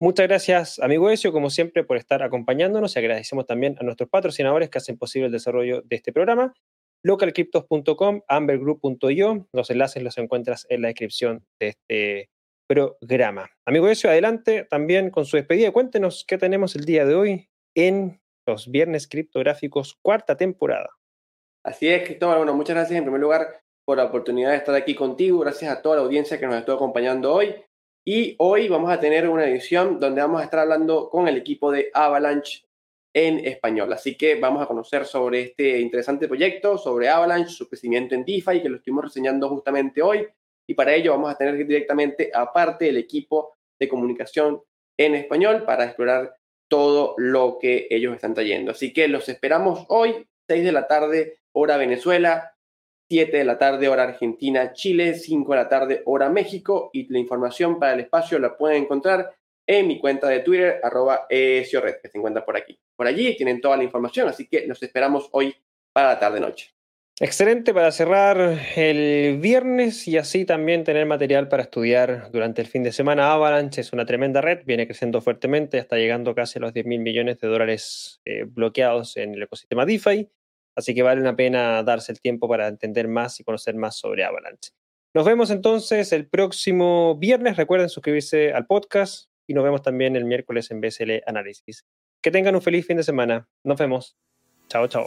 Muchas 0.03 0.29
gracias, 0.29 0.79
amigo 0.81 1.09
Ezio, 1.09 1.33
como 1.33 1.49
siempre, 1.49 1.83
por 1.83 1.97
estar 1.97 2.22
acompañándonos 2.22 2.95
y 2.95 2.99
agradecemos 2.99 3.47
también 3.47 3.77
a 3.81 3.85
nuestros 3.85 4.11
patrocinadores 4.11 4.68
que 4.68 4.77
hacen 4.77 4.99
posible 4.99 5.27
el 5.27 5.33
desarrollo 5.33 5.81
de 5.81 5.97
este 5.97 6.12
programa. 6.12 6.53
localcryptos.com, 7.03 8.20
ambergroup.io, 8.29 9.49
los 9.51 9.70
enlaces 9.70 10.03
los 10.03 10.18
encuentras 10.18 10.66
en 10.68 10.83
la 10.83 10.89
descripción 10.89 11.47
de 11.59 11.68
este 11.68 12.34
programa. 12.66 13.50
Amigo 13.66 13.88
Ezio, 13.88 14.10
adelante 14.10 14.66
también 14.68 15.10
con 15.10 15.24
su 15.24 15.36
despedida. 15.36 15.70
Cuéntenos 15.72 16.24
qué 16.26 16.38
tenemos 16.38 16.76
el 16.76 16.84
día 16.84 17.04
de 17.04 17.14
hoy 17.14 17.48
en 17.74 18.20
los 18.46 18.70
Viernes 18.70 19.08
Criptográficos, 19.08 19.98
cuarta 20.02 20.36
temporada. 20.36 20.90
Así 21.64 21.88
es, 21.88 22.04
Cristóbal. 22.04 22.38
Bueno, 22.38 22.54
muchas 22.54 22.76
gracias 22.76 22.98
en 22.98 23.04
primer 23.04 23.20
lugar 23.20 23.62
por 23.84 23.96
la 23.96 24.04
oportunidad 24.04 24.50
de 24.50 24.56
estar 24.56 24.74
aquí 24.74 24.94
contigo. 24.94 25.40
Gracias 25.40 25.70
a 25.70 25.82
toda 25.82 25.96
la 25.96 26.02
audiencia 26.02 26.38
que 26.38 26.46
nos 26.46 26.56
estuvo 26.56 26.76
acompañando 26.76 27.32
hoy. 27.32 27.54
Y 28.06 28.34
hoy 28.38 28.68
vamos 28.68 28.90
a 28.90 29.00
tener 29.00 29.28
una 29.28 29.46
edición 29.46 29.98
donde 29.98 30.20
vamos 30.20 30.40
a 30.40 30.44
estar 30.44 30.60
hablando 30.60 31.08
con 31.08 31.26
el 31.26 31.38
equipo 31.38 31.72
de 31.72 31.90
Avalanche 31.94 32.66
en 33.14 33.38
español. 33.46 33.92
Así 33.92 34.16
que 34.16 34.34
vamos 34.34 34.62
a 34.62 34.66
conocer 34.66 35.06
sobre 35.06 35.42
este 35.42 35.80
interesante 35.80 36.28
proyecto, 36.28 36.76
sobre 36.76 37.08
Avalanche, 37.08 37.50
su 37.50 37.66
crecimiento 37.66 38.14
en 38.14 38.24
DeFi, 38.24 38.60
que 38.60 38.68
lo 38.68 38.76
estuvimos 38.76 39.04
reseñando 39.04 39.48
justamente 39.48 40.02
hoy, 40.02 40.26
y 40.66 40.74
para 40.74 40.94
ello 40.94 41.12
vamos 41.12 41.30
a 41.30 41.36
tener 41.36 41.56
directamente 41.66 42.30
aparte 42.32 42.88
el 42.88 42.96
equipo 42.96 43.54
de 43.78 43.88
comunicación 43.88 44.62
en 44.96 45.14
español 45.14 45.64
para 45.64 45.84
explorar 45.84 46.36
todo 46.68 47.14
lo 47.18 47.58
que 47.60 47.86
ellos 47.90 48.14
están 48.14 48.34
trayendo. 48.34 48.72
Así 48.72 48.92
que 48.92 49.08
los 49.08 49.28
esperamos 49.28 49.84
hoy, 49.88 50.26
6 50.48 50.64
de 50.64 50.72
la 50.72 50.86
tarde, 50.86 51.38
hora 51.52 51.76
Venezuela, 51.76 52.52
7 53.08 53.36
de 53.36 53.44
la 53.44 53.58
tarde, 53.58 53.88
hora 53.88 54.04
Argentina, 54.04 54.72
Chile, 54.72 55.14
5 55.14 55.52
de 55.52 55.56
la 55.56 55.68
tarde, 55.68 56.02
hora 56.06 56.30
México. 56.30 56.90
Y 56.92 57.12
la 57.12 57.18
información 57.18 57.78
para 57.78 57.92
el 57.92 58.00
espacio 58.00 58.38
la 58.38 58.56
pueden 58.56 58.84
encontrar 58.84 59.34
en 59.66 59.86
mi 59.86 59.98
cuenta 59.98 60.28
de 60.28 60.40
Twitter, 60.40 60.80
arroba 60.82 61.26
que 61.28 61.64
se 61.64 62.18
encuentra 62.18 62.44
por 62.44 62.56
aquí. 62.56 62.78
Por 62.96 63.06
allí 63.06 63.36
tienen 63.36 63.60
toda 63.60 63.76
la 63.76 63.84
información, 63.84 64.28
así 64.28 64.46
que 64.46 64.66
los 64.66 64.82
esperamos 64.82 65.28
hoy 65.32 65.54
para 65.92 66.08
la 66.08 66.20
tarde-noche. 66.20 66.74
Excelente 67.20 67.72
para 67.72 67.92
cerrar 67.92 68.58
el 68.74 69.38
viernes 69.38 70.08
y 70.08 70.18
así 70.18 70.44
también 70.44 70.82
tener 70.82 71.06
material 71.06 71.46
para 71.46 71.62
estudiar 71.62 72.28
durante 72.32 72.60
el 72.60 72.66
fin 72.66 72.82
de 72.82 72.90
semana. 72.90 73.32
Avalanche 73.32 73.82
es 73.82 73.92
una 73.92 74.04
tremenda 74.04 74.40
red, 74.40 74.64
viene 74.66 74.86
creciendo 74.86 75.20
fuertemente, 75.20 75.78
está 75.78 75.96
llegando 75.96 76.34
casi 76.34 76.58
a 76.58 76.62
los 76.62 76.72
10 76.72 76.86
mil 76.86 77.00
millones 77.00 77.38
de 77.38 77.46
dólares 77.46 78.20
eh, 78.24 78.44
bloqueados 78.48 79.16
en 79.16 79.34
el 79.34 79.44
ecosistema 79.44 79.86
DeFi, 79.86 80.28
así 80.74 80.92
que 80.92 81.04
vale 81.04 81.20
una 81.20 81.36
pena 81.36 81.84
darse 81.84 82.10
el 82.10 82.20
tiempo 82.20 82.48
para 82.48 82.66
entender 82.66 83.06
más 83.06 83.38
y 83.38 83.44
conocer 83.44 83.76
más 83.76 83.96
sobre 83.96 84.24
Avalanche. 84.24 84.72
Nos 85.14 85.24
vemos 85.24 85.50
entonces 85.50 86.12
el 86.12 86.28
próximo 86.28 87.16
viernes. 87.16 87.56
Recuerden 87.56 87.88
suscribirse 87.88 88.52
al 88.52 88.66
podcast 88.66 89.30
y 89.46 89.54
nos 89.54 89.62
vemos 89.62 89.82
también 89.82 90.16
el 90.16 90.24
miércoles 90.24 90.72
en 90.72 90.80
BSL 90.80 91.22
Análisis. 91.26 91.84
Que 92.20 92.32
tengan 92.32 92.56
un 92.56 92.62
feliz 92.62 92.84
fin 92.84 92.96
de 92.96 93.04
semana. 93.04 93.48
Nos 93.62 93.78
vemos. 93.78 94.16
Chao, 94.68 94.88
chao. 94.88 95.04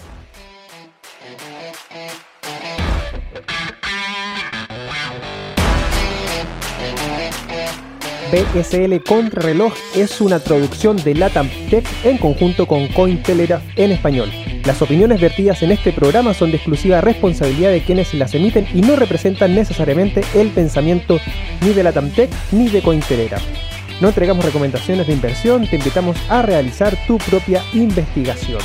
BSL 8.31 9.03
Contrarreloj 9.03 9.73
es 9.95 10.19
una 10.19 10.39
traducción 10.39 10.97
de 10.97 11.15
Latam 11.15 11.49
Tech 11.69 11.85
en 12.03 12.17
conjunto 12.17 12.67
con 12.67 12.87
Cointelegraph 12.89 13.63
en 13.77 13.91
español. 13.91 14.29
Las 14.65 14.81
opiniones 14.81 15.21
vertidas 15.21 15.63
en 15.63 15.71
este 15.71 15.93
programa 15.93 16.33
son 16.33 16.51
de 16.51 16.57
exclusiva 16.57 16.99
responsabilidad 16.99 17.71
de 17.71 17.81
quienes 17.81 18.13
las 18.13 18.35
emiten 18.35 18.67
y 18.73 18.81
no 18.81 18.97
representan 18.97 19.55
necesariamente 19.55 20.23
el 20.33 20.49
pensamiento 20.49 21.19
ni 21.61 21.71
de 21.71 21.83
Latam 21.83 22.09
Tech 22.11 22.29
ni 22.51 22.67
de 22.67 22.81
Cointelegraph. 22.81 23.43
No 24.01 24.09
entregamos 24.09 24.43
recomendaciones 24.43 25.07
de 25.07 25.13
inversión, 25.13 25.65
te 25.65 25.77
invitamos 25.77 26.17
a 26.29 26.41
realizar 26.41 26.97
tu 27.07 27.17
propia 27.19 27.63
investigación. 27.73 28.59